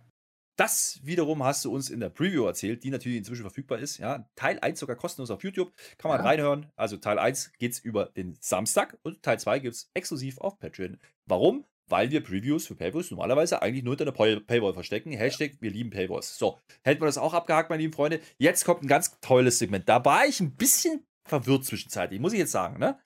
Das 0.57 0.99
wiederum 1.03 1.43
hast 1.43 1.65
du 1.65 1.73
uns 1.73 1.89
in 1.89 1.99
der 1.99 2.09
Preview 2.09 2.45
erzählt, 2.45 2.83
die 2.83 2.89
natürlich 2.89 3.17
inzwischen 3.17 3.41
verfügbar 3.41 3.79
ist. 3.79 3.97
Ja, 3.97 4.29
Teil 4.35 4.59
1 4.59 4.79
sogar 4.79 4.95
kostenlos 4.95 5.29
auf 5.29 5.43
YouTube. 5.43 5.73
Kann 5.97 6.09
man 6.09 6.19
ja. 6.19 6.25
reinhören. 6.25 6.71
Also 6.75 6.97
Teil 6.97 7.19
1 7.19 7.53
geht 7.57 7.73
es 7.73 7.79
über 7.79 8.05
den 8.05 8.37
Samstag 8.39 8.97
und 9.03 9.21
Teil 9.21 9.39
2 9.39 9.59
gibt 9.59 9.75
es 9.75 9.89
exklusiv 9.93 10.37
auf 10.39 10.57
Patreon. 10.59 10.97
Warum? 11.25 11.65
Weil 11.87 12.09
wir 12.09 12.23
Previews 12.23 12.67
für 12.67 12.75
Paywalls 12.75 13.11
normalerweise 13.11 13.61
eigentlich 13.61 13.83
nur 13.83 13.95
hinter 13.95 14.11
einer 14.17 14.39
Paywall 14.39 14.73
verstecken. 14.73 15.11
Hashtag, 15.11 15.57
wir 15.59 15.71
lieben 15.71 15.91
Paywalls. 15.91 16.37
So, 16.37 16.57
hätten 16.83 17.01
wir 17.01 17.05
das 17.05 17.17
auch 17.17 17.33
abgehakt, 17.33 17.69
meine 17.69 17.81
lieben 17.81 17.93
Freunde. 17.93 18.21
Jetzt 18.37 18.65
kommt 18.65 18.81
ein 18.81 18.87
ganz 18.87 19.19
tolles 19.19 19.59
Segment. 19.59 19.87
Da 19.87 20.03
war 20.03 20.25
ich 20.25 20.39
ein 20.39 20.55
bisschen 20.55 21.05
verwirrt 21.25 21.65
zwischenzeitlich, 21.65 22.19
muss 22.19 22.33
ich 22.33 22.39
jetzt 22.39 22.51
sagen. 22.51 22.79
Ne? 22.79 22.99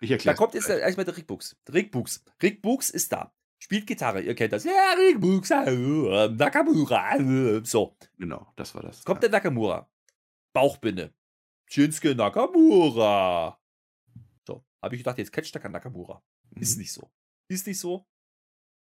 Ich 0.00 0.10
erkläre. 0.10 0.34
Da 0.34 0.38
kommt 0.38 0.54
jetzt 0.54 0.68
erstmal 0.68 1.04
der 1.04 1.16
Rick 1.16 1.26
Books. 1.26 1.56
Rick 1.72 1.92
Books. 1.92 2.24
Rick 2.42 2.62
Books 2.62 2.90
ist 2.90 3.12
da. 3.12 3.34
Spielt 3.60 3.86
Gitarre, 3.86 4.20
ihr 4.20 4.34
kennt 4.34 4.52
das. 4.52 4.64
Ja, 4.64 4.94
Rick 4.96 5.20
Books, 5.20 5.50
äh, 5.50 6.28
Nakamura. 6.28 7.16
Äh, 7.16 7.64
so. 7.64 7.96
Genau, 8.16 8.52
das 8.56 8.74
war 8.74 8.82
das. 8.82 9.04
Kommt 9.04 9.22
der 9.22 9.30
Nakamura. 9.30 9.90
Bauchbinde. 10.52 11.14
Shinsuke 11.66 12.14
Nakamura. 12.14 13.60
So, 14.46 14.64
habe 14.80 14.94
ich 14.94 15.00
gedacht, 15.00 15.18
jetzt 15.18 15.32
catcht 15.32 15.54
der 15.54 15.68
Nakamura. 15.68 16.22
Mhm. 16.50 16.62
Ist 16.62 16.78
nicht 16.78 16.92
so. 16.92 17.10
Ist 17.48 17.66
nicht 17.66 17.80
so. 17.80 18.06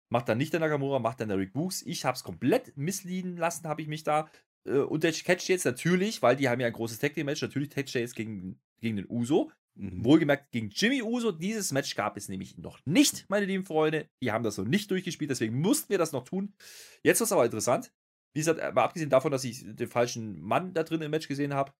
Macht 0.09 0.29
dann 0.29 0.39
nicht 0.39 0.53
der 0.53 0.61
Nakamura, 0.61 0.99
macht 0.99 1.21
dann 1.21 1.29
der 1.29 1.39
Rick 1.39 1.53
Books. 1.53 1.83
Ich 1.83 2.05
habe 2.05 2.17
es 2.17 2.23
komplett 2.23 2.77
misslieben 2.77 3.37
lassen, 3.37 3.67
habe 3.67 3.83
ich 3.83 3.89
mich 3.89 4.05
da 4.05 4.29
äh, 4.67 4.79
und 4.79 5.05
der 5.05 5.13
catcht 5.13 5.49
jetzt 5.49 5.65
natürlich, 5.65 6.23
weil 6.23 6.37
die 6.37 6.49
haben 6.49 6.61
ja 6.61 6.67
ein 6.67 6.73
großes 6.73 6.99
Tag 6.99 7.15
Team 7.15 7.27
Match, 7.27 7.43
natürlich 7.43 7.71
catcht 7.71 7.95
er 7.95 8.03
jetzt 8.03 8.17
gegen, 8.17 8.61
gegen 8.81 8.97
den 8.97 9.07
Uso. 9.09 9.51
Mhm. 9.75 10.05
Wohlgemerkt 10.05 10.51
gegen 10.53 10.71
Jimmy 10.71 11.03
Uso. 11.03 11.33
Dieses 11.33 11.73
Match 11.73 11.95
gab 11.95 12.17
es 12.17 12.29
nämlich 12.29 12.57
noch 12.57 12.81
nicht, 12.87 13.29
meine 13.29 13.47
lieben 13.47 13.65
Freunde. 13.65 14.09
Die 14.23 14.33
haben 14.33 14.45
das 14.45 14.59
noch 14.59 14.65
nicht 14.65 14.91
durchgespielt, 14.91 15.31
deswegen 15.31 15.61
mussten 15.61 15.91
wir 15.91 15.99
das 15.99 16.13
noch 16.13 16.25
tun. 16.25 16.55
Jetzt 17.03 17.21
ist 17.21 17.29
es 17.29 17.33
aber 17.33 17.45
interessant. 17.45 17.93
Wie 18.35 18.41
gesagt, 18.41 18.59
mal 18.75 18.85
abgesehen 18.85 19.11
davon, 19.11 19.33
dass 19.33 19.45
ich 19.45 19.65
den 19.65 19.89
falschen 19.89 20.41
Mann 20.41 20.75
da 20.75 20.83
drin 20.83 21.03
im 21.03 21.11
Match 21.11 21.29
gesehen 21.29 21.55
habe, 21.55 21.73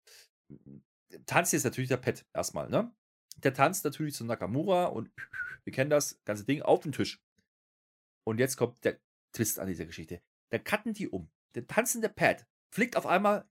tanzt 1.25 1.53
jetzt 1.53 1.63
natürlich 1.63 1.89
der 1.89 1.97
Pet 1.97 2.25
erstmal, 2.33 2.69
ne? 2.69 2.91
Der 3.37 3.53
tanzt 3.53 3.83
natürlich 3.85 4.15
zu 4.15 4.25
Nakamura 4.25 4.85
und 4.85 5.11
wir 5.63 5.73
kennen 5.73 5.89
das 5.89 6.19
ganze 6.25 6.45
Ding 6.45 6.61
auf 6.61 6.81
den 6.81 6.91
Tisch. 6.91 7.21
Und 8.25 8.39
jetzt 8.39 8.57
kommt 8.57 8.83
der 8.83 8.99
Twist 9.33 9.59
an 9.59 9.67
dieser 9.67 9.85
Geschichte. 9.85 10.21
Dann 10.49 10.63
cutten 10.63 10.93
die 10.93 11.07
um. 11.07 11.29
Der 11.55 11.67
tanzende 11.67 12.09
Pad 12.09 12.45
fliegt 12.73 12.97
auf 12.97 13.05
einmal 13.05 13.47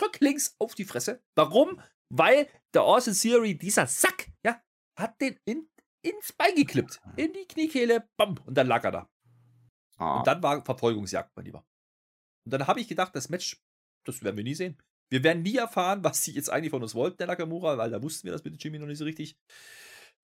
rücklings 0.00 0.54
auf 0.58 0.74
die 0.74 0.84
Fresse. 0.84 1.22
Warum? 1.34 1.80
Weil 2.10 2.48
der 2.74 2.82
Austin 2.82 3.14
Theory, 3.14 3.56
dieser 3.56 3.86
Sack, 3.86 4.28
ja, 4.44 4.60
hat 4.98 5.20
den 5.20 5.38
in, 5.44 5.68
ins 6.02 6.32
Bein 6.32 6.54
geklippt. 6.54 7.00
In 7.16 7.32
die 7.32 7.46
Kniekehle, 7.46 8.08
bam, 8.16 8.38
und 8.44 8.54
dann 8.54 8.66
lag 8.66 8.84
er 8.84 8.92
da. 8.92 9.10
Ah. 9.96 10.18
Und 10.18 10.26
dann 10.26 10.42
war 10.42 10.64
Verfolgungsjagd, 10.64 11.30
mein 11.36 11.44
Lieber. 11.44 11.64
Und 12.44 12.52
dann 12.52 12.66
habe 12.66 12.80
ich 12.80 12.88
gedacht, 12.88 13.14
das 13.14 13.28
Match, 13.28 13.62
das 14.04 14.22
werden 14.22 14.36
wir 14.36 14.44
nie 14.44 14.54
sehen. 14.54 14.76
Wir 15.10 15.22
werden 15.24 15.42
nie 15.42 15.56
erfahren, 15.56 16.04
was 16.04 16.22
sie 16.22 16.32
jetzt 16.32 16.50
eigentlich 16.50 16.70
von 16.70 16.82
uns 16.82 16.94
wollten, 16.94 17.18
der 17.18 17.26
Nakamura, 17.26 17.76
weil 17.78 17.90
da 17.90 18.02
wussten 18.02 18.24
wir 18.24 18.32
das 18.32 18.44
mit 18.44 18.62
Jimmy 18.62 18.78
noch 18.78 18.86
nicht 18.86 18.98
so 18.98 19.04
richtig. 19.04 19.36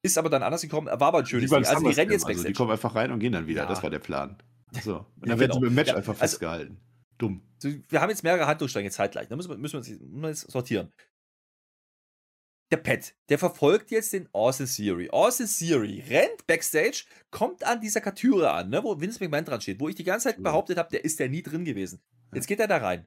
Ist 0.02 0.18
aber 0.18 0.30
dann 0.30 0.42
anders 0.42 0.62
gekommen. 0.62 0.86
War 0.86 1.02
aber 1.02 1.18
ein 1.18 1.26
schönes 1.26 1.50
Ding. 1.50 1.64
Also 1.64 1.88
die 1.88 1.94
rennen 1.94 2.12
jetzt. 2.12 2.26
Also 2.26 2.44
die 2.44 2.52
kommen 2.52 2.70
einfach 2.70 2.94
rein 2.94 3.10
und 3.10 3.18
gehen 3.18 3.32
dann 3.32 3.46
wieder. 3.46 3.62
Ja. 3.62 3.68
Das 3.68 3.82
war 3.82 3.90
der 3.90 3.98
Plan. 3.98 4.36
So. 4.82 4.96
Und 4.96 5.28
dann 5.28 5.30
ja, 5.30 5.38
werden 5.38 5.52
genau. 5.52 5.60
sie 5.60 5.66
dem 5.66 5.74
Match 5.74 5.88
ja, 5.88 5.94
einfach 5.94 6.12
also 6.12 6.20
festgehalten. 6.20 6.80
Dumm. 7.18 7.40
Wir 7.88 8.00
haben 8.00 8.10
jetzt 8.10 8.24
mehrere 8.24 8.46
Handlungsstränge 8.46 8.90
zeitgleich. 8.90 9.28
Da 9.28 9.36
müssen 9.36 9.48
wir, 9.48 9.56
müssen 9.56 9.74
wir 9.74 10.28
uns 10.28 10.42
jetzt 10.42 10.50
sortieren. 10.50 10.92
Der 12.72 12.78
Pet, 12.78 13.14
der 13.28 13.38
verfolgt 13.38 13.92
jetzt 13.92 14.12
den 14.12 14.28
Austin 14.32 14.66
Theory. 14.66 15.08
Austin 15.10 15.46
Theory 15.46 16.02
rennt 16.08 16.46
backstage, 16.48 17.04
kommt 17.30 17.62
an 17.62 17.80
dieser 17.80 18.00
Katüre 18.00 18.50
an, 18.50 18.70
ne, 18.70 18.82
wo 18.82 19.00
Vince 19.00 19.22
McMahon 19.22 19.44
dran 19.44 19.60
steht, 19.60 19.78
wo 19.78 19.88
ich 19.88 19.94
die 19.94 20.02
ganze 20.02 20.24
Zeit 20.28 20.42
behauptet 20.42 20.76
habe, 20.76 20.90
der 20.90 21.04
ist 21.04 21.20
ja 21.20 21.28
nie 21.28 21.42
drin 21.42 21.64
gewesen. 21.64 22.00
Jetzt 22.34 22.48
geht 22.48 22.58
er 22.58 22.66
da 22.66 22.78
rein. 22.78 23.06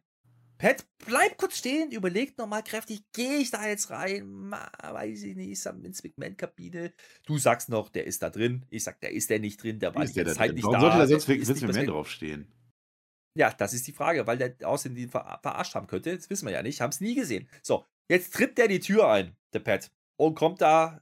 Pat, 0.58 0.86
bleib 1.06 1.38
kurz 1.38 1.58
stehen, 1.58 1.92
überlegt 1.92 2.38
nochmal 2.38 2.64
kräftig, 2.64 3.02
gehe 3.14 3.38
ich 3.38 3.52
da 3.52 3.66
jetzt 3.68 3.90
rein? 3.90 4.28
Ma, 4.28 4.70
weiß 4.82 5.24
ich 5.24 5.36
nicht, 5.36 5.52
ist 5.52 5.68
am 5.68 5.84
Vince 5.84 6.04
McMahon-Kabine. 6.08 6.94
Du 7.26 7.38
sagst 7.38 7.70
noch, 7.70 7.90
der 7.90 8.06
ist 8.06 8.22
da 8.24 8.30
drin. 8.30 8.66
Ich 8.70 8.84
sag, 8.84 9.00
der 9.02 9.12
ist 9.12 9.30
der 9.30 9.40
nicht 9.40 9.62
drin, 9.62 9.80
der 9.80 9.96
war 9.96 10.06
die 10.06 10.14
Zeit 10.14 10.54
nicht 10.54 10.64
Warum 10.64 10.74
da. 10.74 10.82
Warum 10.82 11.08
sollte 11.08 11.14
da 11.14 11.20
sonst 11.20 11.28
Vince 11.28 11.66
McMahon 11.66 11.88
draufstehen? 11.88 12.52
Ja, 13.36 13.52
das 13.52 13.74
ist 13.74 13.88
die 13.88 13.94
Frage, 13.94 14.26
weil 14.28 14.38
der 14.38 14.56
aussehen 14.68 14.96
die 14.96 15.08
ver 15.08 15.40
verarscht 15.42 15.76
haben 15.76 15.88
könnte. 15.88 16.16
Das 16.16 16.30
wissen 16.30 16.46
wir 16.46 16.54
ja 16.54 16.64
nicht, 16.64 16.82
haben 16.82 16.90
es 16.90 17.00
nie 17.00 17.16
gesehen. 17.16 17.48
So, 17.62 17.86
jetzt 18.10 18.34
tritt 18.34 18.58
der 18.58 18.68
die 18.68 18.82
Tür 18.82 19.10
ein, 19.10 19.36
der 19.54 19.60
Pat, 19.60 19.92
und 20.18 20.36
kommt 20.36 20.62
da 20.62 21.02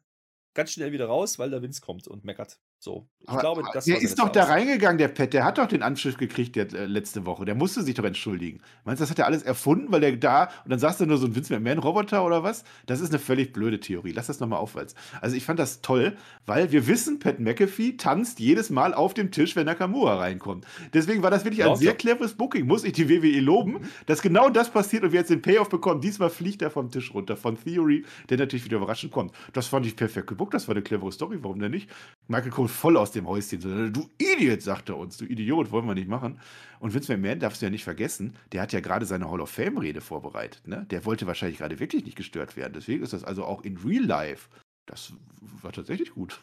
ganz 0.54 0.72
schnell 0.72 0.92
wieder 0.92 1.08
raus, 1.08 1.40
weil 1.40 1.50
der 1.50 1.62
Vince 1.62 1.82
kommt 1.82 2.08
und 2.08 2.24
meckert. 2.24 2.60
So, 2.80 3.08
ich 3.22 3.30
Aber, 3.30 3.40
glaube, 3.40 3.64
das 3.74 3.86
der 3.86 4.00
ist 4.00 4.20
doch 4.20 4.30
da 4.30 4.44
reingegangen, 4.44 5.00
der 5.00 5.08
Pet. 5.08 5.34
Der 5.34 5.44
hat 5.44 5.58
doch 5.58 5.66
den 5.66 5.82
Anschluss 5.82 6.16
gekriegt 6.16 6.56
der, 6.56 6.72
äh, 6.74 6.86
letzte 6.86 7.26
Woche. 7.26 7.44
Der 7.44 7.56
musste 7.56 7.82
sich 7.82 7.96
doch 7.96 8.04
entschuldigen. 8.04 8.62
Meinst 8.86 9.02
du, 9.02 9.04
das 9.04 9.10
hat 9.10 9.18
er 9.18 9.26
alles 9.26 9.42
erfunden, 9.42 9.92
weil 9.92 10.00
der 10.02 10.16
da 10.16 10.44
und 10.64 10.70
dann 10.70 10.78
sagst 10.78 11.02
du 11.02 11.08
nur 11.08 11.18
so 11.18 11.26
ein 11.26 11.36
Vince 11.36 11.54
McMahon-Roboter 11.54 12.24
oder 12.24 12.44
was? 12.44 12.64
Das 12.86 13.02
ist 13.02 13.10
eine 13.10 13.18
völlig 13.18 13.52
blöde 13.52 13.80
Theorie. 13.80 14.12
Lass 14.12 14.28
das 14.28 14.40
nochmal 14.40 14.60
aufwärts. 14.60 14.94
Also 15.22 15.36
ich 15.36 15.44
fand 15.44 15.58
das 15.58 15.82
toll, 15.82 16.16
weil 16.46 16.72
wir 16.72 16.86
wissen, 16.86 17.18
Pat 17.18 17.40
McAfee 17.40 17.98
tanzt 17.98 18.40
jedes 18.40 18.70
Mal 18.70 18.94
auf 18.94 19.16
dem 19.16 19.32
Tisch, 19.32 19.56
wenn 19.56 19.66
Nakamura 19.66 20.18
reinkommt. 20.18 20.66
Deswegen 20.94 21.24
war 21.24 21.32
das 21.32 21.46
wirklich 21.46 21.64
ein 21.64 21.72
Ja, 21.72 21.76
sehr 21.76 21.96
klar. 21.96 22.16
cleveres 22.16 22.36
Booking. 22.36 22.68
Muss 22.68 22.84
ich 22.84 22.94
die 22.94 23.10
WWE 23.10 23.40
loben, 23.40 23.80
dass 24.06 24.22
genau 24.22 24.50
das 24.50 24.70
passiert 24.70 25.04
und 25.04 25.12
wir 25.14 25.20
jetzt 25.20 25.32
den 25.32 25.42
Payoff 25.42 25.70
bekommen. 25.70 26.00
Diesmal 26.00 26.30
fliegt 26.30 26.62
er 26.62 26.70
vom 26.70 26.92
Tisch 26.92 27.12
runter, 27.12 27.36
von 27.36 27.58
Theory, 27.58 28.06
der 28.30 28.38
natürlich 28.38 28.66
wieder 28.66 28.78
überraschend 28.78 29.12
kommt. 29.12 29.34
Das 29.54 29.66
fand 29.66 29.88
ich 29.88 29.96
perfekt 29.96 30.28
gebuckt. 30.28 30.54
Das 30.54 30.68
war 30.68 30.76
eine 30.76 30.84
clevere 30.84 31.12
Story. 31.12 31.40
Warum 31.42 31.60
denn 31.60 31.72
nicht? 31.72 31.90
Michael 32.28 32.52
Cole 32.52 32.67
voll 32.68 32.98
aus 32.98 33.12
dem 33.12 33.28
Häuschen. 33.28 33.62
So, 33.62 33.90
du 33.90 34.10
Idiot, 34.18 34.62
sagt 34.62 34.90
er 34.90 34.98
uns. 34.98 35.18
Du 35.18 35.26
Idiot, 35.26 35.72
wollen 35.72 35.86
wir 35.88 35.96
nicht 35.96 36.08
machen. 36.08 36.40
Und 36.80 36.94
Vince 36.94 37.12
McMahon 37.16 37.40
darfst 37.40 37.62
du 37.62 37.66
ja 37.66 37.70
nicht 37.70 37.84
vergessen, 37.84 38.36
der 38.52 38.62
hat 38.62 38.74
ja 38.74 38.80
gerade 38.80 39.06
seine 39.06 39.30
Hall 39.30 39.42
of 39.42 39.50
Fame-Rede 39.50 40.02
vorbereitet. 40.02 40.68
Ne? 40.68 40.86
Der 40.90 41.06
wollte 41.06 41.28
wahrscheinlich 41.28 41.58
gerade 41.58 41.80
wirklich 41.80 42.06
nicht 42.06 42.18
gestört 42.18 42.56
werden. 42.56 42.74
Deswegen 42.74 43.04
ist 43.04 43.14
das 43.14 43.24
also 43.24 43.46
auch 43.46 43.64
in 43.64 43.78
Real 43.78 44.04
Life. 44.04 44.50
Das 44.86 45.14
war 45.62 45.72
tatsächlich 45.72 46.12
gut. 46.12 46.40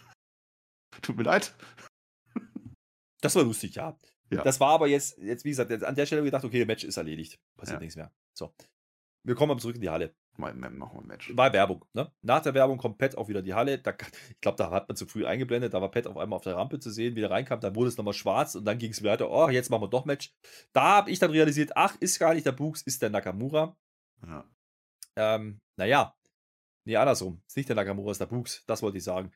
Tut 1.03 1.17
mir 1.17 1.23
leid. 1.25 1.55
Das 3.21 3.35
war 3.37 3.43
lustig, 3.45 3.77
ja. 3.77 3.97
Ja. 4.31 4.43
Das 4.43 4.61
war 4.61 4.71
aber 4.71 4.87
jetzt, 4.87 5.19
jetzt 5.19 5.45
wie 5.45 5.51
gesagt, 5.51 5.71
jetzt 5.71 5.85
an 5.85 5.95
der 5.95 6.07
Stelle 6.07 6.23
gedacht, 6.23 6.45
okay, 6.45 6.65
Match 6.65 6.85
ist 6.85 6.97
erledigt. 6.97 7.39
Passiert 7.57 7.79
Ja. 7.79 7.81
nichts 7.81 7.97
mehr. 7.97 8.13
So. 8.37 8.53
Wir 9.23 9.35
kommen 9.35 9.53
aber 9.53 9.61
zurück 9.61 9.77
in 9.77 9.83
die 9.83 9.91
Halle. 9.91 10.15
Mal, 10.37 10.53
machen 10.55 10.79
wir 10.79 11.01
ein 11.01 11.07
Match. 11.07 11.37
War 11.37 11.53
Werbung. 11.53 11.85
Ne? 11.93 12.11
Nach 12.23 12.43
der 12.43 12.55
Werbung 12.55 12.79
kommt 12.79 12.99
Pat 12.99 13.17
auch 13.17 13.29
wieder 13.29 13.39
in 13.39 13.45
die 13.45 13.55
Halle. 13.55 13.79
Da, 13.79 13.95
ich 14.31 14.41
glaube, 14.41 14.57
da 14.57 14.71
hat 14.71 14.89
man 14.89 14.97
zu 14.97 15.07
früh 15.07 15.25
eingeblendet. 15.25 15.75
Da 15.75 15.81
war 15.81 15.91
Pat 15.91 16.07
auf 16.07 16.17
einmal 16.17 16.37
auf 16.37 16.43
der 16.43 16.57
Rampe 16.57 16.81
zu 16.81 16.91
sehen, 16.91 17.15
wie 17.15 17.23
er 17.23 17.31
reinkam. 17.31 17.61
Dann 17.61 17.77
wurde 17.77 17.89
es 17.89 17.97
nochmal 17.97 18.15
schwarz 18.15 18.55
und 18.55 18.65
dann 18.65 18.79
ging 18.79 18.91
es 18.91 19.05
weiter. 19.05 19.31
Oh, 19.31 19.49
jetzt 19.49 19.71
machen 19.71 19.83
wir 19.83 19.89
doch 19.89 20.05
Match. 20.05 20.35
Da 20.73 20.97
habe 20.97 21.11
ich 21.11 21.19
dann 21.19 21.31
realisiert, 21.31 21.73
ach, 21.77 21.97
ist 22.01 22.19
gar 22.19 22.35
nicht 22.35 22.47
der 22.47 22.53
Buchs, 22.53 22.83
ist 22.83 23.01
der 23.03 23.11
Nakamura. 23.11 23.77
Ja. 24.27 24.45
Ähm, 25.17 25.61
naja. 25.77 26.15
Nee, 26.87 26.97
andersrum. 26.97 27.41
Ist 27.47 27.57
nicht 27.57 27.69
der 27.69 27.77
Nakamura, 27.77 28.11
ist 28.11 28.21
der 28.21 28.27
Buchs. 28.27 28.65
Das 28.67 28.83
wollte 28.83 28.99
ich 28.99 29.05
sagen. 29.05 29.33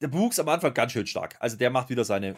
Der 0.00 0.08
Buchs 0.08 0.38
am 0.38 0.48
Anfang 0.48 0.74
ganz 0.74 0.92
schön 0.92 1.06
stark. 1.06 1.36
Also 1.40 1.56
der 1.56 1.70
macht 1.70 1.90
wieder 1.90 2.04
seine 2.04 2.36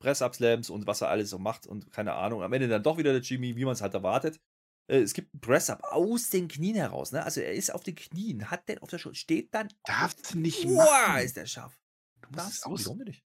Press-Up-Slams 0.00 0.70
und 0.70 0.86
was 0.86 1.00
er 1.00 1.08
alles 1.08 1.30
so 1.30 1.38
macht 1.38 1.66
und 1.66 1.90
keine 1.92 2.14
Ahnung. 2.14 2.42
Am 2.42 2.52
Ende 2.52 2.68
dann 2.68 2.82
doch 2.82 2.98
wieder 2.98 3.12
der 3.12 3.22
Jimmy, 3.22 3.56
wie 3.56 3.64
man 3.64 3.72
es 3.72 3.82
halt 3.82 3.94
erwartet. 3.94 4.40
Äh, 4.88 4.98
Es 5.00 5.12
gibt 5.14 5.32
einen 5.34 5.40
Press-Up 5.40 5.82
aus 5.84 6.30
den 6.30 6.48
Knien 6.48 6.76
heraus. 6.76 7.12
Ne? 7.12 7.22
Also 7.22 7.40
er 7.40 7.52
ist 7.54 7.70
auf 7.74 7.82
den 7.82 7.94
Knien, 7.94 8.50
hat 8.50 8.68
den 8.68 8.78
auf 8.78 8.88
der 8.88 8.98
Schulter, 8.98 9.16
steht 9.18 9.52
dann. 9.54 9.68
Darfst 9.84 10.34
du 10.34 10.38
nicht 10.38 10.64
Wow, 10.64 10.76
machen. 11.08 11.22
ist 11.24 11.36
der 11.36 11.46
scharf. 11.46 11.78
Du 12.22 12.38
es 12.38 12.62
aus, 12.64 12.86
warum 12.86 12.98
nicht? 12.98 13.24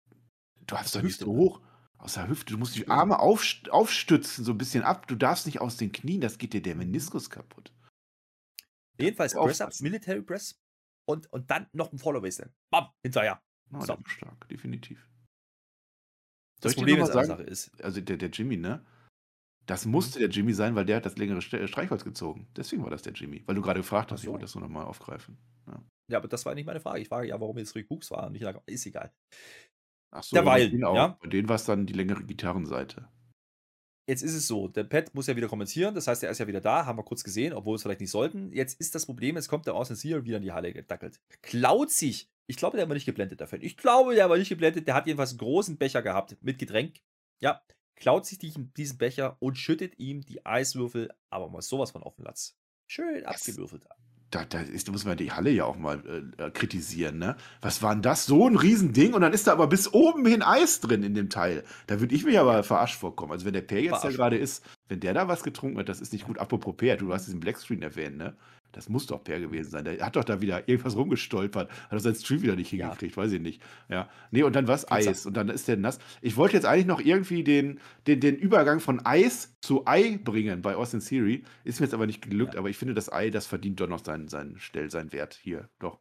Du 0.57 0.64
darfst 0.75 0.95
doch 0.95 1.03
nicht 1.03 1.19
so 1.19 1.27
hoch. 1.27 1.61
Aus 1.99 2.14
der 2.14 2.29
Hüfte. 2.29 2.53
Du 2.53 2.59
musst 2.59 2.77
die 2.77 2.88
Arme 2.88 3.19
aufst- 3.21 3.71
aufstützen, 3.71 4.45
so 4.45 4.53
ein 4.53 4.59
bisschen 4.59 4.83
ab. 4.85 5.07
Du 5.07 5.14
darfst 5.16 5.47
nicht 5.47 5.61
aus 5.61 5.77
den 5.79 5.92
Knien, 5.92 6.21
das 6.21 6.37
geht 6.38 6.53
dir 6.53 6.61
der 6.62 6.75
Meniskus 6.75 7.31
kaputt. 7.31 7.73
Jedenfalls 8.99 9.33
Press-Up. 9.35 9.73
Military 9.81 10.23
Press 10.23 10.61
und, 11.07 11.31
und 11.33 11.51
dann 11.51 11.69
noch 11.73 11.92
ein 11.92 11.99
Follow 11.99 12.29
Slam. 12.31 12.51
Bam, 12.71 12.88
hinterher. 13.03 13.42
Oh, 13.73 13.81
So. 13.81 13.97
stark, 14.07 14.47
definitiv. 14.49 15.09
Das 16.61 16.73
Soll 16.73 16.88
ich 16.88 16.95
dir 16.95 16.97
Problem 16.97 17.23
ist? 17.23 17.29
Sache 17.29 17.42
ist, 17.42 17.83
Also 17.83 18.01
der, 18.01 18.16
der 18.16 18.31
Jimmy, 18.31 18.57
ne? 18.57 18.85
Das 19.66 19.85
musste 19.85 20.18
der 20.20 20.29
Jimmy 20.29 20.52
sein, 20.52 20.74
weil 20.76 20.85
der 20.85 20.96
hat 20.96 21.07
das 21.07 21.16
längere 21.18 21.42
Ste- 21.42 21.66
Streichholz 21.66 22.05
gezogen. 22.05 22.46
Deswegen 22.57 22.83
war 22.85 22.90
das 22.90 23.02
der 23.02 23.12
Jimmy. 23.12 23.42
Weil 23.46 23.57
du 23.57 23.62
gerade 23.62 23.81
gefragt 23.81 24.12
hast, 24.12 24.20
Ach 24.20 24.22
ich 24.22 24.26
so. 24.26 24.33
wollte 24.33 24.44
das 24.44 24.55
nur 24.55 24.62
nochmal 24.62 24.85
aufgreifen. 24.85 25.37
ja, 26.11 26.18
aber 26.18 26.29
das 26.29 26.46
war 26.46 26.55
nicht 26.55 26.66
meine 26.66 26.81
Frage. 26.81 27.00
Ich 27.00 27.09
frage 27.09 27.29
ja, 27.29 27.40
warum 27.40 27.59
jetzt 27.59 27.74
Rick 27.74 27.88
Books 27.88 28.11
war 28.12 28.26
und 28.26 28.33
nicht 28.33 28.42
Nakamura. 28.42 28.62
Ist 28.66 28.87
egal. 28.87 29.12
Ach 30.14 30.22
so, 30.22 30.37
Derweil, 30.37 30.70
bei 30.70 30.76
ja. 30.94 31.09
Bei 31.20 31.29
denen 31.29 31.48
war 31.48 31.57
es 31.57 31.64
dann 31.64 31.85
die 31.85 31.92
längere 31.94 32.22
Gitarrenseite. 32.24 33.09
Jetzt 34.09 34.22
ist 34.22 34.35
es 34.35 34.46
so, 34.46 34.68
der 34.68 34.85
Pat 34.85 35.12
muss 35.16 35.26
ja 35.26 35.35
wieder 35.35 35.48
kommentieren, 35.48 35.92
das 35.96 36.07
heißt, 36.07 36.22
er 36.22 36.31
ist 36.31 36.38
ja 36.38 36.46
wieder 36.46 36.61
da, 36.61 36.87
haben 36.87 36.96
wir 36.96 37.02
kurz 37.02 37.24
gesehen, 37.24 37.52
obwohl 37.52 37.72
wir 37.72 37.76
es 37.76 37.83
vielleicht 37.83 38.00
nicht 38.00 38.12
sollten. 38.12 38.52
Jetzt 38.52 38.79
ist 38.81 38.94
das 38.94 39.05
Problem, 39.05 39.35
jetzt 39.35 39.48
kommt 39.48 39.66
der 39.66 39.74
Austin 39.74 39.96
Sear 39.96 40.24
wieder 40.24 40.37
in 40.37 40.44
die 40.44 40.52
Halle 40.52 40.72
gedackelt. 40.72 41.20
Klaut 41.42 41.90
sich. 41.90 42.29
Ich 42.48 42.57
glaube, 42.57 42.76
der 42.76 42.88
war 42.88 42.94
nicht 42.94 43.05
geblendet 43.07 43.40
dafür. 43.40 43.61
Ich 43.61 43.76
glaube, 43.76 44.14
der 44.14 44.31
war 44.31 44.38
nicht 44.38 44.48
geblendet. 44.48 44.87
Der 44.87 44.94
hat 44.94 45.09
jedenfalls 45.09 45.31
einen 45.31 45.38
großen 45.38 45.76
Becher 45.76 46.02
gehabt 46.02 46.37
mit 46.40 46.61
Getränk. 46.61 47.00
Ja, 47.42 47.61
klaut 47.96 48.26
sich 48.26 48.38
diesen, 48.38 48.72
Becher 48.98 49.37
und 49.40 49.59
schüttet 49.59 49.98
ihm 49.98 50.20
die 50.24 50.44
Eiswürfel, 50.46 51.11
aber 51.30 51.48
mal 51.48 51.62
sowas 51.62 51.90
von 51.90 52.02
auf 52.02 52.14
den 52.16 52.24
Latz. 52.24 52.56
Schön 52.87 53.22
Das- 53.24 53.40
abgewürfelt. 53.48 53.87
Da, 54.32 54.44
da, 54.44 54.61
ist, 54.61 54.88
da 54.88 54.92
muss 54.92 55.04
man 55.04 55.16
die 55.16 55.30
Halle 55.30 55.50
ja 55.50 55.64
auch 55.66 55.76
mal 55.78 56.02
äh, 56.38 56.42
äh, 56.46 56.50
kritisieren, 56.50 57.16
ne? 57.18 57.37
Was 57.62 57.80
war 57.80 57.94
denn 57.94 58.02
das? 58.02 58.26
So 58.26 58.48
ein 58.48 58.56
Riesending 58.56 59.14
und 59.14 59.20
dann 59.20 59.32
ist 59.32 59.46
da 59.46 59.52
aber 59.52 59.68
bis 59.68 59.92
oben 59.94 60.26
hin 60.26 60.42
Eis 60.42 60.80
drin 60.80 61.04
in 61.04 61.14
dem 61.14 61.30
Teil. 61.30 61.62
Da 61.87 62.00
würde 62.00 62.12
ich 62.12 62.24
mich 62.24 62.37
aber 62.37 62.64
verarscht 62.64 62.96
vorkommen. 62.96 63.30
Also 63.30 63.46
wenn 63.46 63.52
der 63.52 63.61
Per 63.62 63.80
jetzt 63.80 64.02
da 64.02 64.11
gerade 64.11 64.37
ist, 64.37 64.64
wenn 64.88 64.98
der 64.98 65.14
da 65.14 65.28
was 65.28 65.44
getrunken 65.44 65.78
hat, 65.78 65.88
das 65.88 66.00
ist 66.00 66.12
nicht 66.12 66.24
gut. 66.26 66.38
Apropos 66.38 66.74
Per, 66.76 66.96
du 66.96 67.12
hast 67.14 67.26
diesen 67.26 67.38
Blackscreen 67.38 67.82
erwähnt, 67.82 68.16
ne? 68.16 68.37
Das 68.77 68.91
muss 68.91 69.07
doch 69.07 69.25
Per 69.25 69.41
gewesen 69.41 69.71
sein. 69.71 69.85
Der 69.87 70.05
hat 70.05 70.17
doch 70.17 70.23
da 70.25 70.41
wieder 70.43 70.69
irgendwas 70.69 70.97
rumgestolpert. 70.97 71.71
Hat 71.71 71.93
er 71.93 71.99
seinen 71.99 72.15
Stream 72.15 72.43
wieder 72.43 72.55
nicht 72.57 72.71
Ja. 72.73 72.85
hingekriegt, 72.89 73.17
weiß 73.17 73.33
ich 73.33 73.41
nicht. 73.41 73.62
Ja. 73.89 74.09
Nee, 74.31 74.43
und 74.43 74.55
dann 74.55 74.69
was? 74.69 74.85
Pizza. 74.85 75.11
Eis. 75.11 75.25
Und 75.27 75.35
dann 75.35 75.49
ist 75.49 75.67
der 75.67 75.79
nass. 75.79 75.99
Ich 76.21 76.37
wollte 76.37 76.55
jetzt 76.57 76.67
eigentlich 76.67 76.85
noch 76.87 77.01
irgendwie 77.01 77.43
den, 77.43 77.81
den, 78.07 78.21
den 78.21 78.37
Übergang 78.37 78.81
von 78.81 79.05
Eis 79.07 79.57
zu 79.62 79.87
Ei 79.87 80.19
bringen 80.23 80.61
bei 80.61 80.77
Austin 80.77 81.01
Theory. 81.01 81.43
Ist 81.65 81.81
mir 81.81 81.87
jetzt 81.87 81.95
aber 81.95 82.07
nicht 82.07 82.21
geglückt, 82.21 82.53
Ja. 82.55 82.61
aber 82.61 82.69
ich 82.69 82.77
finde, 82.77 82.93
das 82.93 83.11
Ei, 83.11 83.31
das 83.31 83.47
verdient 83.47 83.81
doch 83.81 83.89
noch 83.89 84.05
seinen, 84.05 84.29
seinen 84.29 84.59
Stell, 84.59 84.91
seinen 84.91 85.12
Wert 85.12 85.35
hier. 85.43 85.71
Doch. 85.79 85.99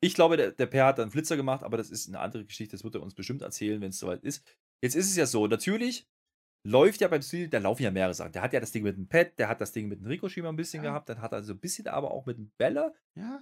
Ich 0.00 0.14
glaube, 0.14 0.36
der, 0.36 0.52
der 0.52 0.66
Per 0.66 0.84
hat 0.86 0.98
dann 0.98 1.04
einen 1.04 1.10
Flitzer 1.12 1.36
gemacht, 1.36 1.64
aber 1.64 1.76
das 1.76 1.90
ist 1.90 2.08
eine 2.08 2.20
andere 2.20 2.44
Geschichte. 2.44 2.76
Das 2.76 2.84
wird 2.84 2.94
er 2.94 3.02
uns 3.02 3.14
bestimmt 3.14 3.42
erzählen, 3.42 3.80
wenn 3.80 3.88
es 3.90 3.98
soweit 3.98 4.22
ist. 4.22 4.44
Jetzt 4.82 4.94
ist 4.94 5.10
es 5.10 5.16
ja 5.16 5.26
so, 5.26 5.46
natürlich 5.46 6.06
läuft 6.64 7.00
ja 7.00 7.08
beim 7.08 7.22
Stil, 7.22 7.48
da 7.48 7.58
laufen 7.58 7.82
ja 7.82 7.90
mehrere 7.90 8.14
Sachen. 8.14 8.32
Der 8.32 8.42
hat 8.42 8.52
ja 8.52 8.60
das 8.60 8.72
Ding 8.72 8.82
mit 8.82 8.96
dem 8.96 9.08
Pad, 9.08 9.38
der 9.38 9.48
hat 9.48 9.60
das 9.60 9.72
Ding 9.72 9.88
mit 9.88 10.00
dem 10.00 10.06
Ricochet 10.06 10.42
mal 10.42 10.50
ein 10.50 10.56
bisschen 10.56 10.82
Ja. 10.84 10.90
gehabt, 10.90 11.08
dann 11.08 11.20
hat 11.22 11.32
er 11.32 11.42
so 11.42 11.52
ein 11.54 11.58
bisschen 11.60 11.86
aber 11.88 12.10
auch 12.10 12.26
mit 12.26 12.36
dem 12.38 12.50
Beller. 12.58 12.92
Ja. 13.14 13.40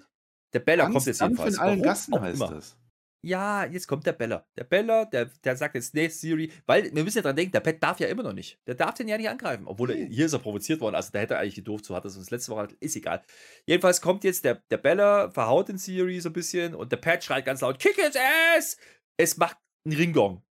Der 0.52 0.60
Beller 0.60 0.84
kommt 0.90 1.04
jetzt 1.06 1.20
jedenfalls. 1.20 1.54
in 1.54 1.60
allen 1.60 1.70
Warum 1.78 1.82
Gassen 1.82 2.20
heißt 2.20 2.36
immer. 2.40 2.50
das. 2.54 2.78
Ja, 3.22 3.64
jetzt 3.64 3.88
kommt 3.88 4.06
der 4.06 4.12
Beller. 4.12 4.46
Der 4.56 4.62
Beller, 4.62 5.06
der, 5.06 5.24
der 5.42 5.56
sagt 5.56 5.74
jetzt, 5.74 5.94
nee, 5.94 6.06
Siri, 6.06 6.52
weil 6.66 6.94
wir 6.94 7.02
müssen 7.02 7.18
ja 7.18 7.22
dran 7.22 7.34
denken, 7.34 7.50
der 7.50 7.58
Pet 7.60 7.82
darf 7.82 7.98
ja 7.98 8.06
immer 8.06 8.22
noch 8.22 8.32
nicht. 8.34 8.60
Der 8.68 8.76
darf 8.76 8.94
den 8.94 9.08
ja 9.08 9.16
nicht 9.16 9.28
angreifen. 9.28 9.66
Obwohl, 9.66 9.90
er, 9.90 10.06
hier 10.06 10.26
ist 10.26 10.32
er 10.32 10.38
provoziert 10.38 10.80
worden. 10.80 10.94
Also, 10.94 11.10
da 11.12 11.18
hätte 11.18 11.34
er 11.34 11.40
eigentlich 11.40 11.56
gedurft, 11.56 11.86
so 11.86 11.96
hat 11.96 12.04
es 12.04 12.16
uns 12.16 12.30
letzte 12.30 12.52
Woche, 12.52 12.60
halt- 12.60 12.72
ist 12.74 12.94
egal. 12.94 13.22
Jedenfalls 13.64 14.00
kommt 14.00 14.22
jetzt 14.22 14.44
der, 14.44 14.62
der 14.70 14.76
Beller, 14.76 15.32
verhaut 15.32 15.68
den 15.68 15.78
Siri 15.78 16.20
so 16.20 16.28
ein 16.28 16.34
bisschen 16.34 16.74
und 16.76 16.92
der 16.92 16.98
Pat 16.98 17.24
schreit 17.24 17.44
ganz 17.46 17.62
laut, 17.62 17.80
kick 17.80 17.96
his 17.96 18.14
ass! 18.56 18.76
Es 19.16 19.36
macht 19.38 19.56
einen 19.84 19.96
Ringgong. 19.96 20.42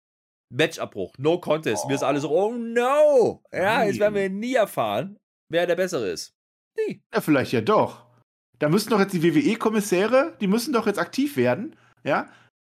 Matchabbruch, 0.49 1.13
no 1.17 1.39
contest. 1.39 1.87
Wir 1.87 1.97
sind 1.97 2.07
alle 2.07 2.19
so, 2.19 2.29
oh 2.29 2.53
no! 2.53 3.43
Ja, 3.51 3.83
jetzt 3.83 3.99
werden 3.99 4.15
wir 4.15 4.29
nie 4.29 4.55
erfahren, 4.55 5.17
wer 5.49 5.65
der 5.67 5.75
Bessere 5.75 6.09
ist. 6.09 6.33
Nie. 6.77 7.01
Ja, 7.13 7.21
vielleicht 7.21 7.51
ja 7.51 7.61
doch. 7.61 8.05
Da 8.59 8.69
müssen 8.69 8.89
doch 8.89 8.99
jetzt 8.99 9.13
die 9.13 9.23
WWE-Kommissäre, 9.23 10.37
die 10.39 10.47
müssen 10.47 10.73
doch 10.73 10.87
jetzt 10.87 10.99
aktiv 10.99 11.35
werden. 11.37 11.75
Ja. 12.03 12.29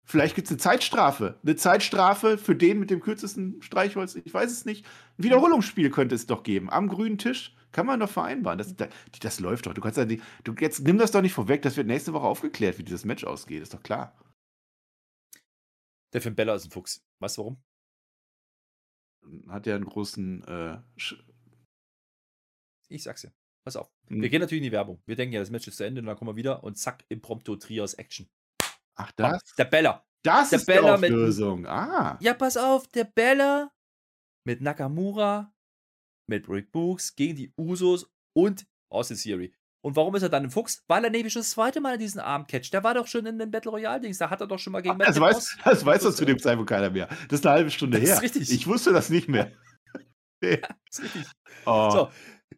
Vielleicht 0.05 0.35
gibt 0.35 0.47
es 0.47 0.51
eine 0.51 0.59
Zeitstrafe. 0.59 1.37
Eine 1.43 1.57
Zeitstrafe 1.57 2.37
für 2.37 2.55
den 2.55 2.79
mit 2.79 2.89
dem 2.89 3.01
kürzesten 3.01 3.61
Streichholz. 3.61 4.15
Ich 4.15 4.33
weiß 4.33 4.51
es 4.51 4.63
nicht. 4.63 4.85
Ein 5.17 5.25
Wiederholungsspiel 5.25 5.89
könnte 5.89 6.15
es 6.15 6.27
doch 6.27 6.43
geben. 6.43 6.69
Am 6.69 6.87
grünen 6.87 7.17
Tisch 7.17 7.55
kann 7.73 7.85
man 7.85 7.99
doch 7.99 8.09
vereinbaren. 8.09 8.57
Das, 8.57 8.73
das, 8.73 8.87
das 9.19 9.39
läuft 9.41 9.65
doch. 9.65 9.73
Du 9.73 9.81
kannst 9.81 9.97
ja 9.97 10.05
nicht, 10.05 10.23
du, 10.45 10.53
jetzt 10.59 10.79
nimm 10.79 10.97
das 10.97 11.11
doch 11.11 11.21
nicht 11.21 11.33
vorweg. 11.33 11.61
Das 11.61 11.75
wird 11.75 11.87
nächste 11.87 12.13
Woche 12.13 12.25
aufgeklärt, 12.25 12.77
wie 12.77 12.83
dieses 12.83 13.03
Match 13.03 13.25
ausgeht. 13.25 13.61
Ist 13.61 13.73
doch 13.73 13.83
klar. 13.83 14.15
Der 16.13 16.21
Finn 16.21 16.35
Beller 16.35 16.55
ist 16.55 16.65
ein 16.65 16.71
Fuchs. 16.71 17.03
Weißt 17.19 17.37
du 17.37 17.41
warum? 17.41 17.63
Hat 19.49 19.65
ja 19.65 19.75
einen 19.75 19.85
großen. 19.85 20.43
Äh, 20.43 20.81
Ich 22.89 23.03
sag's 23.03 23.21
dir. 23.21 23.33
Pass 23.65 23.75
auf. 23.75 23.91
Hm. 24.07 24.21
Wir 24.21 24.29
gehen 24.29 24.39
natürlich 24.39 24.59
in 24.61 24.69
die 24.69 24.71
Werbung. 24.71 25.01
Wir 25.05 25.15
denken 25.17 25.33
ja, 25.33 25.41
das 25.41 25.49
Match 25.49 25.67
ist 25.67 25.75
zu 25.77 25.83
Ende 25.85 25.99
und 25.99 26.07
dann 26.07 26.15
kommen 26.15 26.31
wir 26.31 26.35
wieder 26.37 26.63
und 26.63 26.77
zack, 26.77 27.03
impromptu 27.09 27.57
Trios 27.57 27.93
Action. 27.95 28.29
Ach, 28.95 29.11
das? 29.13 29.43
Der 29.57 29.65
Beller. 29.65 30.05
Das 30.23 30.49
der 30.49 30.59
ist 30.59 30.67
die 30.67 30.71
Beller 30.73 30.97
mit- 30.97 31.11
Auflösung. 31.11 31.65
Ah. 31.67 32.17
Ja, 32.21 32.33
pass 32.33 32.55
auf, 32.57 32.87
der 32.87 33.03
Beller 33.03 33.71
mit 34.45 34.61
Nakamura, 34.61 35.53
mit 36.29 36.47
Rick 36.47 36.71
Books 36.71 37.13
gegen 37.15 37.35
die 37.35 37.53
Usos 37.57 38.09
und 38.33 38.65
Austin 38.89 39.17
Theory. 39.17 39.53
Und 39.87 39.95
warum 39.95 40.13
ist 40.15 40.21
er 40.23 40.27
dann 40.29 40.43
ein 40.43 40.51
Fuchs? 40.51 40.83
Weil 40.87 41.05
er 41.05 41.09
nämlich 41.09 41.31
schon 41.31 41.41
das 41.41 41.51
zweite 41.51 41.79
Mal 41.79 41.93
in 41.93 41.99
diesen 42.01 42.19
Arm 42.19 42.45
catcht. 42.45 42.73
Der 42.73 42.83
war 42.83 42.93
doch 42.93 43.07
schon 43.07 43.25
in 43.25 43.39
den 43.39 43.49
Battle 43.51 43.71
Royale-Dings. 43.71 44.17
Da 44.17 44.29
hat 44.29 44.41
er 44.41 44.47
doch 44.47 44.59
schon 44.59 44.73
mal 44.73 44.81
gegen 44.81 44.99
Das 44.99 45.17
Matt 45.17 45.33
weiß, 45.35 45.57
das 45.63 45.85
weiß 45.85 46.01
doch 46.01 46.09
Das- 46.09 46.17
zu 46.17 46.25
dem 46.25 46.39
Zeitpunkt 46.39 46.69
keiner 46.69 46.89
mehr. 46.89 47.07
Das 47.29 47.39
ist 47.39 47.45
eine 47.45 47.55
halbe 47.55 47.69
Stunde 47.71 47.97
Das 47.99 48.09
ist 48.09 48.15
her. 48.15 48.21
richtig. 48.23 48.51
Ich 48.51 48.67
wusste 48.67 48.91
das 48.91 49.09
nicht 49.09 49.29
mehr. 49.29 49.51
Das 50.41 50.59
ist 50.91 51.03
richtig. 51.03 51.23
Oh. 51.65 51.89
So, 51.89 52.09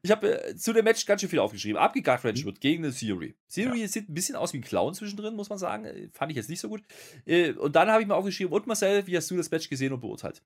ich 0.02 0.12
habe 0.12 0.44
äh, 0.48 0.56
zu 0.56 0.74
dem 0.74 0.84
Match 0.86 1.06
ganz 1.06 1.22
schön 1.22 1.30
viel 1.30 1.40
aufgeschrieben. 1.40 1.78
Abgegart 1.78 2.20
Mhm. 2.20 2.30
Frenchwood 2.30 2.60
gegen 2.60 2.84
eine 2.84 2.94
Theory. 2.94 3.36
Theory 3.54 3.88
sieht 3.88 4.10
ein 4.10 4.14
bisschen 4.14 4.36
aus 4.36 4.52
wie 4.54 4.58
ein 4.58 4.64
Clown 4.64 4.94
zwischendrin, 4.94 5.36
muss 5.36 5.50
man 5.50 5.58
sagen. 5.60 5.86
Äh, 5.86 6.10
Fand 6.14 6.32
ich 6.32 6.36
jetzt 6.38 6.50
nicht 6.50 6.60
so 6.60 6.68
gut. 6.68 6.82
Äh, 7.26 7.52
Und 7.54 7.76
dann 7.76 7.90
habe 7.90 8.02
ich 8.02 8.08
mir 8.08 8.16
aufgeschrieben, 8.16 8.52
und 8.54 8.68
Marcel, 8.68 9.06
wie 9.08 9.16
hast 9.16 9.30
du 9.32 9.38
das 9.38 9.50
Match 9.52 9.70
gesehen 9.70 9.94
und 9.94 10.00
beurteilt? 10.02 10.42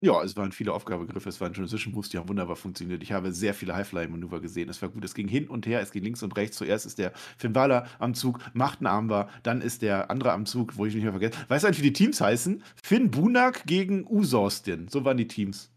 Ja, 0.00 0.22
es 0.22 0.36
waren 0.36 0.52
viele 0.52 0.72
Aufgabegriffe, 0.72 1.28
es 1.28 1.40
waren 1.40 1.52
Transition-Moves, 1.52 2.08
die 2.10 2.18
haben 2.18 2.28
wunderbar 2.28 2.54
funktioniert. 2.54 3.02
Ich 3.02 3.10
habe 3.10 3.32
sehr 3.32 3.52
viele 3.52 3.74
Highfly-Manöver 3.74 4.40
gesehen. 4.40 4.68
Es 4.68 4.80
war 4.80 4.90
gut, 4.90 5.04
es 5.04 5.12
ging 5.12 5.26
hin 5.26 5.48
und 5.48 5.66
her, 5.66 5.80
es 5.80 5.90
ging 5.90 6.04
links 6.04 6.22
und 6.22 6.36
rechts. 6.36 6.56
Zuerst 6.56 6.86
ist 6.86 6.98
der 6.98 7.12
Finn 7.36 7.52
Balor 7.52 7.84
am 7.98 8.14
Zug, 8.14 8.38
macht 8.54 8.78
einen 8.78 8.86
Armbar, 8.86 9.28
dann 9.42 9.60
ist 9.60 9.82
der 9.82 10.08
andere 10.08 10.30
am 10.32 10.46
Zug, 10.46 10.76
wo 10.76 10.86
ich 10.86 10.94
nicht 10.94 11.02
mehr 11.02 11.12
vergesse. 11.12 11.36
Weißt 11.48 11.64
du 11.64 11.66
eigentlich, 11.66 11.80
wie 11.82 11.88
die 11.90 11.92
Teams 11.94 12.20
heißen? 12.20 12.62
Finn 12.80 13.10
Bunak 13.10 13.64
gegen 13.66 14.06
Usostin. 14.06 14.86
So 14.86 15.04
waren 15.04 15.16
die 15.16 15.26
Teams. 15.26 15.72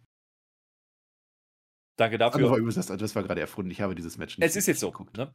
Danke 1.98 2.20
dafür. 2.20 2.48
Aber 2.48 2.62
das, 2.62 2.86
das 2.86 3.16
war 3.16 3.24
gerade 3.24 3.41
erfunden. 3.41 3.72
Ich 3.72 3.82
habe 3.82 3.95
dieses 3.95 4.20
Match 4.20 4.38
nicht 4.38 4.48
Es 4.48 4.56
ist 4.56 4.68
jetzt 4.68 4.82
so, 4.82 4.91
geguckt. 4.91 5.18
ne? 5.18 5.34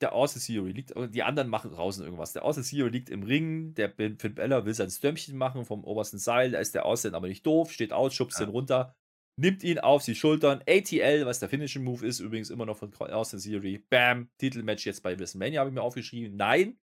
Der 0.00 0.12
Austin 0.12 0.42
Theory 0.42 0.72
liegt, 0.72 0.92
die 1.14 1.22
anderen 1.22 1.48
machen 1.48 1.70
draußen 1.70 2.04
irgendwas. 2.04 2.32
Der 2.32 2.44
Austin 2.44 2.64
Theory 2.64 2.90
liegt 2.90 3.10
im 3.10 3.22
Ring, 3.22 3.74
der 3.74 3.90
Finn 3.90 4.34
Bella 4.34 4.64
will 4.64 4.74
sein 4.74 4.90
Stürmchen 4.90 5.36
machen 5.36 5.64
vom 5.64 5.84
obersten 5.84 6.18
Seil, 6.18 6.50
da 6.50 6.58
ist 6.58 6.74
der 6.74 6.84
Austin 6.84 7.14
aber 7.14 7.28
nicht 7.28 7.46
doof, 7.46 7.72
steht 7.72 7.92
aus, 7.92 8.14
schubst 8.14 8.38
ja. 8.38 8.46
ihn 8.46 8.50
runter, 8.50 8.94
nimmt 9.40 9.62
ihn 9.62 9.78
auf 9.78 10.04
die 10.04 10.14
Schultern, 10.14 10.62
ATL, 10.68 11.24
was 11.24 11.40
der 11.40 11.48
Finishing 11.48 11.84
Move 11.84 12.06
ist, 12.06 12.20
übrigens 12.20 12.50
immer 12.50 12.66
noch 12.66 12.76
von 12.76 12.92
Austin 12.94 13.40
Theory, 13.40 13.78
bam, 13.88 14.28
Titelmatch 14.38 14.86
jetzt 14.86 15.02
bei 15.02 15.18
WrestleMania, 15.18 15.60
habe 15.60 15.70
ich 15.70 15.74
mir 15.74 15.82
aufgeschrieben. 15.82 16.36
Nein, 16.36 16.78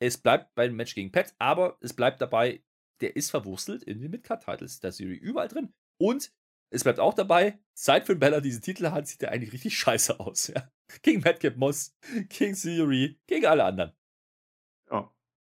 es 0.00 0.18
bleibt 0.18 0.54
beim 0.54 0.74
Match 0.76 0.94
gegen 0.94 1.10
Pat, 1.10 1.34
aber 1.38 1.76
es 1.80 1.92
bleibt 1.92 2.20
dabei, 2.20 2.62
der 3.00 3.16
ist 3.16 3.30
verwurstelt 3.30 3.82
in 3.82 4.00
den 4.00 4.10
Midcard-Titles, 4.10 4.80
der 4.80 4.92
Theory 4.92 5.16
überall 5.16 5.48
drin. 5.48 5.72
Und 6.00 6.32
es 6.72 6.84
bleibt 6.84 7.00
auch 7.00 7.14
dabei, 7.14 7.58
seit 7.76 8.06
Finn 8.06 8.18
Bella 8.18 8.40
diesen 8.40 8.62
Titel 8.62 8.90
hat, 8.90 9.06
sieht 9.06 9.22
er 9.22 9.32
eigentlich 9.32 9.52
richtig 9.52 9.76
scheiße 9.78 10.20
aus. 10.20 10.48
Ja? 10.48 10.70
Gegen 11.02 11.22
Madcap 11.22 11.56
Moss, 11.56 11.96
gegen 12.28 12.54
Theory, 12.54 13.18
gegen 13.26 13.46
alle 13.46 13.64
anderen. 13.64 13.92
Ja. 14.90 15.10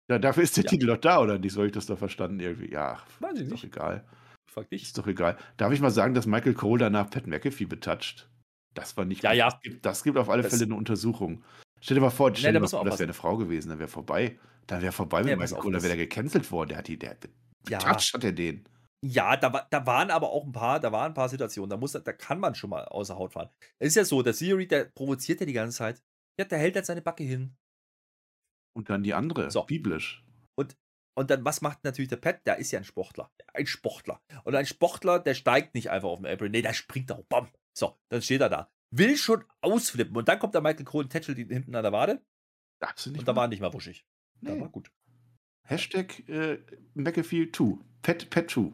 Ja, 0.08 0.18
dafür 0.18 0.42
ist 0.42 0.56
der 0.56 0.64
ja. 0.64 0.70
Titel 0.70 0.86
doch 0.86 0.96
da, 0.96 1.20
oder 1.20 1.38
nicht? 1.38 1.52
So 1.52 1.58
habe 1.60 1.66
ich 1.66 1.74
das 1.74 1.86
doch 1.86 1.98
verstanden 1.98 2.40
irgendwie. 2.40 2.72
Ja, 2.72 3.02
Weiß 3.20 3.34
ich 3.34 3.42
ist 3.42 3.50
nicht. 3.50 3.64
doch 3.64 3.68
egal. 3.68 4.08
Frag 4.46 4.70
dich. 4.70 4.82
Ist 4.82 4.96
doch 4.96 5.06
egal. 5.06 5.36
Darf 5.58 5.72
ich 5.72 5.80
mal 5.80 5.90
sagen, 5.90 6.14
dass 6.14 6.26
Michael 6.26 6.54
Cole 6.54 6.80
danach 6.80 7.10
Pat 7.10 7.26
McAfee 7.26 7.66
betatscht? 7.66 8.28
Das 8.74 8.96
war 8.96 9.04
nicht 9.04 9.22
ja, 9.22 9.30
gut. 9.30 9.38
Ja. 9.38 9.50
Das 9.50 9.60
gibt, 9.60 9.86
das 9.86 10.02
gibt 10.02 10.16
auf 10.16 10.30
alle 10.30 10.42
das 10.42 10.52
Fälle 10.52 10.64
eine 10.64 10.76
Untersuchung. 10.76 11.44
Stell 11.80 11.96
dir 11.96 12.00
mal 12.00 12.10
vor, 12.10 12.34
stell 12.34 12.52
dir 12.52 12.60
mal 12.60 12.68
vor 12.68 12.84
das 12.84 12.98
wäre 12.98 13.04
eine 13.06 13.14
Frau 13.14 13.36
gewesen, 13.36 13.68
dann 13.68 13.78
wäre 13.78 13.88
vorbei. 13.88 14.38
Dann 14.66 14.82
wäre 14.82 14.92
vorbei 14.92 15.22
mit 15.22 15.38
Michael 15.38 15.60
Cole, 15.60 15.74
dann 15.74 15.82
wäre 15.82 15.96
der 15.96 16.06
gecancelt 16.06 16.50
worden. 16.50 16.70
Der 16.70 16.78
hat 16.78 16.88
die, 16.88 16.98
der, 16.98 17.16
ja. 17.68 17.78
betatscht 17.78 18.14
hat 18.14 18.24
er 18.24 18.32
den. 18.32 18.64
Ja, 19.04 19.36
da, 19.36 19.66
da 19.70 19.86
waren 19.86 20.10
aber 20.10 20.30
auch 20.30 20.44
ein 20.44 20.52
paar, 20.52 20.80
da 20.80 20.90
waren 20.90 21.12
ein 21.12 21.14
paar 21.14 21.28
Situationen, 21.28 21.70
da 21.70 21.76
muss, 21.76 21.92
da 21.92 22.12
kann 22.12 22.40
man 22.40 22.54
schon 22.54 22.70
mal 22.70 22.84
außer 22.86 23.16
Haut 23.16 23.32
fahren. 23.32 23.50
Es 23.78 23.88
ist 23.88 23.94
ja 23.94 24.04
so, 24.04 24.22
der 24.22 24.34
Theory, 24.34 24.66
der 24.66 24.86
provoziert 24.86 25.40
ja 25.40 25.46
die 25.46 25.52
ganze 25.52 25.78
Zeit. 25.78 26.02
Ja, 26.38 26.44
der 26.44 26.58
hält 26.58 26.74
halt 26.74 26.86
seine 26.86 27.02
Backe 27.02 27.22
hin. 27.22 27.56
Und 28.76 28.90
dann 28.90 29.02
die 29.02 29.14
andere, 29.14 29.50
so. 29.50 29.62
biblisch. 29.64 30.24
Und, 30.56 30.76
und 31.16 31.30
dann, 31.30 31.44
was 31.44 31.60
macht 31.60 31.84
natürlich 31.84 32.08
der 32.08 32.16
Pat? 32.16 32.44
Der 32.46 32.58
ist 32.58 32.70
ja 32.70 32.80
ein 32.80 32.84
Sportler. 32.84 33.30
Ein 33.54 33.66
Sportler. 33.66 34.20
Und 34.44 34.54
ein 34.54 34.66
Sportler, 34.66 35.20
der 35.20 35.34
steigt 35.34 35.74
nicht 35.74 35.90
einfach 35.90 36.08
auf 36.08 36.20
den 36.20 36.26
Apron. 36.26 36.50
Nee, 36.50 36.62
der 36.62 36.74
springt 36.74 37.10
auch. 37.12 37.24
Bam. 37.28 37.48
So, 37.76 37.96
dann 38.08 38.22
steht 38.22 38.40
er 38.40 38.48
da. 38.48 38.70
Will 38.94 39.16
schon 39.16 39.44
ausflippen. 39.60 40.16
Und 40.16 40.28
dann 40.28 40.38
kommt 40.38 40.54
der 40.54 40.60
Michael 40.60 40.84
Cole 40.84 41.04
und 41.04 41.10
tätschelt 41.10 41.38
ihn 41.38 41.50
hinten 41.50 41.74
an 41.74 41.82
der 41.82 41.92
Wade. 41.92 42.24
Darfst 42.80 43.06
du 43.06 43.10
nicht 43.10 43.20
und 43.20 43.28
da 43.28 43.36
war 43.36 43.48
nicht 43.48 43.60
mal 43.60 43.72
wuschig. 43.72 44.04
Nee. 44.40 44.50
Da 44.50 44.60
war 44.60 44.68
gut. 44.68 44.90
Hashtag 45.66 46.28
äh, 46.28 46.58
McAfee 46.94 47.50
2. 47.52 47.78
Pet, 48.02 48.30
Pet 48.30 48.50
2. 48.50 48.72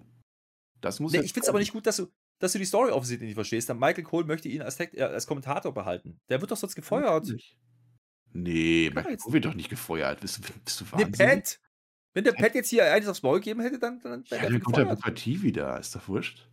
Das 0.85 1.01
muss 1.01 1.13
nee, 1.13 1.21
ich 1.21 1.33
finde 1.33 1.47
es 1.47 1.49
aber 1.49 1.61
nicht 1.61 1.73
gut, 1.73 1.87
dass 1.87 1.97
du, 1.97 2.09
dass 2.39 2.53
du 2.53 2.59
die 2.59 2.67
Story 2.67 2.91
offensichtlich 2.91 3.29
nicht 3.29 3.37
verstehst. 3.37 3.71
Dann 3.71 3.79
Michael 3.79 4.05
Cole 4.05 4.27
möchte 4.27 4.51
ihn 4.51 4.61
als, 4.61 4.79
äh, 4.79 5.01
als 5.01 5.27
Kommentator 5.27 5.73
behalten. 5.73 6.21
Der 6.29 6.43
wird 6.43 6.51
doch 6.51 6.59
sonst 6.59 6.75
gefeuert. 6.75 7.27
Nee, 8.33 8.91
Michael 8.95 9.17
Cole 9.17 9.33
wird 9.33 9.45
doch 9.47 9.55
nicht 9.55 9.71
gefeuert. 9.71 10.21
Bist, 10.21 10.43
bist 10.65 10.81
du 10.83 10.93
wahnsinnig? 10.93 11.19
Nee, 11.19 11.27
Pat. 11.27 11.61
Wenn 12.13 12.25
der 12.25 12.33
Pat 12.33 12.55
jetzt 12.55 12.69
hier 12.69 12.93
eines 12.93 13.09
aufs 13.09 13.23
Maul 13.23 13.39
gegeben 13.39 13.61
hätte, 13.63 13.79
dann, 13.79 13.99
dann 14.01 14.31
wäre 14.31 14.45
ja, 14.45 14.51
dann 14.51 14.61
kommt 14.61 14.77
der 14.77 14.85
Booker 14.85 15.15
T 15.15 15.41
wieder. 15.41 15.81
Ist 15.81 15.97
doch 15.97 16.07
wurscht. 16.07 16.49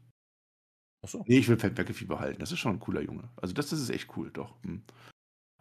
Achso. 1.03 1.23
Nee, 1.27 1.39
ich 1.39 1.49
will 1.49 1.57
Pat 1.57 1.77
McAfee 1.77 2.05
behalten. 2.05 2.39
Das 2.39 2.53
ist 2.53 2.59
schon 2.59 2.75
ein 2.75 2.79
cooler 2.79 3.01
Junge. 3.01 3.29
Also 3.36 3.53
das, 3.53 3.69
das 3.69 3.82
ist 3.82 3.89
echt 3.89 4.15
cool, 4.15 4.32
doch. 4.32 4.55
Hm. 4.63 4.84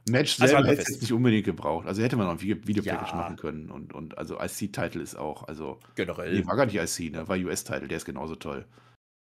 Match 0.08 0.36
selber 0.36 0.58
also 0.58 0.70
hätte 0.70 0.82
es 0.82 1.00
nicht 1.00 1.12
unbedingt 1.12 1.44
gebraucht. 1.44 1.86
Also 1.86 2.02
hätte 2.02 2.16
man 2.16 2.26
auch 2.26 2.32
ein 2.32 2.40
Video-Package 2.40 3.10
ja. 3.10 3.16
machen 3.16 3.36
können. 3.36 3.70
Und, 3.70 3.92
und 3.92 4.16
also 4.18 4.40
IC-Title 4.40 5.02
ist 5.02 5.16
auch, 5.16 5.46
also. 5.48 5.78
Generell. 5.94 6.32
Nee, 6.32 6.46
war 6.46 6.56
gar 6.56 6.66
nicht 6.66 6.76
IC, 6.76 7.12
ne? 7.12 7.28
War 7.28 7.36
US-Title, 7.36 7.88
der 7.88 7.96
ist 7.98 8.04
genauso 8.04 8.36
toll. 8.36 8.66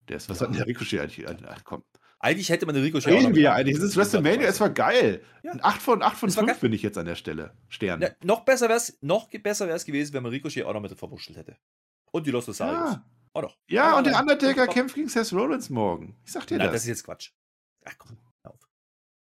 Der 0.10 0.18
ist, 0.18 0.30
was 0.30 0.40
ja. 0.40 0.46
hat 0.46 0.54
denn 0.54 0.58
der 0.58 0.68
Ricochet 0.68 1.00
eigentlich? 1.00 1.26
Ach, 1.48 1.62
komm. 1.64 1.84
Eigentlich 2.20 2.50
hätte 2.50 2.66
man 2.66 2.74
den 2.74 2.84
Ricochet 2.84 3.14
Reden 3.14 3.36
wir 3.36 3.54
eigentlich. 3.54 3.78
Es 3.78 3.84
ist 3.84 3.98
WrestleMania, 3.98 4.48
es 4.48 4.60
war 4.60 4.70
geil. 4.70 5.22
Ja. 5.44 5.54
8 5.62 5.82
von 5.82 6.02
8 6.02 6.18
von 6.18 6.30
5 6.32 6.60
bin 6.60 6.74
ich 6.74 6.82
jetzt 6.82 6.98
an 6.98 7.06
der 7.06 7.16
Stelle. 7.16 7.54
Stern. 7.68 8.02
Ja, 8.02 8.10
noch 8.24 8.46
besser 8.46 8.68
wäre 8.68 8.78
es 8.78 8.98
noch 9.02 9.30
besser 9.30 9.68
wär's 9.68 9.86
gewesen, 9.86 10.14
wenn 10.14 10.24
man 10.24 10.32
Ricochet 10.32 10.64
auch 10.64 10.74
noch 10.74 10.82
mit 10.82 10.98
verwurschtelt 10.98 11.38
hätte. 11.38 11.58
Und 12.12 12.26
die 12.26 12.32
Los 12.32 12.48
Losarios. 12.48 12.94
Ja, 12.94 13.06
auch 13.34 13.42
noch. 13.42 13.58
ja 13.68 13.98
und 13.98 14.08
der 14.08 14.20
Undertaker 14.20 14.66
kämpft 14.68 14.96
gegen 14.96 15.10
Seth 15.10 15.34
Rollins 15.34 15.70
morgen. 15.70 16.16
Ich 16.26 16.32
sag 16.32 16.48
dir 16.48 16.58
Nein, 16.58 16.68
das. 16.68 16.76
das 16.76 16.82
ist 16.84 16.88
jetzt 16.88 17.04
Quatsch. 17.04 17.32
Ach 17.84 17.94
komm. 17.98 18.18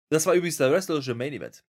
Das 0.09 0.27
war 0.27 0.35
übrigens 0.35 0.57
der 0.57 0.71
wrestlerische 0.71 1.15
Main 1.15 1.33
Event. 1.33 1.65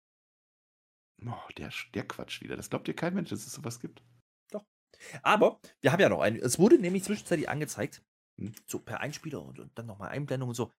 Oh, 1.25 1.49
der, 1.57 1.71
der 1.93 2.07
Quatsch 2.07 2.41
wieder. 2.41 2.55
Das 2.55 2.69
glaubt 2.69 2.88
dir 2.88 2.93
kein 2.93 3.13
Mensch, 3.13 3.29
dass 3.29 3.45
es 3.45 3.53
sowas 3.53 3.79
gibt. 3.79 4.03
Doch. 4.51 4.65
Aber 5.23 5.59
wir 5.81 5.91
haben 5.91 5.99
ja 5.99 6.09
noch 6.09 6.21
einen. 6.21 6.38
Es 6.38 6.59
wurde 6.59 6.77
nämlich 6.77 7.03
zwischenzeitlich 7.03 7.49
angezeigt, 7.49 8.03
hm, 8.39 8.53
so 8.67 8.79
per 8.79 8.99
Einspieler 8.99 9.41
und, 9.41 9.59
und 9.59 9.77
dann 9.77 9.88
nochmal 9.88 10.09
Einblendung 10.09 10.49
und 10.49 10.55
so. 10.55 10.71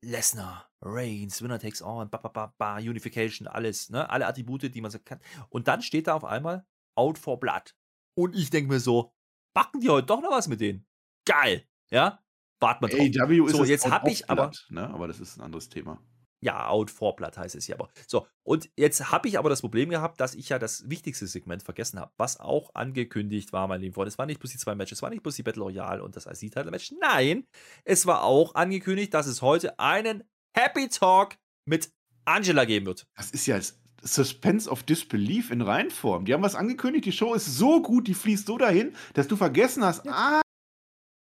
Lesnar, 0.00 0.70
Reigns, 0.80 1.42
Winner 1.42 1.58
takes 1.58 1.82
all, 1.82 2.06
ba, 2.06 2.18
ba, 2.18 2.28
ba, 2.28 2.54
ba, 2.56 2.76
Unification, 2.76 3.48
alles, 3.48 3.90
ne? 3.90 4.08
Alle 4.08 4.26
Attribute, 4.26 4.72
die 4.72 4.80
man 4.80 4.90
so 4.90 4.98
kann. 5.00 5.20
Und 5.48 5.66
dann 5.66 5.82
steht 5.82 6.06
da 6.06 6.14
auf 6.14 6.24
einmal 6.24 6.66
Out 6.94 7.18
for 7.18 7.38
Blood. 7.38 7.74
Und 8.16 8.36
ich 8.36 8.50
denke 8.50 8.70
mir 8.70 8.80
so, 8.80 9.12
backen 9.54 9.80
die 9.80 9.88
heute 9.88 10.06
doch 10.06 10.20
noch 10.20 10.30
was 10.30 10.48
mit 10.48 10.60
denen? 10.60 10.86
Geil, 11.24 11.68
ja? 11.90 12.22
Warten 12.60 12.86
wir 12.86 13.12
drauf. 13.12 13.28
AW 13.28 13.46
ist 13.46 13.56
so, 13.56 13.64
jetzt 13.64 13.90
habe 13.90 14.10
ich 14.10 14.28
aber. 14.28 14.50
Ne? 14.70 14.88
Aber 14.88 15.06
das 15.06 15.20
ist 15.20 15.36
ein 15.36 15.42
anderes 15.42 15.68
Thema. 15.68 16.00
Ja, 16.40 16.68
Out 16.68 16.90
for 16.90 17.16
Blood 17.16 17.36
heißt 17.36 17.56
es 17.56 17.66
hier 17.66 17.74
aber. 17.74 17.88
So, 18.06 18.26
und 18.44 18.70
jetzt 18.76 19.10
habe 19.10 19.26
ich 19.26 19.38
aber 19.38 19.50
das 19.50 19.60
Problem 19.60 19.90
gehabt, 19.90 20.20
dass 20.20 20.34
ich 20.34 20.48
ja 20.50 20.58
das 20.58 20.88
wichtigste 20.88 21.26
Segment 21.26 21.64
vergessen 21.64 21.98
habe, 21.98 22.12
was 22.16 22.38
auch 22.38 22.74
angekündigt 22.74 23.52
war, 23.52 23.66
mein 23.66 23.80
lieber 23.80 23.94
Freund. 23.94 24.08
Es 24.08 24.18
waren 24.18 24.28
nicht 24.28 24.38
bloß 24.38 24.52
die 24.52 24.58
zwei 24.58 24.76
Matches, 24.76 24.98
es 24.98 25.02
war 25.02 25.10
nicht 25.10 25.22
bloß 25.22 25.34
die 25.34 25.42
Battle 25.42 25.64
Royale 25.64 26.02
und 26.02 26.14
das 26.14 26.26
IC-Title-Match. 26.26 26.94
Nein, 27.00 27.44
es 27.84 28.06
war 28.06 28.22
auch 28.22 28.54
angekündigt, 28.54 29.14
dass 29.14 29.26
es 29.26 29.42
heute 29.42 29.80
einen 29.80 30.22
Happy 30.56 30.88
Talk 30.88 31.36
mit 31.64 31.90
Angela 32.24 32.64
geben 32.64 32.86
wird. 32.86 33.08
Das 33.16 33.32
ist 33.32 33.46
ja 33.46 33.58
Suspense 34.02 34.70
of 34.70 34.84
Disbelief 34.84 35.50
in 35.50 35.60
Reinform. 35.60 36.24
Die 36.24 36.34
haben 36.34 36.42
was 36.42 36.54
angekündigt, 36.54 37.04
die 37.06 37.12
Show 37.12 37.34
ist 37.34 37.46
so 37.46 37.82
gut, 37.82 38.06
die 38.06 38.14
fließt 38.14 38.46
so 38.46 38.58
dahin, 38.58 38.94
dass 39.14 39.26
du 39.26 39.36
vergessen 39.36 39.84
hast, 39.84 40.04
ja. 40.04 40.12
ah, 40.12 40.42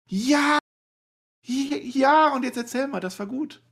ja, 0.09 0.59
ja, 1.45 2.35
und 2.35 2.45
jetzt 2.45 2.57
erzähl 2.57 2.87
mal, 2.87 3.01
das 3.01 3.19
war 3.19 3.27
gut. 3.27 3.63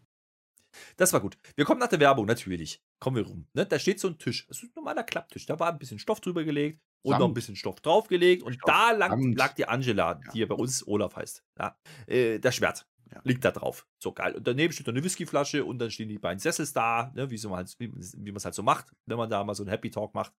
Das 0.96 1.12
war 1.12 1.20
gut. 1.20 1.36
Wir 1.56 1.64
kommen 1.64 1.80
nach 1.80 1.88
der 1.88 2.00
Werbung, 2.00 2.26
natürlich. 2.26 2.80
Kommen 3.00 3.16
wir 3.16 3.26
rum. 3.26 3.46
Ne? 3.54 3.66
Da 3.66 3.78
steht 3.78 3.98
so 3.98 4.08
ein 4.08 4.18
Tisch. 4.18 4.46
Das 4.46 4.58
ist 4.58 4.64
ein 4.64 4.72
normaler 4.76 5.02
Klapptisch. 5.02 5.46
Da 5.46 5.58
war 5.58 5.72
ein 5.72 5.78
bisschen 5.78 5.98
Stoff 5.98 6.20
drüber 6.20 6.44
gelegt 6.44 6.80
und 7.02 7.10
Samt. 7.10 7.20
noch 7.20 7.28
ein 7.28 7.34
bisschen 7.34 7.56
Stoff 7.56 7.80
draufgelegt. 7.80 8.42
Und 8.42 8.54
Stoff. 8.54 8.70
da 8.70 8.92
lag, 8.92 9.16
lag, 9.18 9.54
die 9.54 9.66
Angela, 9.66 10.20
ja. 10.24 10.32
die 10.32 10.38
ja 10.40 10.46
bei 10.46 10.54
uns 10.54 10.86
Olaf 10.86 11.16
heißt. 11.16 11.42
Ja. 11.58 11.76
Äh, 12.06 12.38
das 12.38 12.54
Schwert 12.54 12.86
ja. 13.12 13.20
liegt 13.24 13.44
da 13.44 13.50
drauf. 13.50 13.86
So 13.98 14.12
geil. 14.12 14.34
Und 14.34 14.46
daneben 14.46 14.72
steht 14.72 14.88
eine 14.88 15.02
Whiskyflasche 15.02 15.64
und 15.64 15.78
dann 15.78 15.90
stehen 15.90 16.08
die 16.08 16.18
beiden 16.18 16.38
Sessels 16.38 16.72
da, 16.72 17.12
ne? 17.14 17.30
wie, 17.30 17.38
so 17.38 17.54
halt, 17.54 17.74
wie, 17.78 17.92
wie 17.92 18.30
man 18.30 18.36
es 18.36 18.44
halt 18.44 18.54
so 18.54 18.62
macht, 18.62 18.86
wenn 19.06 19.16
man 19.16 19.28
da 19.28 19.42
mal 19.44 19.54
so 19.54 19.62
einen 19.62 19.70
Happy 19.70 19.90
Talk 19.90 20.14
macht. 20.14 20.32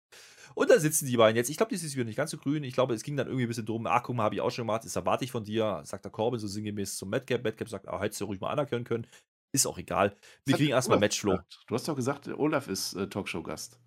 Und 0.56 0.70
da 0.70 0.80
sitzen 0.80 1.06
die 1.06 1.18
beiden 1.18 1.36
jetzt. 1.36 1.50
Ich 1.50 1.58
glaube, 1.58 1.70
die 1.70 1.76
ist 1.76 1.96
wieder 1.96 2.06
nicht 2.06 2.16
ganz 2.16 2.32
so 2.32 2.38
grün. 2.38 2.64
Ich 2.64 2.74
glaube, 2.74 2.94
es 2.94 3.04
ging 3.04 3.18
dann 3.18 3.28
irgendwie 3.28 3.46
ein 3.46 3.50
bisschen 3.50 3.66
drum. 3.66 3.86
Ah, 3.88 4.00
guck 4.00 4.16
mal, 4.16 4.24
habe 4.24 4.36
ich 4.36 4.42
auch 4.42 4.52
schon 4.52 4.66
gemacht. 4.66 4.84
Das 4.86 4.96
erwarte 4.96 5.24
ich 5.24 5.32
von 5.32 5.44
dir, 5.44 5.82
sagt 5.84 6.06
der 6.06 6.12
Corbin 6.12 6.40
so 6.40 6.48
sinngemäß 6.48 6.98
zum 6.98 7.10
Madcap. 7.10 7.44
Madcap 7.44 7.70
sagt, 7.70 7.88
ah, 7.88 8.00
hättest 8.02 8.22
du 8.22 8.26
ruhig 8.26 8.40
mal 8.40 8.50
anerkennen 8.50 8.84
können. 8.84 9.08
Ist 9.54 9.66
auch 9.66 9.78
egal. 9.78 10.16
Wir 10.46 10.56
kriegen 10.56 10.72
erstmal 10.72 11.00
Matchflow. 11.00 11.40
Du 11.68 11.76
hast 11.76 11.88
doch 11.88 11.96
gesagt, 11.96 12.28
Olaf 12.30 12.68
ist 12.68 12.94
äh, 12.94 13.08
Talkshow-Gast. 13.08 13.80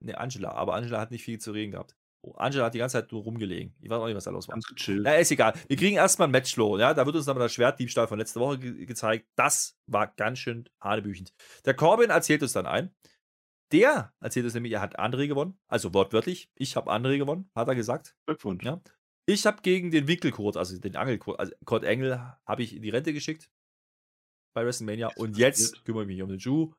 Ne, 0.00 0.18
Angela. 0.18 0.52
Aber 0.52 0.74
Angela 0.74 1.00
hat 1.00 1.10
nicht 1.10 1.24
viel 1.24 1.38
zu 1.38 1.52
reden 1.52 1.72
gehabt. 1.72 1.96
Angela 2.34 2.66
hat 2.66 2.74
die 2.74 2.78
ganze 2.78 2.94
Zeit 2.94 3.12
nur 3.12 3.22
rumgelegen. 3.22 3.74
Ich 3.80 3.88
weiß 3.88 3.98
auch 3.98 4.06
nicht, 4.06 4.16
was 4.16 4.24
da 4.24 4.30
los 4.30 4.48
war. 4.48 4.54
Ganz 4.54 4.66
gechillt. 4.66 5.02
Na, 5.04 5.14
ist 5.14 5.30
egal. 5.30 5.54
Wir 5.68 5.76
kriegen 5.76 5.96
erstmal 5.96 6.28
ein 6.28 6.32
Matchflow. 6.32 6.78
Ja? 6.78 6.94
Da 6.94 7.06
wird 7.06 7.16
uns 7.16 7.26
dann 7.26 7.36
mal 7.36 7.44
das 7.44 7.54
Schwertdiebstahl 7.54 8.08
von 8.08 8.18
letzter 8.18 8.40
Woche 8.40 8.58
ge 8.58 8.86
gezeigt. 8.86 9.28
Das 9.36 9.78
war 9.86 10.08
ganz 10.08 10.38
schön 10.38 10.68
hanebüchend. 10.80 11.32
Der 11.64 11.74
Corbin 11.74 12.10
erzählt 12.10 12.42
uns 12.42 12.52
dann 12.52 12.66
ein. 12.66 12.94
Der 13.72 14.12
erzählt 14.20 14.44
uns 14.44 14.54
nämlich, 14.54 14.72
er 14.72 14.80
hat 14.80 14.98
André 14.98 15.26
gewonnen. 15.26 15.58
Also 15.68 15.92
wortwörtlich. 15.92 16.50
Ich 16.54 16.76
habe 16.76 16.92
André 16.92 17.18
gewonnen, 17.18 17.50
hat 17.54 17.68
er 17.68 17.74
gesagt. 17.74 18.16
Glückwunsch. 18.26 18.64
Ja? 18.64 18.80
Ich 19.26 19.44
habe 19.44 19.60
gegen 19.62 19.90
den 19.90 20.06
Winkelkurt, 20.06 20.56
also 20.56 20.78
den 20.78 20.94
Angelkurt, 20.96 21.40
also 21.40 21.52
Kurt 21.64 21.82
Engel, 21.82 22.20
habe 22.46 22.62
ich 22.62 22.76
in 22.76 22.82
die 22.82 22.90
Rente 22.90 23.12
geschickt 23.12 23.50
bei 24.54 24.64
WrestleMania. 24.64 25.08
Und 25.16 25.36
jetzt 25.36 25.84
kümmere 25.84 26.04
ich 26.04 26.08
mich 26.08 26.22
um 26.22 26.28
den 26.28 26.38
Ju. 26.38 26.72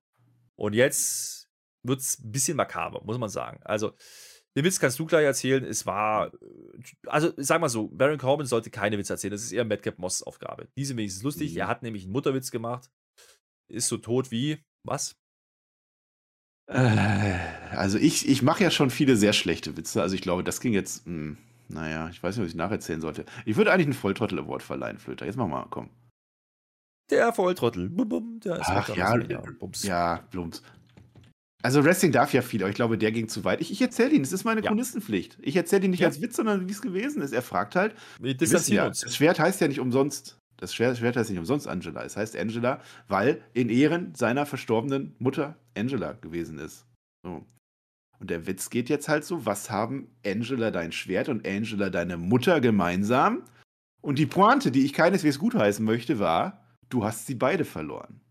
Und 0.55 0.73
jetzt 0.73 1.49
wird 1.83 1.99
es 1.99 2.19
ein 2.19 2.31
bisschen 2.31 2.57
makaber, 2.57 3.03
muss 3.03 3.17
man 3.17 3.29
sagen. 3.29 3.59
Also, 3.63 3.93
den 4.57 4.65
Witz 4.65 4.79
kannst 4.79 4.97
du 4.97 5.05
gleich 5.05 5.23
erzählen. 5.23 5.63
Es 5.63 5.85
war, 5.85 6.33
äh, 6.33 6.37
also 7.05 7.31
sag 7.37 7.61
mal 7.61 7.69
so, 7.69 7.89
Baron 7.89 8.17
Corbin 8.17 8.47
sollte 8.47 8.71
keine 8.71 8.97
Witze 8.97 9.13
erzählen. 9.13 9.31
Das 9.31 9.43
ist 9.43 9.51
eher 9.51 9.65
Madcap 9.65 9.99
Moss 9.99 10.23
Aufgabe. 10.23 10.67
Diese 10.75 10.97
wenigstens 10.97 11.21
lustig. 11.21 11.53
Mhm. 11.53 11.59
Er 11.59 11.67
hat 11.67 11.83
nämlich 11.83 12.03
einen 12.03 12.11
Mutterwitz 12.11 12.49
gemacht. 12.49 12.89
Ist 13.71 13.87
so 13.87 13.97
tot 13.97 14.31
wie, 14.31 14.57
was? 14.83 15.15
Äh, 16.65 17.37
also 17.69 17.99
ich, 17.99 18.27
ich 18.27 18.41
mache 18.41 18.63
ja 18.63 18.71
schon 18.71 18.89
viele 18.89 19.15
sehr 19.15 19.33
schlechte 19.33 19.77
Witze. 19.77 20.01
Also 20.01 20.15
ich 20.15 20.21
glaube, 20.21 20.43
das 20.43 20.59
ging 20.59 20.73
jetzt, 20.73 21.05
mh, 21.05 21.13
hm, 21.13 21.37
naja, 21.67 22.09
ich 22.09 22.23
weiß 22.23 22.35
nicht, 22.35 22.45
was 22.45 22.51
ich 22.51 22.57
nacherzählen 22.57 23.01
sollte. 23.01 23.25
Ich 23.45 23.57
würde 23.57 23.71
eigentlich 23.71 23.87
einen 23.87 23.93
Volltrottel-Award 23.93 24.63
verleihen, 24.63 24.97
Flöter. 24.97 25.27
Jetzt 25.27 25.35
mach 25.35 25.47
mal, 25.47 25.67
komm. 25.69 25.91
Der 27.11 27.31
Volltrottel. 27.31 27.89
Bum, 27.89 28.09
bum, 28.09 28.39
der 28.39 28.55
ist 28.55 28.67
Ach 28.67 28.95
ja, 28.95 29.15
Bums. 29.59 29.83
ja, 29.83 30.25
Blums. 30.31 30.63
Also 31.63 31.83
Wrestling 31.83 32.11
darf 32.11 32.33
ja 32.33 32.41
viel, 32.41 32.61
aber 32.61 32.69
ich 32.69 32.75
glaube, 32.75 32.97
der 32.97 33.11
ging 33.11 33.27
zu 33.27 33.43
weit. 33.43 33.61
Ich, 33.61 33.71
ich 33.71 33.81
erzähle 33.81 34.11
ihn, 34.11 34.21
das 34.21 34.31
ist 34.31 34.43
meine 34.43 34.61
ja. 34.61 34.67
Chronistenpflicht. 34.67 35.37
Ich 35.41 35.55
erzähle 35.55 35.85
ihn 35.85 35.91
nicht 35.91 36.01
ja. 36.01 36.07
als 36.07 36.21
Witz, 36.21 36.35
sondern 36.35 36.67
wie 36.67 36.71
es 36.71 36.81
gewesen 36.81 37.21
ist. 37.21 37.33
Er 37.33 37.41
fragt 37.41 37.75
halt. 37.75 37.95
Wir 38.19 38.35
distanzieren 38.35 38.83
ja, 38.83 38.87
uns. 38.87 39.01
Das 39.01 39.15
Schwert 39.15 39.39
heißt 39.39 39.59
ja 39.61 39.67
nicht 39.67 39.79
umsonst. 39.79 40.37
Das 40.57 40.73
Schwert, 40.73 40.97
Schwert 40.97 41.15
heißt 41.15 41.29
nicht 41.29 41.39
umsonst 41.39 41.67
Angela. 41.67 42.03
Es 42.03 42.17
heißt 42.17 42.35
Angela, 42.37 42.81
weil 43.07 43.41
in 43.53 43.69
Ehren 43.69 44.13
seiner 44.15 44.45
verstorbenen 44.45 45.15
Mutter 45.19 45.55
Angela 45.75 46.13
gewesen 46.13 46.59
ist. 46.59 46.85
So. 47.23 47.45
Und 48.19 48.29
der 48.29 48.47
Witz 48.47 48.69
geht 48.69 48.89
jetzt 48.89 49.07
halt 49.07 49.25
so: 49.25 49.45
Was 49.45 49.69
haben 49.69 50.09
Angela 50.25 50.71
dein 50.71 50.91
Schwert 50.91 51.29
und 51.29 51.47
Angela 51.47 51.89
deine 51.89 52.17
Mutter 52.17 52.61
gemeinsam? 52.61 53.43
Und 54.01 54.19
die 54.19 54.25
Pointe, 54.25 54.71
die 54.71 54.85
ich 54.85 54.93
keineswegs 54.93 55.39
gutheißen 55.39 55.83
möchte, 55.83 56.19
war: 56.19 56.65
Du 56.89 57.03
hast 57.03 57.27
sie 57.27 57.35
beide 57.35 57.65
verloren. 57.65 58.21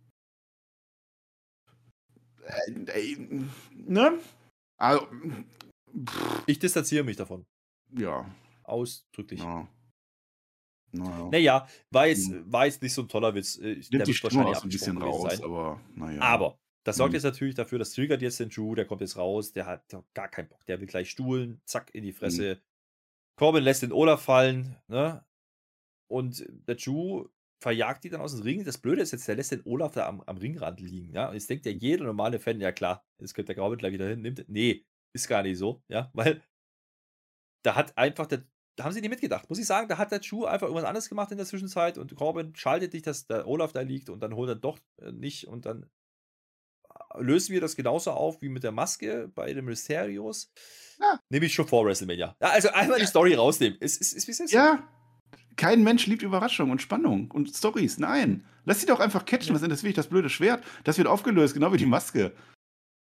Äh, 2.47 2.73
äh, 2.73 3.17
ne? 3.73 4.19
Also, 4.79 5.07
ich 6.47 6.59
distanziere 6.59 7.05
mich 7.05 7.17
davon. 7.17 7.47
Ja. 7.97 8.27
Ausdrücklich. 8.65 9.41
Ja. 9.41 9.69
Naja. 10.93 11.29
naja, 11.31 11.69
war, 11.91 12.07
jetzt, 12.07 12.29
hm. 12.29 12.51
war 12.51 12.67
jetzt 12.67 12.81
nicht 12.81 12.95
so 12.95 13.03
ein 13.03 13.09
toller 13.09 13.35
Witz. 13.35 13.59
Äh, 13.59 13.75
Nimmt 13.75 13.93
der 13.93 14.05
die 14.05 14.15
Stimme 14.15 14.47
auch 14.47 14.63
ein 14.63 14.69
bisschen 14.69 14.97
raus, 14.97 15.35
sein. 15.35 15.45
aber 15.45 15.81
naja. 15.95 16.21
Aber 16.23 16.59
das 16.85 16.97
sorgt 16.97 17.11
hm. 17.11 17.15
jetzt 17.17 17.25
natürlich 17.25 17.55
dafür, 17.55 17.79
das 17.79 17.93
triggert 17.93 18.23
jetzt 18.23 18.41
den 18.41 18.49
Drew, 18.49 18.75
der 18.75 18.87
kommt 18.87 19.01
jetzt 19.01 19.17
raus, 19.17 19.53
der 19.53 19.67
hat 19.67 19.85
gar 20.15 20.29
keinen 20.29 20.49
Bock, 20.49 20.65
der 20.67 20.81
will 20.81 20.87
gleich 20.87 21.11
stuhlen, 21.11 21.61
zack, 21.65 21.95
in 21.95 22.05
die. 22.05 22.13
Fresse. 22.13 22.53
Hm. 22.53 22.61
Corbin 23.37 23.65
lässt 23.65 23.83
den 23.83 23.93
Olaf 23.93 24.23
fallen, 24.23 24.77
ne? 24.89 25.25
Und 26.09 26.47
der 26.67 26.77
Drew 26.77 27.27
verjagt 27.61 28.05
die 28.05 28.11
dann 28.11 28.21
aus 28.21 28.33
dem 28.33 28.43
Ring. 28.43 28.65
Das 28.65 28.79
Blöde 28.79 29.03
ist 29.03 29.13
jetzt, 29.13 29.27
der 29.29 29.37
lässt 29.37 29.53
den 29.53 29.63
Olaf 29.65 29.93
da 29.93 30.07
am, 30.07 30.21
am 30.23 30.37
Ringrand 30.37 30.81
liegen. 30.81 31.13
Ja? 31.13 31.29
Und 31.29 31.35
jetzt 31.35 31.49
denkt 31.49 31.67
ja 31.67 31.73
jeder 31.73 32.05
normale 32.05 32.39
Fan, 32.39 32.61
ja 32.61 32.73
klar, 32.73 33.05
jetzt 33.19 33.35
könnte 33.35 33.55
der 33.55 33.57
Graubündler 33.57 33.93
wieder 33.93 34.09
hin. 34.09 34.23
Nimmt, 34.23 34.45
nee, 34.49 34.85
ist 35.13 35.29
gar 35.29 35.43
nicht 35.43 35.59
so. 35.59 35.83
Ja, 35.89 36.11
weil 36.15 36.43
da 37.65 37.75
hat 37.75 37.97
einfach 37.97 38.27
der, 38.27 38.45
da 38.77 38.85
haben 38.85 38.93
sie 38.93 39.01
nicht 39.01 39.11
mitgedacht. 39.11 39.49
Muss 39.49 39.59
ich 39.59 39.67
sagen, 39.67 39.89
da 39.89 39.99
hat 39.99 40.13
der 40.13 40.23
Schuh 40.23 40.45
einfach 40.45 40.67
irgendwas 40.67 40.87
anderes 40.87 41.09
gemacht 41.09 41.33
in 41.33 41.39
der 41.39 41.47
Zwischenzeit 41.47 41.99
und 41.99 42.15
Corbin 42.15 42.55
schaltet 42.55 42.93
nicht, 42.93 43.07
dass 43.07 43.27
der 43.27 43.49
Olaf 43.49 43.73
da 43.73 43.81
liegt 43.81 44.11
und 44.11 44.21
dann 44.21 44.35
holt 44.35 44.51
er 44.51 44.57
doch 44.57 44.79
äh, 45.01 45.13
nicht 45.13 45.49
und 45.49 45.65
dann 45.65 45.89
äh, 46.85 47.23
lösen 47.23 47.55
wir 47.55 47.63
das 47.63 47.75
genauso 47.75 48.11
auf 48.11 48.43
wie 48.43 48.51
mit 48.51 48.65
der 48.65 48.73
Maske 48.73 49.29
bei 49.35 49.53
den 49.53 49.65
Mysterios. 49.65 50.53
Ja. 51.01 51.21
Nehme 51.31 51.47
ich 51.47 51.55
schon 51.55 51.67
vor 51.67 51.87
WrestleMania. 51.87 52.37
Ja, 52.41 52.49
also 52.49 52.69
einmal 52.69 53.01
die 53.01 53.07
Story 53.07 53.35
rausnehmen. 53.35 53.79
Ist, 53.79 54.01
ist, 54.01 54.13
ist, 54.13 54.29
ist, 54.29 54.41
ist. 54.41 54.53
Ja, 54.53 54.87
kein 55.57 55.83
Mensch 55.83 56.07
liebt 56.07 56.23
Überraschung 56.23 56.71
und 56.71 56.83
Spannung 56.83 57.31
und 57.31 57.49
Stories. 57.49 57.99
Nein. 57.99 58.45
Lass 58.65 58.81
sie 58.81 58.87
doch 58.87 59.01
einfach 59.01 59.25
catchen. 59.25 59.55
Was 59.55 59.63
interessiert 59.63 59.97
das 59.97 60.09
blöde 60.09 60.29
Schwert? 60.29 60.65
Das 60.85 60.99
wird 60.99 61.09
aufgelöst, 61.09 61.55
genau 61.55 61.73
wie 61.73 61.79
die 61.79 61.87
Maske. 61.87 62.33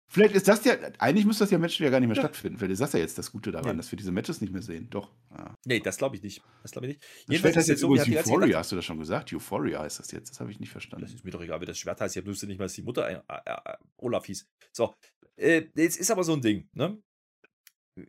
Vielleicht 0.10 0.36
ist 0.36 0.48
das 0.48 0.64
ja, 0.64 0.76
eigentlich 1.00 1.26
müsste 1.26 1.44
das 1.44 1.52
ja 1.52 1.58
Match 1.58 1.80
ja 1.82 1.90
gar 1.90 2.00
nicht 2.00 2.08
mehr 2.08 2.16
ja. 2.16 2.22
stattfinden. 2.22 2.58
Vielleicht 2.58 2.74
ist 2.74 2.82
das 2.82 2.94
ja 2.94 3.00
jetzt 3.00 3.18
das 3.18 3.30
Gute 3.30 3.52
daran, 3.52 3.72
ja. 3.72 3.74
dass 3.74 3.92
wir 3.92 3.98
diese 3.98 4.12
Matches 4.14 4.40
nicht 4.40 4.54
mehr 4.54 4.62
sehen. 4.62 4.90
Doch. 4.90 5.12
Ja. 5.32 5.54
Nee, 5.66 5.82
das 5.82 5.98
glaube 5.98 6.16
ich 6.16 6.24
nicht. 6.24 6.42
Das 6.62 6.72
glaube 6.72 6.88
ich 6.88 6.94
nicht. 6.94 7.04
Das 7.04 7.10
Jedenfalls 7.28 7.42
Schwert 7.42 7.56
heißt 7.58 7.68
jetzt 7.68 7.80
so, 7.82 7.88
übrigens 7.94 8.28
Euphoria, 8.28 8.60
hast 8.60 8.72
du 8.72 8.78
das 8.78 8.86
schon 8.86 9.00
gesagt? 9.00 9.34
Euphoria 9.34 9.82
heißt 9.82 10.00
das 10.00 10.12
jetzt. 10.12 10.32
Das 10.32 10.40
habe 10.40 10.50
ich 10.52 10.62
nicht 10.62 10.72
verstanden. 10.72 11.06
Das 11.06 11.14
ist 11.14 11.26
mir 11.26 11.32
doch 11.32 11.42
egal, 11.42 11.60
wie 11.60 11.66
das 11.66 11.78
Schwert 11.78 12.00
heißt. 12.00 12.16
Ich 12.16 12.26
wusste 12.26 12.48
nicht 12.48 12.58
mal, 12.58 12.66
dass 12.66 12.74
die 12.74 12.84
Mutter 12.84 13.10
äh, 13.10 13.22
äh, 13.46 13.74
Olaf 13.98 14.26
hieß. 14.26 14.48
So, 14.72 14.94
äh, 15.36 15.64
jetzt 15.76 15.98
ist 15.98 16.10
aber 16.10 16.24
so 16.24 16.34
ein 16.34 16.42
Ding, 16.42 16.70
ne? 16.74 16.98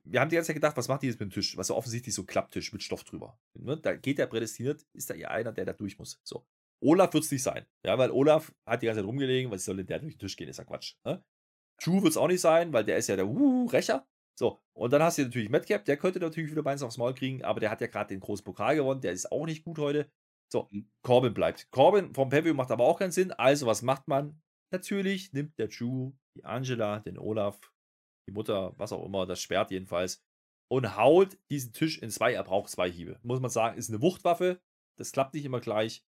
Wir 0.05 0.21
haben 0.21 0.29
die 0.29 0.37
ganze 0.37 0.49
Zeit 0.49 0.57
gedacht, 0.57 0.77
was 0.77 0.89
macht 0.89 1.03
die 1.03 1.07
jetzt 1.07 1.21
mit 1.21 1.31
dem 1.31 1.33
Tisch? 1.33 1.57
Was 1.57 1.69
ja 1.69 1.75
offensichtlich 1.75 2.15
so 2.15 2.25
Klapptisch 2.25 2.73
mit 2.73 2.83
Stoff 2.83 3.05
drüber. 3.05 3.39
Ne? 3.55 3.77
Da 3.77 3.97
geht 3.97 4.19
der 4.19 4.27
prädestiniert, 4.27 4.85
ist 4.93 5.11
da 5.11 5.15
ja 5.15 5.29
einer, 5.29 5.53
der 5.53 5.65
da 5.65 5.73
durch 5.73 5.99
muss. 5.99 6.21
So. 6.25 6.47
Olaf 6.81 7.13
wird 7.13 7.25
es 7.25 7.31
nicht 7.31 7.43
sein. 7.43 7.67
Ja, 7.85 7.99
weil 7.99 8.11
Olaf 8.11 8.53
hat 8.67 8.83
die 8.83 8.87
ganze 8.87 9.01
Zeit 9.01 9.09
rumgelegen, 9.09 9.51
was 9.51 9.65
soll 9.65 9.79
denn 9.79 9.87
der 9.87 9.99
durch 9.99 10.15
den 10.15 10.21
Tisch 10.21 10.37
gehen? 10.37 10.49
Ist 10.49 10.59
ja 10.59 10.65
Quatsch. 10.65 10.95
Ne? 11.05 11.25
Drew 11.83 12.03
wird 12.03 12.11
es 12.11 12.17
auch 12.17 12.29
nicht 12.29 12.41
sein, 12.41 12.73
weil 12.73 12.85
der 12.85 12.97
ist 12.97 13.09
ja 13.09 13.17
der 13.17 13.27
uh, 13.27 13.67
Rächer. 13.67 14.07
So, 14.39 14.61
und 14.73 14.93
dann 14.93 15.03
hast 15.03 15.19
du 15.19 15.23
natürlich 15.23 15.49
Madcap, 15.49 15.85
der 15.85 15.97
könnte 15.97 16.21
natürlich 16.21 16.53
wieder 16.53 16.63
beins 16.63 16.83
aufs 16.83 16.97
Maul 16.97 17.15
kriegen, 17.15 17.43
aber 17.43 17.59
der 17.59 17.71
hat 17.71 17.81
ja 17.81 17.89
gerade 17.89 18.15
den 18.15 18.21
großen 18.21 18.45
Pokal 18.45 18.77
gewonnen, 18.77 19.01
der 19.01 19.11
ist 19.11 19.33
auch 19.33 19.47
nicht 19.47 19.65
gut 19.65 19.79
heute. 19.79 20.09
So, 20.49 20.69
mhm. 20.71 20.89
Corbin 21.03 21.35
bleibt. 21.35 21.71
Corbin 21.71 22.15
vom 22.15 22.29
Pavio 22.29 22.55
macht 22.55 22.71
aber 22.71 22.85
auch 22.85 22.99
keinen 22.99 23.11
Sinn. 23.11 23.33
Also, 23.33 23.67
was 23.67 23.83
macht 23.83 24.07
man? 24.07 24.41
Natürlich 24.71 25.33
nimmt 25.33 25.59
der 25.59 25.69
Drew 25.69 26.13
die 26.37 26.45
Angela, 26.45 27.01
den 27.01 27.19
Olaf, 27.19 27.59
die 28.29 28.33
Mutter, 28.33 28.75
was 28.77 28.93
auch 28.93 29.05
immer, 29.05 29.27
das 29.27 29.41
Schwert 29.41 29.71
jedenfalls, 29.71 30.23
und 30.71 30.97
haut 30.97 31.39
diesen 31.51 31.73
Tisch 31.73 31.99
in 31.99 32.11
zwei. 32.11 32.35
Er 32.35 32.45
braucht 32.45 32.71
zwei 32.71 32.91
Hiebe. 32.91 33.19
Muss 33.23 33.41
man 33.41 33.51
sagen, 33.51 33.79
ist 33.79 33.89
eine 33.89 34.03
Wuchtwaffe. 34.03 34.61
Das 34.99 35.13
klappt 35.13 35.35
nicht 35.35 35.47
immer 35.47 35.61
gleich. 35.61 36.05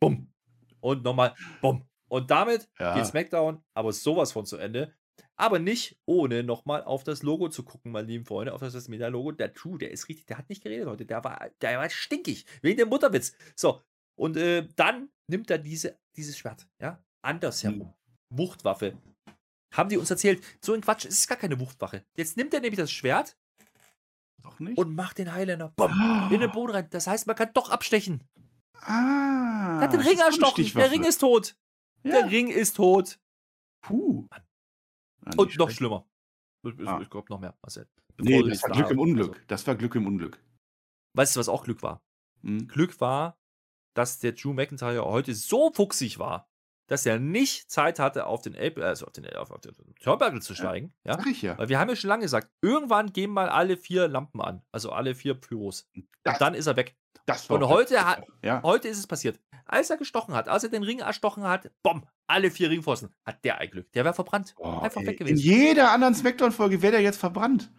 Bumm. 0.00 0.32
Und 0.80 1.04
nochmal, 1.04 1.34
bumm. 1.60 1.86
Und 2.08 2.30
damit 2.30 2.68
ja. 2.78 2.94
geht 2.94 3.06
SmackDown 3.06 3.62
aber 3.74 3.92
sowas 3.92 4.32
von 4.32 4.46
zu 4.46 4.56
Ende. 4.56 4.94
Aber 5.36 5.58
nicht 5.58 5.98
ohne 6.06 6.42
nochmal 6.42 6.82
auf 6.82 7.04
das 7.04 7.22
Logo 7.22 7.48
zu 7.48 7.62
gucken, 7.62 7.92
meine 7.92 8.06
lieben 8.06 8.24
Freunde, 8.24 8.54
auf 8.54 8.60
das 8.60 8.74
WrestleMania-Logo. 8.74 9.32
Der 9.32 9.52
True, 9.52 9.78
der 9.78 9.90
ist 9.90 10.08
richtig, 10.08 10.26
der 10.26 10.38
hat 10.38 10.48
nicht 10.48 10.62
geredet 10.62 10.88
heute. 10.88 11.04
Der 11.04 11.22
war, 11.22 11.50
der 11.60 11.78
war 11.78 11.90
stinkig. 11.90 12.46
Wegen 12.62 12.78
dem 12.78 12.88
Mutterwitz. 12.88 13.36
So. 13.54 13.82
Und 14.18 14.36
äh, 14.36 14.66
dann 14.76 15.10
nimmt 15.30 15.50
er 15.50 15.58
diese, 15.58 15.98
dieses 16.16 16.36
Schwert, 16.38 16.66
ja, 16.80 17.02
andersherum. 17.22 17.78
Mhm. 17.78 17.94
Wuchtwaffe 18.32 18.98
haben 19.72 19.88
die 19.88 19.96
uns 19.96 20.10
erzählt, 20.10 20.42
so 20.60 20.72
ein 20.74 20.80
Quatsch, 20.80 21.04
es 21.04 21.20
ist 21.20 21.28
gar 21.28 21.38
keine 21.38 21.58
Wuchtwache. 21.60 22.04
Jetzt 22.16 22.36
nimmt 22.36 22.54
er 22.54 22.60
nämlich 22.60 22.78
das 22.78 22.90
Schwert 22.90 23.36
doch 24.42 24.58
nicht. 24.58 24.78
und 24.78 24.94
macht 24.94 25.18
den 25.18 25.32
Highlander 25.32 25.72
bumm, 25.76 25.92
oh. 25.92 26.34
in 26.34 26.40
den 26.40 26.50
Boden 26.50 26.72
rein. 26.72 26.88
Das 26.90 27.06
heißt, 27.06 27.26
man 27.26 27.36
kann 27.36 27.50
doch 27.54 27.70
abstechen. 27.70 28.24
Ah. 28.80 29.78
Er 29.78 29.80
hat 29.82 29.92
den 29.92 30.00
Ring 30.00 30.18
erstochen. 30.18 30.64
Der 30.74 30.90
Ring 30.90 31.04
ist 31.04 31.18
tot. 31.18 31.56
Ja. 32.02 32.22
Der 32.22 32.30
Ring 32.30 32.48
ist 32.48 32.76
tot. 32.76 33.18
Puh. 33.82 34.26
Ja, 35.26 35.32
und 35.36 35.58
noch 35.58 35.70
schlimmer. 35.70 36.06
Ich, 36.66 36.86
ah. 36.86 37.00
ich 37.00 37.10
glaube 37.10 37.26
noch 37.30 37.40
mehr, 37.40 37.56
Marcel. 37.62 37.88
Nee, 38.18 38.42
das 38.42 38.62
war 38.62 38.70
Glück 38.70 38.90
im 38.90 38.98
Unglück. 38.98 39.32
Also. 39.34 39.46
Das 39.48 39.66
war 39.66 39.74
Glück 39.76 39.94
im 39.94 40.06
Unglück. 40.06 40.42
Weißt 41.16 41.36
du, 41.36 41.40
was 41.40 41.48
auch 41.48 41.64
Glück 41.64 41.82
war? 41.82 42.02
Hm. 42.42 42.68
Glück 42.68 43.00
war, 43.00 43.38
dass 43.94 44.18
der 44.18 44.32
Drew 44.32 44.52
McIntyre 44.52 45.04
heute 45.04 45.34
so 45.34 45.72
fuchsig 45.72 46.18
war, 46.18 46.49
dass 46.90 47.06
er 47.06 47.20
nicht 47.20 47.70
Zeit 47.70 48.00
hatte, 48.00 48.26
auf 48.26 48.42
den, 48.42 48.56
April, 48.56 48.82
also 48.82 49.06
auf 49.06 49.12
den, 49.12 49.24
auf, 49.36 49.52
auf 49.52 49.60
den 49.60 49.72
Turnbuckle 50.02 50.40
zu 50.40 50.56
steigen. 50.56 50.92
Ja, 51.04 51.16
ja? 51.16 51.24
Ich 51.30 51.40
ja. 51.40 51.56
Weil 51.56 51.68
wir 51.68 51.78
haben 51.78 51.88
ja 51.88 51.94
schon 51.94 52.08
lange 52.08 52.24
gesagt, 52.24 52.50
irgendwann 52.62 53.12
gehen 53.12 53.30
mal 53.30 53.48
alle 53.48 53.76
vier 53.76 54.08
Lampen 54.08 54.40
an, 54.40 54.62
also 54.72 54.90
alle 54.90 55.14
vier 55.14 55.34
Pyros. 55.34 55.88
Das, 56.24 56.34
und 56.34 56.40
dann 56.40 56.54
ist 56.54 56.66
er 56.66 56.74
weg. 56.74 56.96
und 57.48 57.68
heute, 57.68 58.04
hat, 58.04 58.24
ja. 58.42 58.60
heute 58.64 58.88
ist 58.88 58.98
es 58.98 59.06
passiert. 59.06 59.38
Als 59.66 59.88
er 59.88 59.98
gestochen 59.98 60.34
hat, 60.34 60.48
als 60.48 60.64
er 60.64 60.70
den 60.70 60.82
Ring 60.82 60.98
erstochen 60.98 61.44
hat, 61.44 61.70
bom, 61.84 62.04
alle 62.26 62.50
vier 62.50 62.70
Ringpfosten, 62.70 63.14
hat 63.24 63.44
der 63.44 63.58
ein 63.58 63.70
Glück. 63.70 63.92
Der 63.92 64.04
wäre 64.04 64.14
verbrannt. 64.14 64.56
Oh, 64.58 64.80
Einfach 64.80 65.00
ey. 65.02 65.06
weg 65.06 65.18
gewesen. 65.18 65.36
In 65.36 65.40
jeder 65.40 65.92
anderen 65.92 66.16
Smackdown-Folge 66.16 66.82
wäre 66.82 66.94
der 66.94 67.02
jetzt 67.02 67.18
verbrannt. 67.18 67.70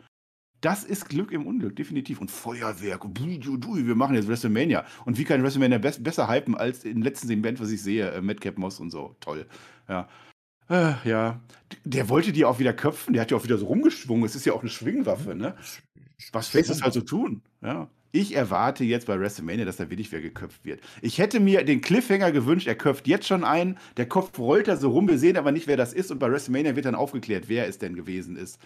Das 0.61 0.83
ist 0.83 1.09
Glück 1.09 1.31
im 1.31 1.47
Unglück, 1.47 1.75
definitiv. 1.75 2.21
Und 2.21 2.29
Feuerwerk 2.29 3.03
wir 3.03 3.95
machen 3.95 4.15
jetzt 4.15 4.27
WrestleMania. 4.27 4.85
Und 5.05 5.17
wie 5.17 5.23
kann 5.23 5.41
WrestleMania 5.41 5.79
be 5.79 5.91
besser 5.99 6.29
hypen 6.29 6.55
als 6.55 6.85
im 6.85 7.01
letzten 7.01 7.27
Segment, 7.27 7.59
was 7.59 7.71
ich 7.71 7.81
sehe, 7.81 8.11
äh, 8.11 8.21
Madcap 8.21 8.57
Moss 8.59 8.79
und 8.79 8.91
so. 8.91 9.15
Toll. 9.19 9.47
Ja. 9.89 10.07
Äh, 10.69 10.93
ja. 11.03 11.41
Der 11.83 12.09
wollte 12.09 12.31
die 12.31 12.45
auch 12.45 12.59
wieder 12.59 12.73
köpfen, 12.73 13.13
der 13.13 13.23
hat 13.23 13.31
ja 13.31 13.37
auch 13.37 13.43
wieder 13.43 13.57
so 13.57 13.65
rumgeschwungen. 13.65 14.23
Es 14.23 14.35
ist 14.35 14.45
ja 14.45 14.53
auch 14.53 14.61
eine 14.61 14.69
Schwingwaffe, 14.69 15.35
ne? 15.35 15.55
Was 16.31 16.49
Faces 16.49 16.83
halt 16.83 16.93
so 16.93 17.01
tun, 17.01 17.41
ja. 17.61 17.89
Ich 18.13 18.35
erwarte 18.35 18.83
jetzt 18.83 19.07
bei 19.07 19.17
WrestleMania, 19.17 19.63
dass 19.63 19.77
da 19.77 19.89
wirklich 19.89 20.11
wer 20.11 20.21
geköpft 20.21 20.65
wird. 20.65 20.81
Ich 21.01 21.17
hätte 21.17 21.39
mir 21.39 21.63
den 21.63 21.79
Cliffhanger 21.79 22.33
gewünscht, 22.33 22.67
er 22.67 22.75
köpft 22.75 23.07
jetzt 23.07 23.25
schon 23.25 23.45
ein, 23.45 23.77
der 23.95 24.05
Kopf 24.05 24.37
rollt 24.37 24.67
da 24.67 24.75
so 24.75 24.91
rum, 24.91 25.07
wir 25.07 25.17
sehen 25.17 25.37
aber 25.37 25.53
nicht, 25.53 25.67
wer 25.67 25.77
das 25.77 25.93
ist 25.93 26.11
und 26.11 26.19
bei 26.19 26.29
WrestleMania 26.29 26.75
wird 26.75 26.85
dann 26.85 26.95
aufgeklärt, 26.95 27.47
wer 27.47 27.67
es 27.67 27.79
denn 27.79 27.95
gewesen 27.95 28.35
ist. 28.35 28.59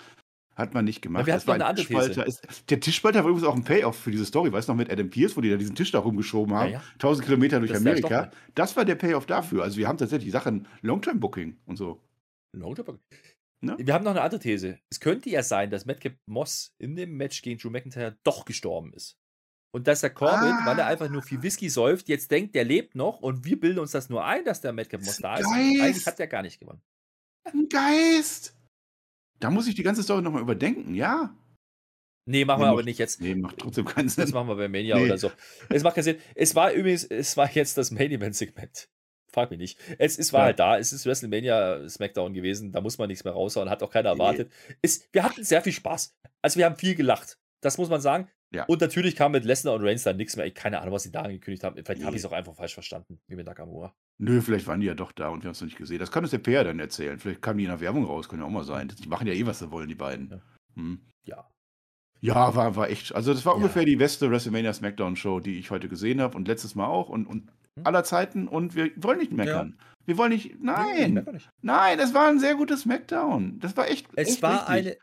Hat 0.55 0.73
man 0.73 0.85
nicht 0.85 1.01
gemacht. 1.01 1.23
Ja, 1.23 1.27
wir 1.27 1.33
das 1.33 1.47
war 1.47 1.55
ein 1.55 1.61
eine 1.61 1.75
Tischspalter. 1.75 2.25
Ist, 2.25 2.69
der 2.69 2.79
Tischspalter 2.79 3.23
war 3.23 3.29
übrigens 3.29 3.45
auch 3.45 3.55
ein 3.55 3.65
Payoff 3.65 3.99
für 3.99 4.11
diese 4.11 4.25
Story. 4.25 4.53
Weißt 4.53 4.69
du 4.69 4.71
noch, 4.71 4.77
mit 4.77 4.89
Adam 4.89 5.09
Pierce, 5.09 5.35
wo 5.35 5.41
die 5.41 5.49
da 5.49 5.57
diesen 5.57 5.75
Tisch 5.75 5.91
da 5.91 5.99
rumgeschoben 5.99 6.55
haben? 6.55 6.71
Ja, 6.71 6.79
ja. 6.79 6.83
1000 6.93 7.25
Kilometer 7.25 7.59
durch 7.59 7.71
das 7.71 7.81
Amerika. 7.81 8.31
Das 8.55 8.77
war 8.77 8.85
der 8.85 8.95
Payoff 8.95 9.25
dafür. 9.25 9.63
Also 9.63 9.77
wir 9.77 9.87
haben 9.87 9.97
tatsächlich 9.97 10.31
Sachen 10.31 10.67
Longtime-Booking 10.81 11.57
und 11.65 11.75
so. 11.75 12.01
Longtime-Booking? 12.53 13.01
Ne? 13.61 13.75
Wir 13.79 13.93
haben 13.93 14.05
noch 14.05 14.11
eine 14.11 14.21
andere 14.21 14.39
These. 14.39 14.79
Es 14.89 15.01
könnte 15.01 15.29
ja 15.29 15.43
sein, 15.43 15.69
dass 15.71 15.85
Madcap 15.85 16.13
Moss 16.25 16.73
in 16.77 16.95
dem 16.95 17.17
Match 17.17 17.41
gegen 17.41 17.59
Drew 17.59 17.69
McIntyre 17.69 18.17
doch 18.23 18.45
gestorben 18.45 18.93
ist. 18.93 19.17
Und 19.73 19.87
dass 19.87 19.99
der 19.99 20.11
Corbin, 20.11 20.53
ah. 20.53 20.65
weil 20.65 20.79
er 20.79 20.87
einfach 20.87 21.09
nur 21.09 21.21
viel 21.21 21.43
Whisky 21.43 21.69
säuft, 21.69 22.07
jetzt 22.07 22.31
denkt, 22.31 22.55
der 22.55 22.63
lebt 22.63 22.95
noch 22.95 23.19
und 23.19 23.43
wir 23.43 23.59
bilden 23.59 23.79
uns 23.79 23.91
das 23.91 24.07
nur 24.07 24.23
ein, 24.23 24.45
dass 24.45 24.61
der 24.61 24.71
Madcap 24.71 25.01
Moss 25.01 25.17
da 25.17 25.35
ist. 25.35 25.47
Eigentlich 25.51 26.05
hat 26.05 26.17
er 26.17 26.27
gar 26.27 26.43
nicht 26.43 26.61
gewonnen. 26.61 26.81
Ein 27.43 27.67
Geist! 27.67 28.55
Da 29.39 29.49
muss 29.49 29.67
ich 29.67 29.75
die 29.75 29.83
ganze 29.83 30.03
Story 30.03 30.21
nochmal 30.21 30.41
überdenken, 30.41 30.95
ja. 30.95 31.35
Nee, 32.27 32.43
machen 32.43 32.61
nee, 32.61 32.65
wir 32.65 32.71
aber 32.71 32.83
nicht 32.83 32.97
jetzt. 32.97 33.21
Nee, 33.21 33.35
macht 33.35 33.59
trotzdem 33.59 33.85
keinen 33.85 34.09
Sinn. 34.09 34.23
Das 34.23 34.33
machen 34.33 34.47
wir 34.47 34.55
bei 34.55 34.67
Mania 34.67 34.95
nee. 34.95 35.05
oder 35.05 35.17
so. 35.17 35.31
Es 35.69 35.83
macht 35.83 35.95
keinen 35.95 36.05
Sinn. 36.05 36.17
Es 36.33 36.55
war 36.55 36.71
übrigens, 36.71 37.03
es 37.03 37.37
war 37.37 37.51
jetzt 37.51 37.77
das 37.77 37.91
Main 37.91 38.11
Event 38.11 38.35
Segment. 38.35 38.89
Frag 39.31 39.51
mich 39.51 39.59
nicht. 39.59 39.79
Es, 39.99 40.17
es 40.17 40.33
war 40.33 40.41
ja. 40.41 40.45
halt 40.45 40.59
da. 40.59 40.77
Es 40.77 40.91
ist 40.93 41.05
WrestleMania 41.05 41.87
Smackdown 41.87 42.33
gewesen. 42.33 42.71
Da 42.71 42.81
muss 42.81 42.97
man 42.97 43.09
nichts 43.09 43.25
mehr 43.25 43.33
raushauen. 43.33 43.69
Hat 43.69 43.83
auch 43.83 43.91
keiner 43.91 44.09
erwartet. 44.09 44.51
Es, 44.81 45.07
wir 45.11 45.23
hatten 45.23 45.43
sehr 45.43 45.61
viel 45.61 45.73
Spaß. 45.73 46.15
Also, 46.41 46.57
wir 46.57 46.65
haben 46.65 46.77
viel 46.77 46.95
gelacht. 46.95 47.37
Das 47.61 47.77
muss 47.77 47.89
man 47.89 48.01
sagen. 48.01 48.29
Ja. 48.53 48.65
Und 48.65 48.81
natürlich 48.81 49.15
kam 49.15 49.31
mit 49.33 49.43
Lesnar 49.43 49.73
und 49.73 49.83
Reigns 49.83 50.03
dann 50.03 50.17
nichts 50.17 50.35
mehr. 50.35 50.45
Ich 50.45 50.55
keine 50.55 50.79
Ahnung, 50.79 50.93
was 50.93 51.03
sie 51.03 51.11
da 51.11 51.21
angekündigt 51.21 51.63
haben. 51.63 51.75
Vielleicht 51.75 51.99
nee. 51.99 52.05
habe 52.05 52.15
ich 52.15 52.21
es 52.21 52.25
auch 52.25 52.31
einfach 52.31 52.55
falsch 52.55 52.73
verstanden, 52.73 53.19
wie 53.27 53.35
mit 53.35 53.45
Nakamura. 53.45 53.93
Nö, 54.17 54.41
vielleicht 54.41 54.67
waren 54.67 54.79
die 54.79 54.87
ja 54.87 54.93
doch 54.93 55.11
da 55.11 55.29
und 55.29 55.43
wir 55.43 55.47
haben 55.47 55.53
es 55.53 55.61
noch 55.61 55.65
nicht 55.65 55.77
gesehen. 55.77 55.99
Das 55.99 56.11
kann 56.11 56.23
uns 56.23 56.31
der 56.31 56.37
PR 56.37 56.63
dann 56.63 56.79
erzählen. 56.79 57.19
Vielleicht 57.19 57.41
kam 57.41 57.57
die 57.57 57.65
in 57.65 57.69
der 57.69 57.81
Werbung 57.81 58.05
raus, 58.05 58.29
kann 58.29 58.39
ja 58.39 58.45
auch 58.45 58.49
mal 58.49 58.63
sein. 58.63 58.87
Die 58.87 59.09
machen 59.09 59.27
ja 59.27 59.33
eh, 59.33 59.45
was 59.45 59.59
sie 59.59 59.71
wollen, 59.71 59.89
die 59.89 59.95
beiden. 59.95 60.29
Ja. 60.29 60.41
Hm. 60.75 61.01
ja. 61.25 61.49
Ja, 62.21 62.55
war, 62.55 62.75
war 62.75 62.89
echt. 62.89 63.13
Also, 63.13 63.33
das 63.33 63.45
war 63.45 63.53
ja. 63.53 63.57
ungefähr 63.57 63.85
die 63.85 63.97
beste 63.97 64.31
WrestleMania 64.31 64.73
Smackdown 64.73 65.15
Show, 65.15 65.39
die 65.39 65.59
ich 65.59 65.69
heute 65.69 65.89
gesehen 65.89 66.21
habe 66.21 66.37
und 66.37 66.47
letztes 66.47 66.75
Mal 66.75 66.87
auch 66.87 67.09
und, 67.09 67.27
und 67.27 67.51
hm? 67.75 67.85
aller 67.85 68.03
Zeiten. 68.03 68.47
Und 68.47 68.75
wir 68.75 68.91
wollen 68.95 69.19
nicht 69.19 69.31
meckern. 69.31 69.75
Ja. 69.77 69.85
Wir 70.05 70.17
wollen 70.17 70.31
nicht. 70.31 70.59
Nein. 70.61 71.13
Nee, 71.25 71.31
nicht. 71.33 71.49
Nein, 71.61 71.99
es 71.99 72.13
war 72.13 72.27
ein 72.27 72.39
sehr 72.39 72.55
gutes 72.55 72.81
Smackdown. 72.81 73.59
Das 73.59 73.75
war 73.75 73.89
echt. 73.89 74.07
Es 74.15 74.29
echt 74.29 74.41
war 74.41 74.67
eine. 74.69 74.97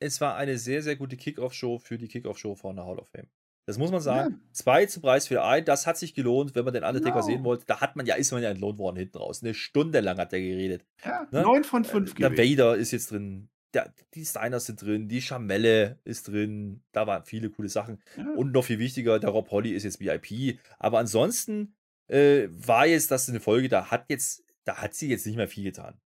Es 0.00 0.20
war 0.20 0.36
eine 0.36 0.58
sehr, 0.58 0.82
sehr 0.82 0.96
gute 0.96 1.16
Kickoff-Show 1.16 1.78
für 1.78 1.98
die 1.98 2.08
Kickoff-Show 2.08 2.54
von 2.54 2.76
der 2.76 2.86
Hall 2.86 2.98
of 2.98 3.08
Fame. 3.08 3.28
Das 3.66 3.78
muss 3.78 3.90
man 3.90 4.00
sagen. 4.00 4.34
Ja. 4.34 4.40
Zwei 4.52 4.86
zum 4.86 5.02
Preis 5.02 5.26
für 5.26 5.42
ein, 5.42 5.64
das 5.64 5.86
hat 5.86 5.96
sich 5.96 6.14
gelohnt, 6.14 6.54
wenn 6.54 6.64
man 6.64 6.74
den 6.74 6.84
Undertaker 6.84 7.14
genau. 7.14 7.26
sehen 7.26 7.44
wollte. 7.44 7.64
Da 7.66 7.80
hat 7.80 7.96
man 7.96 8.04
ja, 8.04 8.14
ist 8.14 8.30
man 8.30 8.42
ja 8.42 8.50
entlohnt 8.50 8.78
worden 8.78 8.96
hinten 8.96 9.18
raus. 9.18 9.42
Eine 9.42 9.54
Stunde 9.54 10.00
lang 10.00 10.18
hat 10.18 10.32
er 10.32 10.40
geredet. 10.40 10.84
Ja, 11.04 11.26
ne? 11.30 11.42
neun 11.42 11.64
von 11.64 11.84
fünf 11.84 12.12
äh, 12.14 12.28
Der 12.28 12.36
Vader 12.36 12.76
ist 12.76 12.90
jetzt 12.90 13.10
drin. 13.10 13.48
Der, 13.72 13.92
die 14.14 14.24
Steiners 14.24 14.66
sind 14.66 14.82
drin, 14.82 15.08
die 15.08 15.20
Chamelle 15.20 15.98
ist 16.04 16.28
drin, 16.28 16.84
da 16.92 17.08
waren 17.08 17.24
viele 17.24 17.50
coole 17.50 17.68
Sachen. 17.68 18.00
Ja. 18.16 18.30
Und 18.36 18.52
noch 18.52 18.64
viel 18.64 18.78
wichtiger, 18.78 19.18
der 19.18 19.30
Rob 19.30 19.50
Holly 19.50 19.72
ist 19.72 19.82
jetzt 19.82 19.98
VIP. 19.98 20.60
Aber 20.78 21.00
ansonsten 21.00 21.74
äh, 22.06 22.46
war 22.50 22.86
jetzt 22.86 23.10
das 23.10 23.28
eine 23.28 23.40
Folge, 23.40 23.68
da 23.68 23.90
hat 23.90 24.04
jetzt, 24.10 24.44
da 24.64 24.76
hat 24.76 24.94
sie 24.94 25.08
jetzt 25.08 25.26
nicht 25.26 25.36
mehr 25.36 25.48
viel 25.48 25.64
getan. 25.64 26.00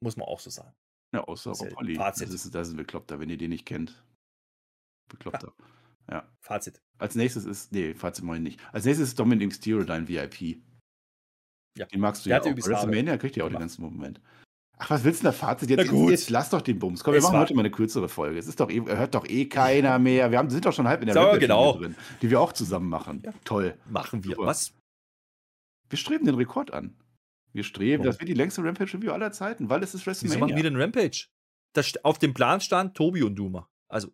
Muss 0.00 0.16
man 0.16 0.28
auch 0.28 0.38
so 0.38 0.50
sagen. 0.50 0.76
Ja, 1.12 1.24
außer 1.24 1.52
Rob 1.52 1.76
Holly. 1.76 1.94
Fazit. 1.94 2.28
Das 2.28 2.34
ist, 2.34 2.54
das 2.54 2.68
ist 2.68 2.74
ein 2.74 2.76
Bekloppter, 2.76 3.18
wenn 3.20 3.30
ihr 3.30 3.38
den 3.38 3.50
nicht 3.50 3.66
kennt. 3.66 4.02
Bekloppter. 5.08 5.52
Ja. 5.58 5.64
Ja. 6.10 6.28
Fazit. 6.40 6.80
Als 6.98 7.14
nächstes 7.14 7.44
ist, 7.44 7.72
nee, 7.72 7.94
Fazit 7.94 8.24
mal 8.24 8.40
nicht. 8.40 8.60
Als 8.72 8.84
nächstes 8.84 9.08
ist 9.08 9.18
Dominic 9.18 9.48
Mysterio 9.48 9.84
dein 9.84 10.08
VIP. 10.08 10.62
Ja. 11.76 11.86
Den 11.86 12.00
magst 12.00 12.24
du 12.24 12.30
Der 12.30 12.42
ja 12.42 12.52
auch. 12.52 12.56
WrestleMania 12.56 13.16
kriegt 13.18 13.36
ja 13.36 13.44
auch 13.44 13.50
den 13.50 13.58
ganzen 13.58 13.82
Moment. 13.82 14.20
Ach, 14.78 14.90
was 14.90 15.04
willst 15.04 15.20
du 15.20 15.24
denn 15.24 15.32
da 15.32 15.38
Fazit? 15.38 15.70
Jetzt, 15.70 15.90
jetzt, 15.90 16.10
jetzt, 16.10 16.30
lass 16.30 16.50
doch 16.50 16.62
den 16.62 16.78
Bums. 16.78 17.02
Komm, 17.02 17.12
wir 17.12 17.18
es 17.18 17.24
machen 17.24 17.38
heute 17.38 17.54
mal 17.54 17.62
eine 17.62 17.70
kürzere 17.70 18.08
Folge. 18.08 18.38
Es 18.38 18.46
ist 18.46 18.60
doch 18.60 18.70
eh, 18.70 18.80
hört 18.80 19.14
doch 19.14 19.26
eh 19.28 19.46
keiner 19.46 19.98
mehr. 19.98 20.30
Wir 20.30 20.38
haben, 20.38 20.50
sind 20.50 20.64
doch 20.64 20.72
schon 20.72 20.86
halb 20.86 21.00
in 21.00 21.06
der 21.06 21.14
so, 21.14 21.38
genau. 21.38 21.76
drin, 21.76 21.96
die 22.22 22.30
wir 22.30 22.40
auch 22.40 22.52
zusammen 22.52 22.88
machen. 22.88 23.22
Ja. 23.24 23.32
Toll. 23.44 23.76
Machen 23.86 24.24
wir. 24.24 24.36
Super. 24.36 24.46
Was? 24.46 24.72
Wir 25.90 25.98
streben 25.98 26.26
den 26.26 26.36
Rekord 26.36 26.72
an. 26.72 26.94
Wir 27.52 27.64
streben, 27.64 28.04
das 28.04 28.18
wird 28.20 28.28
die 28.28 28.34
längste 28.34 28.62
Rampage-Review 28.62 29.12
aller 29.12 29.32
Zeiten, 29.32 29.68
weil 29.68 29.82
es 29.82 29.94
ist 29.94 30.06
WrestleMania. 30.06 30.36
Wieso 30.36 30.46
machen 30.46 30.56
wir 30.56 30.70
den 30.70 30.80
Rampage? 30.80 31.26
Das, 31.74 31.92
auf 32.04 32.18
dem 32.18 32.34
Plan 32.34 32.60
stand 32.60 32.96
Tobi 32.96 33.22
und 33.22 33.36
Duma. 33.36 33.68
Also 33.90 34.12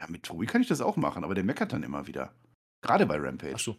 ja, 0.00 0.06
mit 0.08 0.22
Tobi 0.22 0.46
kann 0.46 0.62
ich 0.62 0.68
das 0.68 0.80
auch 0.80 0.96
machen, 0.96 1.24
aber 1.24 1.34
der 1.34 1.44
meckert 1.44 1.72
dann 1.72 1.82
immer 1.82 2.06
wieder. 2.06 2.34
Gerade 2.82 3.06
bei 3.06 3.16
Rampage. 3.16 3.54
Ach 3.54 3.58
so. 3.58 3.76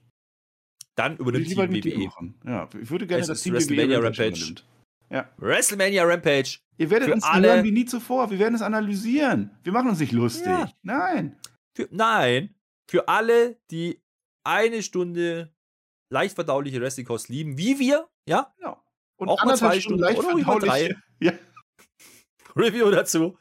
Dann 0.96 1.18
übernimmt 1.18 1.48
Team 1.48 1.58
WWE. 1.58 2.34
Ja, 2.46 2.70
ich 2.80 2.90
würde 2.90 3.08
gerne, 3.08 3.22
es 3.22 3.28
dass 3.28 3.42
Team 3.42 3.54
WrestleMania 3.54 4.00
WWE 4.00 4.06
Rampage. 4.06 4.42
Rampage. 4.42 4.64
Ja. 5.10 5.30
WrestleMania 5.38 6.04
Rampage. 6.04 6.60
Ihr 6.78 6.90
werdet 6.90 7.12
uns 7.12 7.24
alle 7.24 7.48
hören 7.48 7.64
wie 7.64 7.72
nie 7.72 7.86
zuvor. 7.86 8.30
Wir 8.30 8.40
werden 8.40 8.56
es 8.56 8.62
analysieren. 8.62 9.52
Wir 9.64 9.72
machen 9.72 9.90
uns 9.90 10.00
nicht 10.00 10.12
lustig. 10.12 10.48
Ja. 10.48 10.72
Nein. 10.84 11.38
Für, 11.76 11.88
nein. 11.92 12.56
Für 12.90 13.08
alle, 13.08 13.58
die 13.72 14.02
eine 14.44 14.84
Stunde 14.84 15.54
leicht 16.10 16.36
verdauliche 16.36 16.82
Wrestling-Kost 16.82 17.30
lieben, 17.30 17.58
wie 17.58 17.80
wir, 17.80 18.08
ja? 18.28 18.54
Ja. 18.62 18.82
Und 19.18 19.30
auch 19.30 19.44
mal 19.44 19.56
zwei 19.58 19.80
Stunden, 19.80 20.04
Stunden 20.12 20.46
oder 20.46 20.60
drei. 20.60 20.96
Ja. 21.22 21.34
Review 22.56 22.90
dazu. 22.90 23.38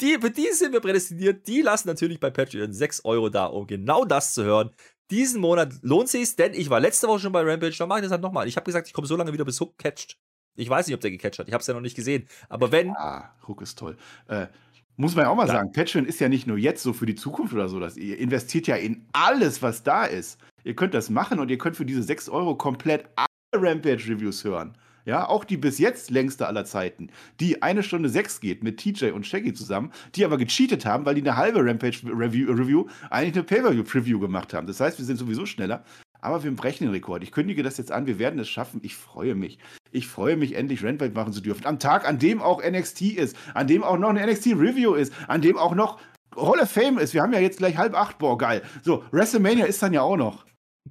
Die, 0.00 0.18
für 0.20 0.30
die 0.30 0.48
sind 0.52 0.72
wir 0.72 0.80
prädestiniert. 0.80 1.46
Die 1.46 1.62
lassen 1.62 1.86
natürlich 1.86 2.18
bei 2.18 2.30
Patreon 2.30 2.72
6 2.72 3.04
Euro 3.04 3.28
da, 3.28 3.46
um 3.46 3.68
genau 3.68 4.04
das 4.04 4.34
zu 4.34 4.42
hören. 4.42 4.70
Diesen 5.10 5.40
Monat 5.40 5.74
lohnt 5.82 6.08
sich 6.08 6.34
denn 6.34 6.54
ich 6.54 6.70
war 6.70 6.80
letzte 6.80 7.06
Woche 7.06 7.20
schon 7.20 7.32
bei 7.32 7.42
Rampage, 7.42 7.76
dann 7.78 7.88
mache 7.88 8.00
ich 8.00 8.04
das 8.04 8.12
halt 8.12 8.22
nochmal. 8.22 8.48
Ich 8.48 8.56
habe 8.56 8.64
gesagt, 8.64 8.88
ich 8.88 8.92
komme 8.92 9.06
so 9.06 9.16
lange 9.16 9.32
wieder, 9.32 9.44
bis 9.44 9.60
Hook 9.60 9.78
catcht. 9.78 10.18
Ich 10.56 10.68
weiß 10.68 10.86
nicht, 10.86 10.94
ob 10.94 11.00
der 11.00 11.10
gecatcht 11.10 11.38
hat. 11.38 11.48
Ich 11.48 11.54
habe 11.54 11.60
es 11.60 11.66
ja 11.68 11.74
noch 11.74 11.80
nicht 11.80 11.96
gesehen. 11.96 12.28
Aber 12.48 12.72
wenn. 12.72 12.90
Ah, 12.90 13.32
Hook 13.46 13.62
ist 13.62 13.78
toll. 13.78 13.96
Äh, 14.26 14.48
muss 14.96 15.14
man 15.14 15.24
ja 15.24 15.30
auch 15.30 15.36
mal 15.36 15.46
sagen, 15.46 15.72
Patreon 15.72 16.04
ist 16.04 16.20
ja 16.20 16.28
nicht 16.28 16.46
nur 16.46 16.58
jetzt 16.58 16.82
so 16.82 16.92
für 16.92 17.06
die 17.06 17.14
Zukunft 17.14 17.54
oder 17.54 17.68
so, 17.68 17.80
dass 17.80 17.96
ihr 17.96 18.18
investiert 18.18 18.66
ja 18.66 18.76
in 18.76 19.06
alles, 19.12 19.62
was 19.62 19.82
da 19.82 20.04
ist. 20.04 20.38
Ihr 20.64 20.74
könnt 20.74 20.94
das 20.94 21.10
machen 21.10 21.38
und 21.40 21.50
ihr 21.50 21.58
könnt 21.58 21.76
für 21.76 21.84
diese 21.84 22.02
6 22.02 22.28
Euro 22.28 22.54
komplett 22.54 23.06
alle 23.16 23.70
Rampage-Reviews 23.70 24.44
hören. 24.44 24.76
Ja, 25.06 25.26
auch 25.26 25.44
die 25.44 25.56
bis 25.56 25.78
jetzt 25.78 26.10
längste 26.10 26.46
aller 26.46 26.64
Zeiten, 26.64 27.10
die 27.40 27.62
eine 27.62 27.82
Stunde 27.82 28.10
sechs 28.10 28.40
geht 28.40 28.62
mit 28.62 28.78
TJ 28.78 29.12
und 29.12 29.26
Shaggy 29.26 29.54
zusammen, 29.54 29.92
die 30.14 30.24
aber 30.24 30.36
gecheatet 30.36 30.84
haben, 30.84 31.06
weil 31.06 31.14
die 31.14 31.22
eine 31.22 31.36
halbe 31.36 31.64
Rampage-Review 31.64 32.52
Review 32.52 32.86
eigentlich 33.08 33.34
eine 33.34 33.44
Pay-Per-View-Preview 33.44 34.20
gemacht 34.20 34.52
haben. 34.52 34.66
Das 34.66 34.78
heißt, 34.78 34.98
wir 34.98 35.06
sind 35.06 35.16
sowieso 35.16 35.46
schneller, 35.46 35.84
aber 36.20 36.44
wir 36.44 36.54
brechen 36.54 36.84
den 36.84 36.92
Rekord. 36.92 37.22
Ich 37.22 37.32
kündige 37.32 37.62
das 37.62 37.78
jetzt 37.78 37.92
an, 37.92 38.06
wir 38.06 38.18
werden 38.18 38.38
es 38.38 38.48
schaffen. 38.48 38.80
Ich 38.84 38.94
freue 38.94 39.34
mich. 39.34 39.58
Ich 39.90 40.06
freue 40.06 40.36
mich, 40.36 40.54
endlich 40.54 40.84
Rampage 40.84 41.12
machen 41.12 41.32
zu 41.32 41.40
dürfen. 41.40 41.66
Am 41.66 41.78
Tag, 41.78 42.06
an 42.06 42.18
dem 42.18 42.42
auch 42.42 42.62
NXT 42.62 43.02
ist, 43.12 43.36
an 43.54 43.66
dem 43.66 43.82
auch 43.82 43.98
noch 43.98 44.10
eine 44.10 44.26
NXT-Review 44.26 44.94
ist, 44.94 45.14
an 45.28 45.40
dem 45.40 45.56
auch 45.56 45.74
noch 45.74 45.98
Hall 46.36 46.60
of 46.60 46.70
Fame 46.70 46.98
ist. 46.98 47.14
Wir 47.14 47.22
haben 47.22 47.32
ja 47.32 47.40
jetzt 47.40 47.58
gleich 47.58 47.76
halb 47.76 47.94
acht, 47.94 48.18
boah, 48.18 48.38
geil. 48.38 48.62
So, 48.82 49.02
WrestleMania 49.10 49.64
ist 49.64 49.82
dann 49.82 49.92
ja 49.92 50.02
auch 50.02 50.16
noch. 50.16 50.44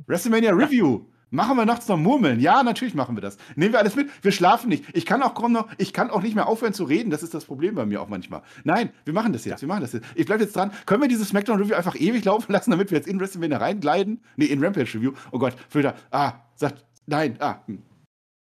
WrestleMania 0.07 0.51
Review. 0.51 1.05
Machen 1.31 1.57
wir 1.57 1.65
nachts 1.65 1.87
noch 1.87 1.97
Murmeln? 1.97 2.39
Ja, 2.39 2.63
natürlich 2.63 2.95
machen 2.95 3.15
wir 3.15 3.21
das. 3.21 3.37
Nehmen 3.55 3.73
wir 3.73 3.79
alles 3.79 3.95
mit. 3.95 4.09
Wir 4.23 4.31
schlafen 4.31 4.69
nicht. 4.69 4.83
Ich 4.93 5.05
kann 5.05 5.21
auch 5.21 5.35
kaum 5.35 5.51
noch, 5.51 5.67
ich 5.77 5.93
kann 5.93 6.09
auch 6.09 6.23
nicht 6.23 6.33
mehr 6.33 6.47
aufhören 6.47 6.73
zu 6.73 6.85
reden. 6.85 7.11
Das 7.11 7.21
ist 7.21 7.35
das 7.35 7.45
Problem 7.45 7.75
bei 7.75 7.85
mir 7.85 8.01
auch 8.01 8.09
manchmal. 8.09 8.41
Nein, 8.63 8.89
wir 9.05 9.13
machen 9.13 9.31
das 9.31 9.45
jetzt. 9.45 9.61
Wir 9.61 9.67
machen 9.67 9.81
das 9.81 9.93
jetzt. 9.93 10.07
Ich 10.15 10.25
bleibe 10.25 10.43
jetzt 10.43 10.55
dran. 10.55 10.71
Können 10.87 11.03
wir 11.03 11.07
dieses 11.07 11.29
Smackdown 11.29 11.59
Review 11.59 11.75
einfach 11.75 11.95
ewig 11.95 12.25
laufen 12.25 12.51
lassen, 12.51 12.71
damit 12.71 12.89
wir 12.89 12.97
jetzt 12.97 13.07
in 13.07 13.19
WrestleMania 13.19 13.59
reingleiten? 13.59 14.21
Nee, 14.37 14.45
in 14.45 14.63
Rampage 14.63 14.91
Review. 14.95 15.13
Oh 15.31 15.37
Gott, 15.37 15.55
Filter. 15.69 15.95
Ah, 16.09 16.33
sagt, 16.55 16.83
nein, 17.05 17.35
ah. 17.39 17.57
Hm. 17.67 17.83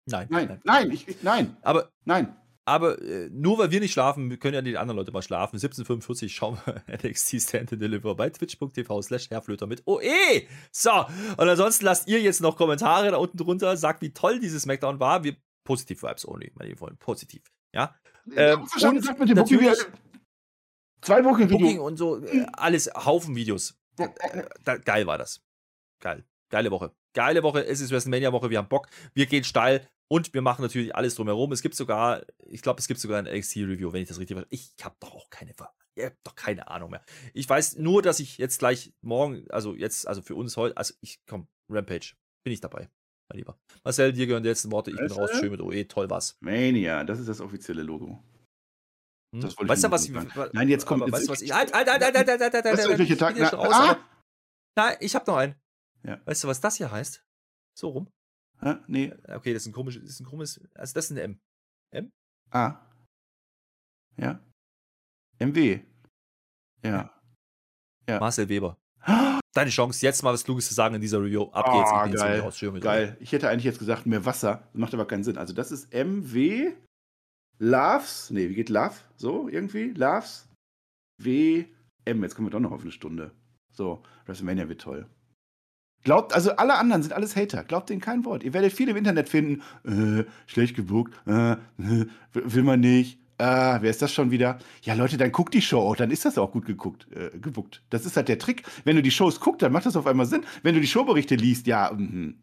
Nein. 0.06 0.26
Nein, 0.30 0.46
nein, 0.48 0.60
nein, 0.64 0.90
ich, 0.90 1.22
nein. 1.22 1.56
Aber, 1.62 1.90
nein. 2.06 2.34
Aber 2.66 3.00
äh, 3.02 3.28
nur 3.30 3.58
weil 3.58 3.70
wir 3.70 3.80
nicht 3.80 3.92
schlafen, 3.92 4.38
können 4.38 4.54
ja 4.54 4.62
die 4.62 4.76
anderen 4.76 4.98
Leute 4.98 5.12
mal 5.12 5.22
schlafen. 5.22 5.58
17.45 5.58 6.28
schauen 6.28 6.58
wir 6.64 6.82
NXT 6.88 7.40
Stand 7.40 7.72
and 7.72 7.82
Deliver 7.82 8.14
bei 8.14 8.30
twitch.tv 8.30 9.02
slash 9.02 9.30
Herrflöter 9.30 9.66
mit 9.66 9.82
OE. 9.86 10.46
So, 10.70 10.90
und 11.36 11.48
ansonsten 11.48 11.84
lasst 11.84 12.06
ihr 12.08 12.20
jetzt 12.20 12.40
noch 12.40 12.56
Kommentare 12.56 13.10
da 13.10 13.16
unten 13.16 13.38
drunter. 13.38 13.76
Sagt, 13.76 14.02
wie 14.02 14.12
toll 14.12 14.38
dieses 14.40 14.62
Smackdown 14.62 15.00
war. 15.00 15.24
Wir 15.24 15.36
positiv 15.64 16.02
Vibes 16.02 16.26
only, 16.28 16.52
meine 16.54 16.76
Freunde. 16.76 16.96
Positiv. 16.96 17.42
Ja. 17.72 17.94
Ähm, 18.36 18.62
und 18.62 18.94
gesagt 18.94 19.18
mit 19.18 19.28
dem 19.28 19.38
Booking 19.38 19.74
Zwei 21.02 21.24
Wochen 21.24 21.48
Video. 21.48 21.58
Booking 21.58 21.80
und 21.80 21.96
so, 21.96 22.22
äh, 22.22 22.46
alles, 22.52 22.90
Haufen 22.94 23.34
Videos. 23.34 23.78
Äh, 23.98 24.78
geil 24.80 25.06
war 25.06 25.18
das. 25.18 25.42
Geil. 26.00 26.24
Geile 26.50 26.70
Woche. 26.70 26.92
Geile 27.14 27.42
Woche. 27.42 27.64
Es 27.64 27.80
ist 27.80 27.90
WrestleMania-Woche. 27.90 28.50
Wir 28.50 28.58
haben 28.58 28.68
Bock. 28.68 28.88
Wir 29.14 29.26
gehen 29.26 29.44
steil. 29.44 29.88
Und 30.12 30.34
wir 30.34 30.42
machen 30.42 30.62
natürlich 30.62 30.94
alles 30.96 31.14
drumherum. 31.14 31.52
Es 31.52 31.62
gibt 31.62 31.76
sogar, 31.76 32.22
ich 32.46 32.62
glaube, 32.62 32.80
es 32.80 32.88
gibt 32.88 32.98
sogar 32.98 33.18
ein 33.18 33.26
NXT-Review, 33.26 33.92
wenn 33.92 34.02
ich 34.02 34.08
das 34.08 34.18
richtig 34.18 34.36
weiß. 34.36 34.46
Ich 34.50 34.74
habe 34.82 34.96
doch 34.98 35.14
auch 35.14 35.30
keine, 35.30 35.54
ihr 35.94 36.06
habt 36.06 36.18
doch 36.24 36.34
keine 36.34 36.68
Ahnung 36.68 36.90
mehr. 36.90 37.04
Ich 37.32 37.48
weiß 37.48 37.76
nur, 37.76 38.02
dass 38.02 38.18
ich 38.18 38.36
jetzt 38.36 38.58
gleich 38.58 38.92
morgen, 39.02 39.48
also 39.50 39.74
jetzt, 39.74 40.08
also 40.08 40.20
für 40.20 40.34
uns 40.34 40.56
heute, 40.56 40.76
also 40.76 40.94
ich 41.00 41.20
komm, 41.26 41.46
Rampage, 41.70 42.14
bin 42.42 42.52
ich 42.52 42.60
dabei, 42.60 42.90
mein 43.28 43.38
Lieber. 43.38 43.56
Marcel, 43.84 44.12
dir 44.12 44.26
gehören 44.26 44.42
die 44.42 44.48
letzten 44.48 44.72
Worte. 44.72 44.90
Ich 44.90 44.96
bin 44.96 45.12
raus, 45.12 45.30
schön 45.38 45.52
mit 45.52 45.60
OE, 45.60 45.84
toll 45.84 46.10
was. 46.10 46.36
Mania, 46.40 47.04
das 47.04 47.20
ist 47.20 47.28
das 47.28 47.40
offizielle 47.40 47.84
Logo. 47.84 48.20
Hm? 49.32 49.42
Das 49.42 49.56
weißt 49.56 49.84
du, 49.84 49.90
was 49.92 50.06
ich. 50.06 50.10
Nein, 50.52 50.68
jetzt 50.68 50.86
kommt. 50.86 51.10
Weißt 51.12 51.28
du, 51.28 51.32
was 51.32 51.40
ich. 51.40 51.52
Halt, 51.52 51.72
halt, 51.72 51.88
halt, 51.88 52.02
halt, 52.02 52.16
halt, 52.16 52.28
halt, 52.28 52.40
halt, 52.40 52.54
halt, 52.54 52.66
halt, 52.66 52.98
halt. 52.98 53.18
Tag, 53.18 53.36
na, 53.38 53.48
raus, 53.50 53.68
ah! 53.70 53.96
Nein, 54.76 54.96
ich 54.98 55.14
hab 55.14 55.24
noch 55.28 55.36
einen. 55.36 55.54
Ja. 56.02 56.20
Weißt 56.24 56.42
du, 56.42 56.48
was 56.48 56.60
das 56.60 56.76
hier 56.76 56.90
heißt? 56.90 57.24
So 57.78 57.90
rum. 57.90 58.10
Hä? 58.60 58.76
Nee. 58.86 59.12
Okay, 59.28 59.52
das 59.52 59.62
ist 59.62 59.68
ein 59.68 59.72
komisches, 59.72 60.02
das 60.02 60.10
ist 60.12 60.20
ein 60.20 60.26
komisches, 60.26 60.60
also 60.74 60.94
das 60.94 61.04
ist 61.06 61.10
eine 61.12 61.22
M. 61.22 61.40
M? 61.92 62.12
A. 62.50 62.76
Ja. 64.16 64.40
MW. 65.38 65.80
Ja. 66.84 67.10
ja. 68.08 68.20
Marcel 68.20 68.48
Weber. 68.48 68.76
Deine 69.54 69.70
Chance, 69.70 70.04
jetzt 70.04 70.22
mal 70.22 70.32
was 70.32 70.44
Kluges 70.44 70.68
zu 70.68 70.74
sagen 70.74 70.94
in 70.94 71.00
dieser 71.00 71.20
Review. 71.20 71.50
Ab 71.52 71.66
oh, 71.68 71.78
geht's. 71.78 72.14
Ich 72.14 72.20
geil. 72.20 72.40
Raus. 72.40 72.60
geil. 72.80 73.16
Ich 73.20 73.32
hätte 73.32 73.48
eigentlich 73.48 73.64
jetzt 73.64 73.78
gesagt, 73.78 74.06
mehr 74.06 74.24
Wasser. 74.24 74.68
Das 74.72 74.80
macht 74.80 74.94
aber 74.94 75.06
keinen 75.06 75.24
Sinn. 75.24 75.38
Also, 75.38 75.54
das 75.54 75.72
ist 75.72 75.92
MW. 75.92 76.72
Loves. 77.58 78.30
Nee, 78.30 78.48
wie 78.48 78.54
geht 78.54 78.68
Love? 78.68 78.94
So, 79.16 79.48
irgendwie? 79.48 79.90
Loves. 79.90 80.48
W. 81.18 81.64
M. 82.04 82.22
Jetzt 82.22 82.34
kommen 82.34 82.46
wir 82.46 82.52
doch 82.52 82.60
noch 82.60 82.72
auf 82.72 82.82
eine 82.82 82.92
Stunde. 82.92 83.32
So, 83.72 84.02
WrestleMania 84.26 84.68
wird 84.68 84.80
toll. 84.80 85.06
Glaubt, 86.02 86.32
also 86.32 86.52
alle 86.52 86.76
anderen 86.76 87.02
sind 87.02 87.12
alles 87.12 87.36
Hater. 87.36 87.62
Glaubt 87.64 87.90
denen 87.90 88.00
kein 88.00 88.24
Wort. 88.24 88.42
Ihr 88.42 88.54
werdet 88.54 88.72
viel 88.72 88.88
im 88.88 88.96
Internet 88.96 89.28
finden. 89.28 89.62
Äh, 89.84 90.24
schlecht 90.46 90.74
gebucht. 90.74 91.12
Äh, 91.26 91.52
äh, 91.52 92.06
will 92.32 92.62
man 92.62 92.80
nicht. 92.80 93.18
Ah, 93.40 93.78
wer 93.80 93.90
ist 93.90 94.02
das 94.02 94.12
schon 94.12 94.30
wieder? 94.30 94.58
Ja, 94.82 94.92
Leute, 94.92 95.16
dann 95.16 95.32
guckt 95.32 95.54
die 95.54 95.62
Show 95.62 95.80
auch, 95.80 95.96
dann 95.96 96.10
ist 96.10 96.26
das 96.26 96.36
auch 96.36 96.52
gut 96.52 96.66
geguckt, 96.66 97.06
äh, 97.12 97.38
gebuckt. 97.38 97.82
Das 97.88 98.04
ist 98.04 98.14
halt 98.18 98.28
der 98.28 98.38
Trick. 98.38 98.64
Wenn 98.84 98.96
du 98.96 99.02
die 99.02 99.10
Shows 99.10 99.40
guckst, 99.40 99.62
dann 99.62 99.72
macht 99.72 99.86
das 99.86 99.96
auf 99.96 100.06
einmal 100.06 100.26
Sinn. 100.26 100.44
Wenn 100.62 100.74
du 100.74 100.80
die 100.82 100.86
Showberichte 100.86 101.36
liest, 101.36 101.66
ja, 101.66 101.90
mh. 101.90 102.34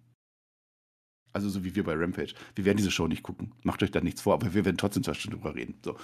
Also 1.33 1.49
so 1.49 1.63
wie 1.63 1.75
wir 1.75 1.83
bei 1.83 1.93
Rampage. 1.93 2.33
Wir 2.55 2.65
werden 2.65 2.77
diese 2.77 2.89
Show 2.89 3.07
nicht 3.07 3.21
gucken. 3.21 3.53
Macht 3.61 3.83
euch 3.83 3.91
da 3.91 4.01
nichts 4.01 4.21
vor, 4.21 4.33
aber 4.33 4.55
wir 4.55 4.65
werden 4.65 4.77
trotzdem 4.77 5.03
zwei 5.03 5.13
Stunden 5.13 5.37
drüber 5.37 5.53
reden. 5.53 5.75
So. 5.85 5.95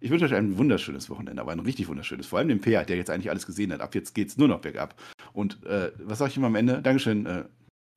Ich 0.00 0.10
wünsche 0.10 0.24
euch 0.26 0.34
ein 0.34 0.58
wunderschönes 0.58 1.08
Wochenende, 1.08 1.40
aber 1.40 1.52
ein 1.52 1.60
richtig 1.60 1.88
wunderschönes. 1.88 2.26
Vor 2.26 2.38
allem 2.38 2.48
dem 2.48 2.60
Peer, 2.60 2.84
der 2.84 2.96
jetzt 2.96 3.10
eigentlich 3.10 3.30
alles 3.30 3.46
gesehen 3.46 3.72
hat. 3.72 3.80
Ab 3.80 3.94
jetzt 3.94 4.14
geht 4.14 4.28
es 4.28 4.36
nur 4.36 4.48
noch 4.48 4.60
bergab. 4.60 5.00
Und 5.32 5.64
äh, 5.64 5.92
was 5.98 6.18
sage 6.18 6.30
ich 6.30 6.36
immer 6.36 6.48
am 6.48 6.54
Ende? 6.56 6.82
Dankeschön. 6.82 7.26
Äh, 7.26 7.44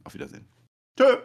auf 0.03 0.13
Wiedersehen. 0.13 0.45
Tschö. 0.97 1.17